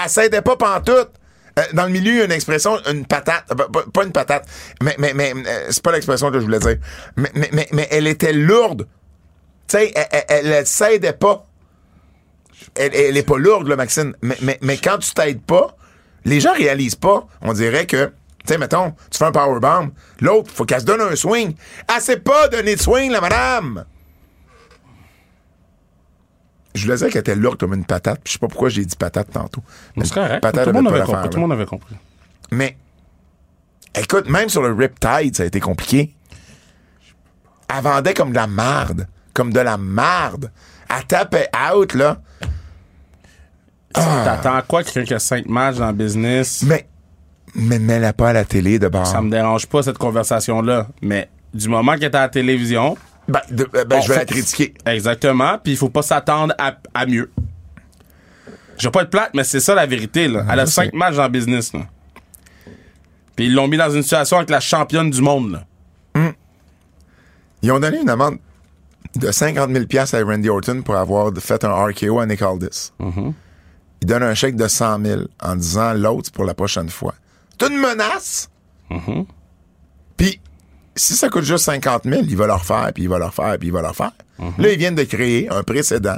[0.02, 1.12] Elle s'aidait pas pantoute!
[1.60, 3.46] Euh, dans le milieu, il y a une expression, une patate.
[3.52, 4.48] euh, pas, une patate,
[4.82, 6.78] mais, euh, c'est pas l'expression que je voulais dire.
[7.16, 8.88] Mais, elle était lourde.
[9.68, 9.94] Tu sais,
[10.30, 11.46] elle, elle s'aidait pas
[12.76, 14.16] elle, elle est pas lourde, là, Maxine.
[14.22, 15.76] Mais quand tu t'aides pas,
[16.26, 17.28] les gens réalisent pas.
[17.42, 18.14] On dirait que, tu
[18.48, 19.92] sais, mettons, tu fais un powerbomb,
[20.22, 21.56] l'autre, faut qu'elle se donne un swing.
[21.94, 23.86] Elle sait pas donner de swing, la madame!
[26.76, 28.84] Je voulais dire qu'elle était lourde comme une patate, puis je sais pas pourquoi j'ai
[28.84, 29.62] dit patate tantôt.
[29.96, 30.42] Mais C'est correct.
[30.42, 31.30] patate Tout le avait monde pas avait compris.
[31.30, 31.96] Tout le monde avait compris.
[32.52, 32.78] Mais,
[33.96, 36.14] écoute, même sur le Riptide, ça a été compliqué.
[37.76, 39.08] Elle vendait comme de la marde.
[39.34, 40.52] Comme de la marde.
[40.90, 42.22] Elle tapait out, là.
[43.96, 44.24] Ah.
[44.26, 46.64] T'attends quoi quelqu'un qui a cinq matchs dans le business?
[46.66, 46.88] Mais,
[47.56, 49.06] mais mets-la pas à la télé de bord.
[49.06, 50.88] Ça me dérange pas, cette conversation-là.
[51.02, 52.98] Mais du moment qu'elle est à la télévision,
[53.28, 54.74] Ben, de- ben, On je vais la critiquer.
[54.86, 55.58] Exactement.
[55.64, 57.32] Puis il faut pas s'attendre à, à mieux.
[58.78, 60.28] Je vais pas être plate, mais c'est ça la vérité.
[60.28, 60.46] Là.
[60.52, 61.74] Elle a cinq matchs dans le business.
[61.74, 61.82] Là.
[63.36, 65.52] Puis ils l'ont mis dans une situation avec la championne du monde.
[66.16, 66.32] Là.
[67.62, 68.40] Ils ont donné une amende
[69.16, 72.92] de 50 000 piastres à Randy Orton pour avoir fait un RKO à Nick Aldis.
[73.00, 77.14] Ils donnent un chèque de 100 000 en disant l'autre pour la prochaine fois.
[77.58, 78.50] C'est une menace.
[80.18, 80.42] Puis,
[80.96, 83.58] si ça coûte juste 50 000, il va leur faire, puis il va leur faire,
[83.60, 84.12] puis il va leur faire.
[84.58, 86.18] Là, ils viennent de créer un précédent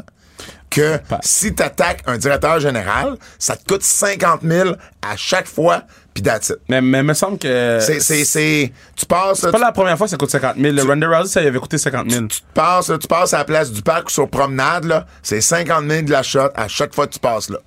[0.70, 4.72] que si tu attaques un directeur général, ça te coûte 50 000
[5.02, 6.58] à chaque fois, puis that's it.
[6.70, 7.80] Mais mais me semble que.
[7.82, 10.74] C'est, tu passes, C'est pas la première fois que ça coûte 50 000.
[10.74, 12.28] Le Ronda Rousey, ça y avait coûté 50 000.
[12.28, 15.42] tu passes, là, tu passes à la place du parc ou sur promenade, là, c'est
[15.42, 17.60] 50 000 de la shot à chaque fois que tu passes là.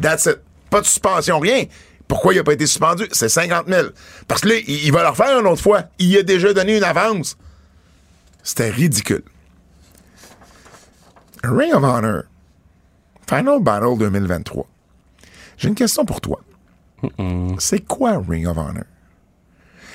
[0.00, 0.38] That's it.
[0.70, 1.64] Pas de suspension, rien.
[2.08, 3.06] Pourquoi il a pas été suspendu?
[3.12, 3.88] C'est 50 000.
[4.26, 5.84] Parce que là, il, il va le refaire une autre fois.
[5.98, 7.36] Il a déjà donné une avance.
[8.42, 9.22] C'était ridicule.
[11.44, 12.22] Ring of Honor.
[13.28, 14.66] Final Battle 2023.
[15.58, 16.40] J'ai une question pour toi.
[17.58, 18.84] C'est quoi Ring of Honor?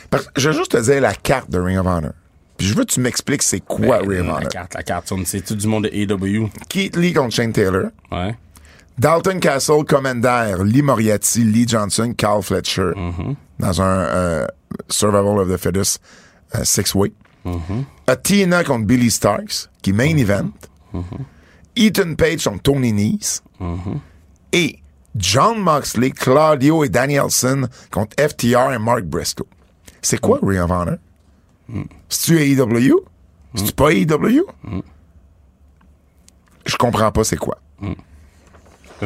[0.09, 2.11] Parce que je vais juste te dire la carte de Ring of Honor.
[2.57, 4.49] Puis je veux que tu m'expliques c'est quoi Ring of la Honor.
[4.49, 6.49] carte, la carte, c'est tout du monde de AW.
[6.69, 7.87] Keith Lee contre Shane Taylor.
[8.11, 8.35] Ouais.
[8.97, 12.91] Dalton Castle, Commander, Lee Moriarty, Lee Johnson, Carl Fletcher.
[13.59, 14.47] Dans un euh,
[14.89, 16.01] Survival of the Fittest
[16.55, 17.11] euh, six-way.
[18.07, 20.51] Athena contre Billy Starks, qui est main event.
[21.75, 23.41] Ethan Page contre Tony Nese.
[24.51, 24.79] Et
[25.15, 29.45] John Moxley, Claudio et Danielson contre FTR et Mark Briscoe.
[30.01, 30.97] C'est quoi Ring of Honor?
[32.09, 32.99] C'est-tu AEW?
[33.55, 34.45] C'est-tu pas AEW?
[36.65, 37.57] Je comprends pas c'est quoi.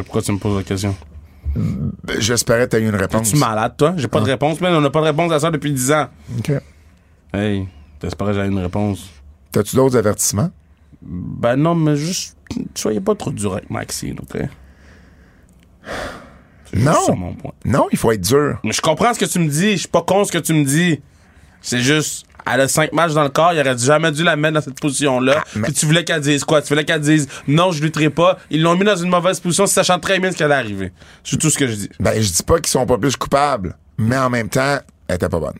[0.03, 0.95] Pourquoi tu me poses la question?
[1.55, 3.29] Ben, J'espérais que tu aies une réponse.
[3.31, 3.93] Tu es malade, toi?
[3.97, 4.09] J'ai Ah.
[4.09, 6.07] pas de réponse, mais on n'a pas de réponse à ça depuis 10 ans.
[6.37, 6.51] OK.
[7.33, 7.67] Hey,
[7.99, 9.09] t'espérais que j'avais une réponse.
[9.51, 10.51] T'as-tu d'autres avertissements?
[11.01, 12.37] Ben non, mais juste,
[12.75, 14.41] soyez pas trop dur avec Maxine, OK?
[16.73, 17.15] Non.
[17.15, 17.53] mon point.
[17.65, 18.59] Non, il faut être dur.
[18.63, 19.71] Mais je comprends ce que tu me dis.
[19.73, 21.01] Je suis pas contre ce que tu me dis.
[21.61, 23.53] C'est juste, elle a cinq matchs dans le corps.
[23.53, 25.43] Il aurait jamais dû la mettre dans cette position-là.
[25.43, 26.61] Ah, Puis tu voulais qu'elle dise quoi?
[26.61, 28.37] Tu voulais qu'elle dise non, je lutterai pas.
[28.49, 30.91] Ils l'ont mis dans une mauvaise position, sachant très bien ce qui allait arriver.
[31.23, 31.89] C'est tout ce que je dis.
[31.99, 35.29] Ben, je dis pas qu'ils sont pas plus coupables, mais en même temps, elle était
[35.29, 35.57] pas bonne.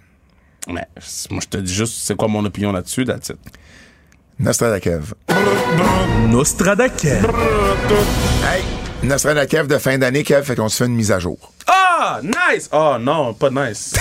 [0.67, 0.85] Mais
[1.29, 3.37] moi, je te dis juste, c'est quoi mon opinion là-dessus, that's it.
[4.39, 5.13] Nostradakev.
[6.29, 7.25] Nostradakev.
[8.43, 8.63] Hey,
[9.03, 11.53] Nostradakev de fin d'année, Kev, fait qu'on se fait une mise à jour.
[11.67, 11.86] Ah!
[11.99, 12.69] Ah, nice!
[12.71, 13.93] Oh non, pas nice.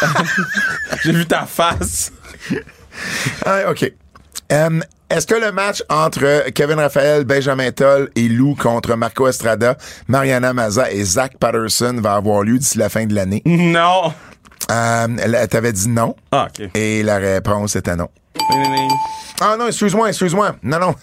[1.04, 2.10] J'ai vu ta face.
[3.44, 3.92] Ah, OK.
[5.10, 9.76] Est-ce que le match entre Kevin Raphaël, Benjamin Toll et Lou contre Marco Estrada,
[10.06, 13.42] Mariana Maza et Zach Patterson va avoir lieu d'ici la fin de l'année?
[13.44, 14.12] Non.
[14.70, 16.14] Euh, là, T'avais dit non?
[16.32, 16.68] Ah, ok.
[16.74, 18.08] et la réponse était non.
[19.40, 20.56] Ah non, excuse-moi, excuse-moi.
[20.62, 20.94] Non, non.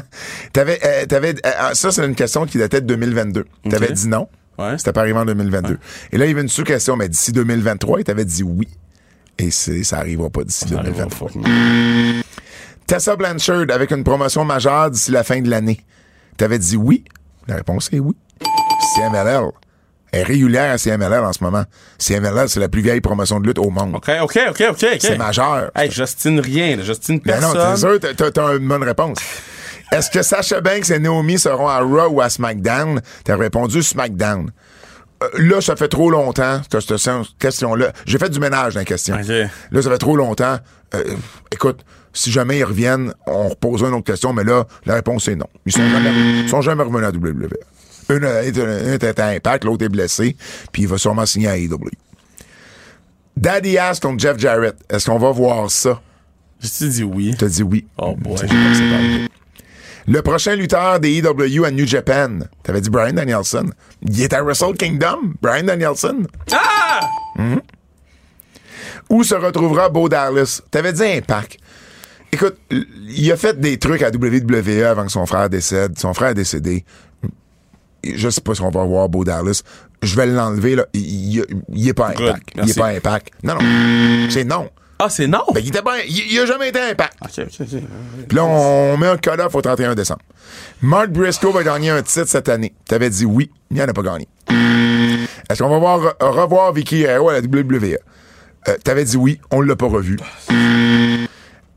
[0.52, 3.44] t'avais, euh, t'avais, euh, ça, c'est une question qui datait de 2022.
[3.70, 4.28] T'avais dit non?
[4.58, 4.78] Ouais.
[4.78, 5.78] C'était pas arrivé en 2022.
[6.12, 8.68] Et là, il y avait une sous-question, mais d'ici 2023, et t'avais dit oui.
[9.38, 11.30] Et ça arrivera pas d'ici 2023.
[12.86, 15.80] Tessa Blanchard avec une promotion majeure d'ici la fin de l'année.
[16.36, 17.04] T'avais dit oui?
[17.48, 18.14] La réponse est oui.
[18.94, 19.50] CMLL.
[20.12, 21.64] Est régulière à CMLL en ce moment.
[21.98, 23.96] CMLL, c'est la plus vieille promotion de lutte au monde.
[23.96, 24.86] Ok, ok, ok, ok.
[25.00, 25.70] C'est majeur.
[25.74, 26.82] Hey, j'ostine rien, là.
[26.84, 27.98] j'ostine Ben non, personne.
[27.98, 29.18] t'es sûr, t'as une bonne réponse.
[29.94, 33.00] Est-ce que Sasha Banks et Naomi seront à Raw ou à SmackDown?
[33.22, 34.50] T'as répondu SmackDown.
[35.22, 37.92] Euh, là, ça fait trop longtemps que cette question-là.
[38.04, 39.16] J'ai fait du ménage dans la question.
[39.16, 40.58] Là, ça fait trop longtemps.
[40.96, 41.14] Euh,
[41.52, 45.36] écoute, si jamais ils reviennent, on reposera une autre question, mais là, la réponse est
[45.36, 45.46] non.
[45.64, 46.10] Ils sont jamais,
[46.42, 47.48] ils sont jamais revenus à WWE.
[48.10, 50.36] Une est, à Impact, l'autre est blessé,
[50.72, 51.78] puis il va sûrement signer à AEW.
[53.36, 54.74] Daddy Ass contre Jeff Jarrett.
[54.90, 56.00] Est-ce qu'on va voir ça?
[56.58, 57.32] J'ai dit oui.
[57.38, 57.86] T'as dit oui.
[57.96, 58.36] Oh boy.
[60.06, 63.70] Le prochain lutteur des EW à New Japan, t'avais dit Brian Danielson.
[64.02, 66.24] Il est à Wrestle Kingdom, Brian Danielson.
[66.52, 67.00] Ah!
[69.10, 70.60] Où se retrouvera Bo Dallas?
[70.70, 71.58] T'avais dit Impact.
[72.32, 75.98] Écoute, il a fait des trucs à WWE avant que son frère décède.
[75.98, 76.84] Son frère est décédé.
[78.02, 79.62] Je sais pas si on va voir Bo Dallas.
[80.02, 80.86] Je vais l'enlever, là.
[80.92, 81.00] Il,
[81.38, 82.48] il- il est pas Impact.
[82.62, 83.28] Il est pas Impact.
[83.42, 84.26] Non, non.
[84.30, 84.68] C'est non.
[84.98, 85.42] Ah, c'est non?
[85.52, 87.14] Ben, il était pas, il, il a jamais été Impact.
[87.22, 87.80] Ok, ok, ok.
[88.28, 90.20] Puis là, on met un cut-off au 31 décembre.
[90.82, 92.72] Mark Briscoe va gagner un titre cette année.
[92.88, 94.28] T'avais dit oui, il n'en a pas gagné.
[95.50, 97.98] Est-ce qu'on va voir, revoir Vicky Guerrero à la WWE?
[98.68, 100.16] Euh, T'avais dit oui, on l'a pas revu.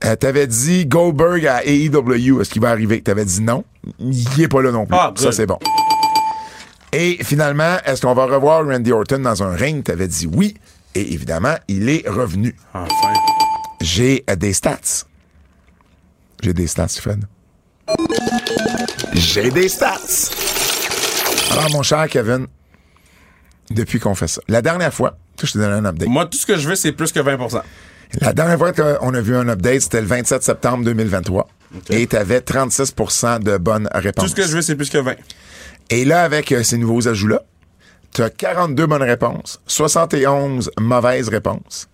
[0.05, 3.01] Euh, T'avais dit Goldberg à AEW, est-ce qu'il va arriver?
[3.01, 3.63] T'avais dit non,
[3.99, 4.95] il est pas là non plus.
[4.97, 5.57] Ah, Ça, c'est bon.
[6.93, 9.83] Et finalement, est-ce qu'on va revoir Randy Orton dans un ring?
[9.83, 10.55] T'avais dit oui.
[10.95, 12.55] Et évidemment, il est revenu.
[12.73, 13.13] Enfin.
[13.81, 15.05] J'ai euh, des stats.
[16.41, 17.25] J'ai des stats, Fred.
[19.13, 20.31] J'ai des stats.
[21.51, 22.47] Alors, mon cher Kevin,
[23.71, 26.09] depuis qu'on fait ça, la dernière fois, je te donne un update.
[26.09, 27.61] Moi, tout ce que je veux, c'est plus que 20%.
[28.21, 31.47] La dernière fois qu'on a vu un update, c'était le 27 septembre 2023.
[31.89, 34.25] Et tu avais 36% de bonnes réponses.
[34.25, 35.15] Tout ce que je veux, c'est plus que 20.
[35.89, 37.43] Et là, avec euh, ces nouveaux ajouts-là,
[38.13, 41.87] tu as 42 bonnes réponses, 71 mauvaises réponses.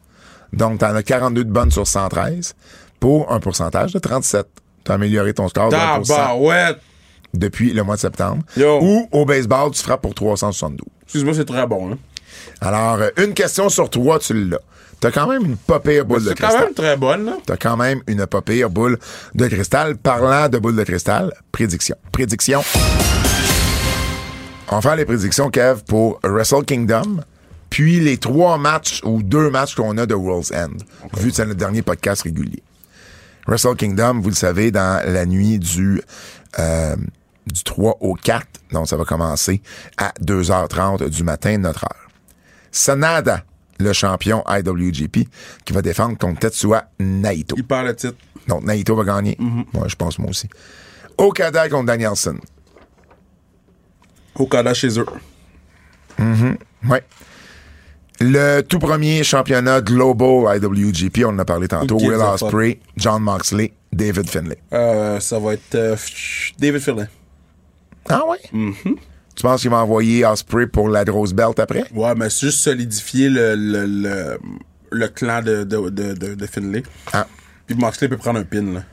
[0.53, 2.53] Donc, tu en as 42 de bonnes sur 113
[2.99, 4.45] pour un pourcentage de 37.
[4.85, 6.77] Tu as amélioré ton score de 1% Tabarouette.
[7.33, 8.43] depuis le mois de septembre.
[8.55, 8.79] Yo.
[8.81, 10.77] Ou au baseball, tu frappes pour 372.
[11.03, 11.93] Excuse-moi, c'est très bon.
[11.93, 11.97] Hein.
[12.61, 14.57] Alors, euh, une question sur trois, tu l'as.
[15.01, 16.65] Tu as quand même une pas pire boule de C'est quand cristal.
[16.65, 17.25] même très bonne.
[17.25, 17.33] Là.
[17.45, 18.97] T'as quand même une pas pire boule
[19.35, 19.97] de cristal.
[19.97, 21.95] Parlant de boule de cristal, prédiction.
[22.11, 22.61] Prédiction.
[24.73, 27.21] On va faire les prédictions, Kev, pour Wrestle Kingdom,
[27.69, 30.71] puis les trois matchs ou deux matchs qu'on a de World's End,
[31.15, 32.63] vu que c'est notre dernier podcast régulier.
[33.45, 36.01] Wrestle Kingdom, vous le savez, dans la nuit du,
[36.57, 36.95] euh,
[37.45, 39.61] du 3 au 4, donc ça va commencer
[39.97, 42.09] à 2h30 du matin, notre heure.
[42.71, 43.43] Sanada,
[43.77, 45.27] le champion IWGP,
[45.65, 47.55] qui va défendre contre Tetsuya Naito.
[47.59, 48.17] Il perd le titre.
[48.47, 49.37] Donc, Naito va gagner.
[49.39, 50.49] Moi, je pense moi aussi.
[51.19, 52.39] Okada contre Danielson.
[54.35, 55.05] Okada chez eux.
[56.89, 57.03] Ouais.
[58.19, 61.97] Le tout premier championnat Global IWGP, on en a parlé tantôt.
[61.97, 62.13] Will?
[62.13, 64.57] Ospreay, John Moxley, David Finlay.
[64.71, 65.95] Euh, ça va être euh,
[66.59, 67.07] David Finlay.
[68.09, 68.39] Ah ouais?
[68.51, 71.85] Tu penses qu'il va envoyer Ospreay pour la grosse belt après?
[71.93, 74.39] Ouais, mais c'est juste solidifier le, le, le,
[74.91, 76.83] le clan de, de, de, de, de Finlay.
[77.11, 77.27] Ah.
[77.65, 78.61] Puis Moxley peut prendre un pin.
[78.61, 78.83] Là.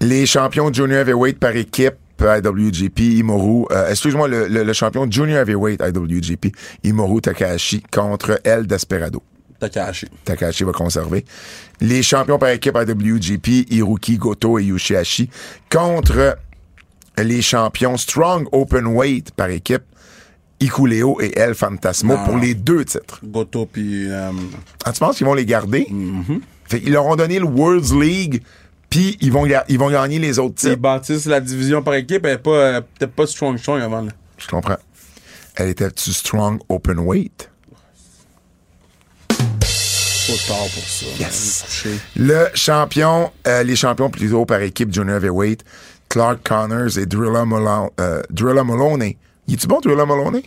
[0.00, 1.94] Les champions Junior Heavyweight par équipe
[2.26, 6.52] IWGP, Imoru, euh, excuse-moi, le, le- le champion Junior Heavyweight IWGP,
[6.84, 9.22] Imoru Takahashi contre El Desperado.
[9.58, 10.06] Takahashi.
[10.24, 11.24] Takahashi va conserver.
[11.80, 15.30] Les champions par équipe IWGP, Hiroki Goto et Yoshihashi,
[15.70, 16.36] contre
[17.18, 19.82] les champions Strong Open Weight par équipe,
[20.60, 23.20] Ikuleo et El Fantasmo pour les deux titres.
[23.24, 24.30] Goto puis euh,
[24.84, 25.86] Ah, tu penses qu'ils vont les garder?
[26.64, 28.42] Fait qu'ils leur ont donné le World's League,
[28.92, 30.76] puis ils vont, ils vont gagner les autres ils titres.
[30.82, 34.02] bâtissent la division par équipe, elle est pas peut-être pas strong strong avant.
[34.02, 34.12] Là.
[34.36, 34.76] Je comprends.
[35.56, 37.50] Elle était-tu Strong Open Weight?
[39.28, 41.06] Trop tard pour ça.
[41.18, 41.84] Yes.
[42.16, 45.64] Le champion, euh, les champions plutôt par équipe Junior Heavyweight,
[46.10, 47.88] Clark Connors et Drilla Malone.
[47.98, 49.16] Euh, Drilla Maloney.
[49.48, 50.42] Il est-tu bon, Drilla Maloney?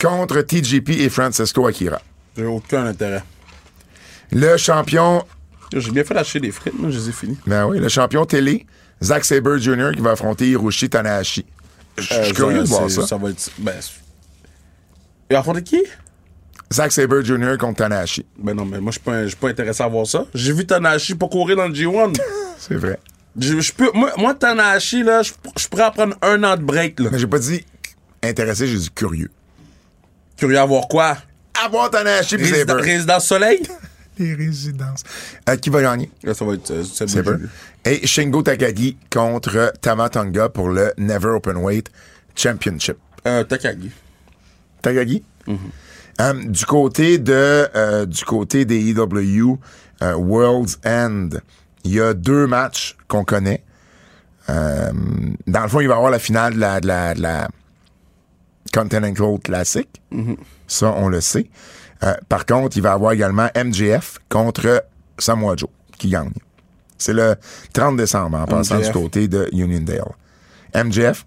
[0.00, 2.00] contre TGP et Francisco Akira.
[2.36, 3.22] J'ai aucun intérêt.
[4.32, 5.24] Le champion,
[5.74, 7.38] J'ai bien fait lâcher des frites, moi, je les ai finis.
[7.46, 8.66] ben oui, le champion télé,
[9.02, 9.90] Zack Sabre Jr.
[9.94, 11.44] qui va affronter Hiroshi Tanahashi.
[11.96, 13.16] Je suis Euh, curieux de ça, voir c'est- ça.
[13.16, 13.50] va être.
[13.58, 13.74] Ben.
[13.80, 13.92] c'est-
[15.30, 15.82] Et affronter qui?
[16.72, 17.56] Zack Sabre Jr.
[17.58, 18.24] contre Tanahashi.
[18.38, 20.24] Ben non, mais moi, je suis pas, je suis pas intéressé à voir ça.
[20.34, 22.12] J'ai vu Tanahashi pas courir dans le G1.
[22.58, 22.98] C'est vrai.
[23.38, 26.62] Je, je peux, moi, moi, Tanahashi, là, je, je pourrais en prendre un an de
[26.62, 27.10] break, là.
[27.12, 27.64] Mais j'ai pas dit
[28.22, 29.30] intéressé, j'ai dit curieux.
[30.36, 31.16] Curieux à voir quoi?
[31.64, 32.82] Avoir Tanahashi puis Résida- Sabre.
[32.82, 33.62] Résidence Soleil?
[34.20, 35.02] Les résidences.
[35.48, 36.10] Euh, qui va gagner?
[36.22, 36.70] Là, ça va être.
[36.70, 37.38] euh.
[37.84, 41.90] Et Shingo Takagi contre Tama Tonga pour le Never Openweight
[42.36, 42.98] Championship.
[43.26, 43.90] Euh, Takagi.
[44.82, 45.22] Takagi?
[46.20, 47.32] Euh, du côté de
[47.74, 49.58] euh, du côté des EW
[50.02, 51.30] euh, World's End,
[51.84, 53.64] il y a deux matchs qu'on connaît.
[54.50, 54.92] Euh,
[55.46, 57.48] dans le fond, il va y avoir la finale de la, de la, de la
[58.74, 59.88] Continental Classic.
[60.66, 61.48] Ça, on le sait.
[62.02, 64.84] Euh, par contre, il va y avoir également MJF contre
[65.18, 66.32] Samoa Joe qui gagne.
[66.98, 67.36] C'est le
[67.72, 70.12] 30 décembre en passant du côté de Uniondale.
[70.74, 71.26] MJF.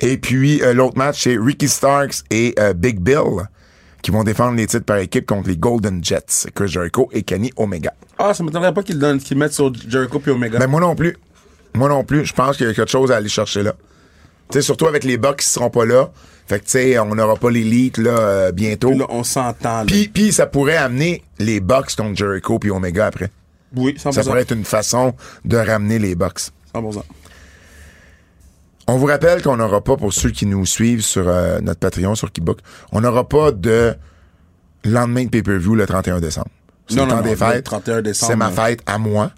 [0.00, 3.48] Et puis, euh, l'autre match, c'est Ricky Starks et euh, Big Bill
[4.02, 7.50] qui vont défendre les titres par équipe contre les Golden Jets, Chris Jericho et Kenny
[7.56, 7.94] Omega.
[8.18, 8.98] Ah, ça m'étonnerait pas qu'ils
[9.36, 10.58] mettent sur Jericho puis Omega.
[10.58, 11.16] Ben, moi non plus.
[11.74, 12.26] Moi non plus.
[12.26, 13.74] Je pense qu'il y a quelque chose à aller chercher là.
[14.50, 16.10] Tu sais, surtout avec les Bucks qui seront pas là.
[16.46, 18.90] Fait que, tu sais, on n'aura pas l'élite, là, euh, bientôt.
[18.90, 19.84] Puis là, on s'entend.
[19.86, 23.30] Puis, puis ça pourrait amener les Bucks contre Jericho puis Omega après.
[23.74, 24.12] oui, 100%.
[24.12, 25.14] Ça pourrait être une façon
[25.44, 26.50] de ramener les Bucks.
[26.74, 27.02] 100%.
[28.86, 32.14] On vous rappelle qu'on n'aura pas, pour ceux qui nous suivent sur euh, notre Patreon,
[32.14, 32.58] sur Keybook,
[32.92, 33.94] on n'aura pas de
[34.84, 36.48] lendemain de pay-per-view le 31 décembre.
[36.88, 37.64] C'est Non, le non, temps non, des le fêtes.
[37.64, 38.50] 31 décembre, C'est ma hein.
[38.50, 39.30] fête à moi.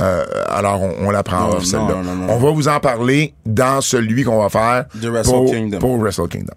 [0.00, 1.96] Euh, alors, on, on la prend Non, off, celle-là.
[2.28, 5.78] On va vous en parler dans celui qu'on va faire De Wrestle pour, Kingdom.
[5.78, 6.54] pour Wrestle Kingdom.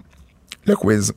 [0.65, 1.13] Le quiz.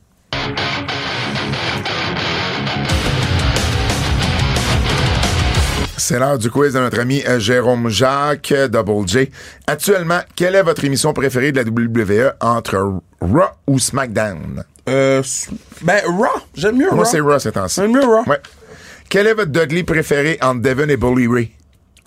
[5.97, 9.29] C'est l'heure du quiz de notre ami euh, Jérôme Jacques, euh, Double J.
[9.67, 12.77] Actuellement, quelle est votre émission préférée de la WWE entre
[13.21, 14.63] Raw ou SmackDown?
[14.87, 15.21] Euh,
[15.83, 16.25] ben, Raw.
[16.55, 17.05] J'aime mieux Moi, Raw.
[17.05, 17.81] c'est Raw ces temps-ci.
[17.81, 18.23] J'aime mieux Raw.
[18.25, 18.39] Ouais.
[19.09, 21.51] Quel est votre Dudley préféré entre Devon et Bully Ray?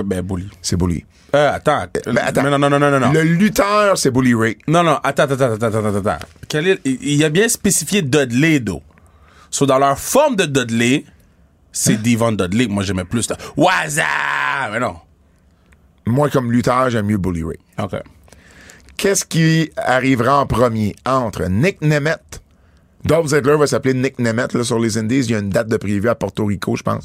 [0.05, 0.49] Ben, Bully.
[0.61, 1.05] C'est Bully.
[1.35, 1.87] Euh, attends.
[2.07, 2.43] Ben, attends.
[2.43, 3.13] Non, non, non, non, non.
[3.13, 4.59] Le lutteur, c'est Bully Ray.
[4.69, 6.27] Non, non, attends, attends, attends, attends, attends.
[6.49, 8.83] Quel est- il a bien spécifié Dudley, d'eau.
[9.51, 11.05] So, dans leur forme de Dudley,
[11.73, 12.67] c'est Devon Dudley.
[12.69, 13.29] Moi, j'aimais plus.
[13.31, 14.05] le- Waza!
[14.73, 14.97] Mais non.
[16.07, 17.59] Moi, comme lutteur, j'aime mieux Bully Ray.
[17.79, 17.97] OK.
[18.97, 22.41] Qu'est-ce qui arrivera en premier entre Nick Nemeth?
[23.05, 25.21] Dolph Ziggler va s'appeler Nick Nemeth là, sur les Indies.
[25.25, 27.05] Il y a une date de prévu à Porto Rico, je pense.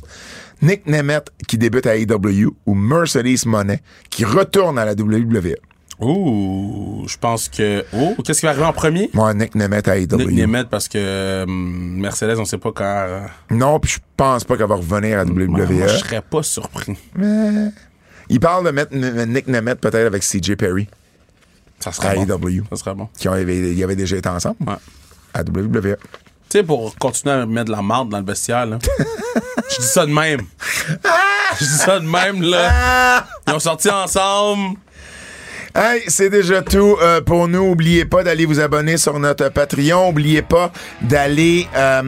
[0.62, 5.56] Nick Nemeth qui débute à AEW ou Mercedes Monet qui retourne à la WWE.
[6.00, 7.84] Ouh, je pense que.
[7.94, 9.10] Oh, qu'est-ce qui va arriver en premier?
[9.14, 10.16] Moi, Nick Nemeth à AEW.
[10.18, 12.84] Nick Nemeth, parce que euh, Mercedes, on sait pas quand.
[12.86, 15.48] euh, Non, puis je pense pas qu'elle va revenir à WWE.
[15.48, 16.96] moi, je serais pas surpris.
[18.30, 20.88] Il parle de mettre Nick Nemeth peut-être avec CJ Perry
[21.80, 22.26] Ça à serait bon.
[22.38, 23.08] AEW, Ça serait bon.
[23.18, 24.76] qui avaient, ils avaient déjà été ensemble Ouais.
[25.34, 25.96] à WWE.
[26.49, 28.80] Tu sais, pour continuer à mettre de la marde dans le vestiaire, là.
[29.69, 30.41] Je dis ça de même.
[31.60, 33.26] Je dis ça de même, là.
[33.48, 34.78] Ils ont sorti ensemble.
[35.76, 37.72] Hey, c'est déjà tout euh, pour nous.
[37.72, 40.10] Oubliez pas d'aller vous abonner sur notre Patreon.
[40.10, 40.72] Oubliez pas
[41.02, 42.02] d'aller euh,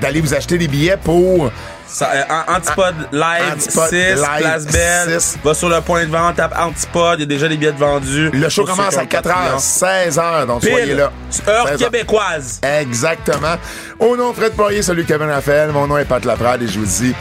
[0.00, 1.50] d'aller vous acheter des billets pour
[1.94, 5.20] Ça, euh, An- Antipod Live Antipod 6, Live Place Belle.
[5.20, 5.38] 6.
[5.44, 7.18] Va sur le point de vente, tape Antipod.
[7.18, 8.30] Il y a déjà des billets de vendus.
[8.32, 9.58] le show commence à qui ont 4h, Patreon.
[9.58, 10.46] 16h.
[10.46, 11.12] Donc soyez là.
[11.48, 11.90] Heure 16 heures.
[11.90, 12.60] québécoise.
[12.62, 13.54] Exactement.
[14.00, 15.70] Au nom de Fred Poirier, salut Kevin Raphaël.
[15.70, 17.14] Mon nom est Pat Laprade et je vous dis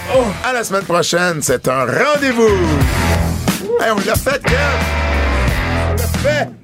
[0.44, 1.40] à la semaine prochaine.
[1.44, 2.68] C'est un rendez-vous.
[3.80, 4.56] Hey, on l'a fait, Kev!
[5.92, 6.63] On l'a fait!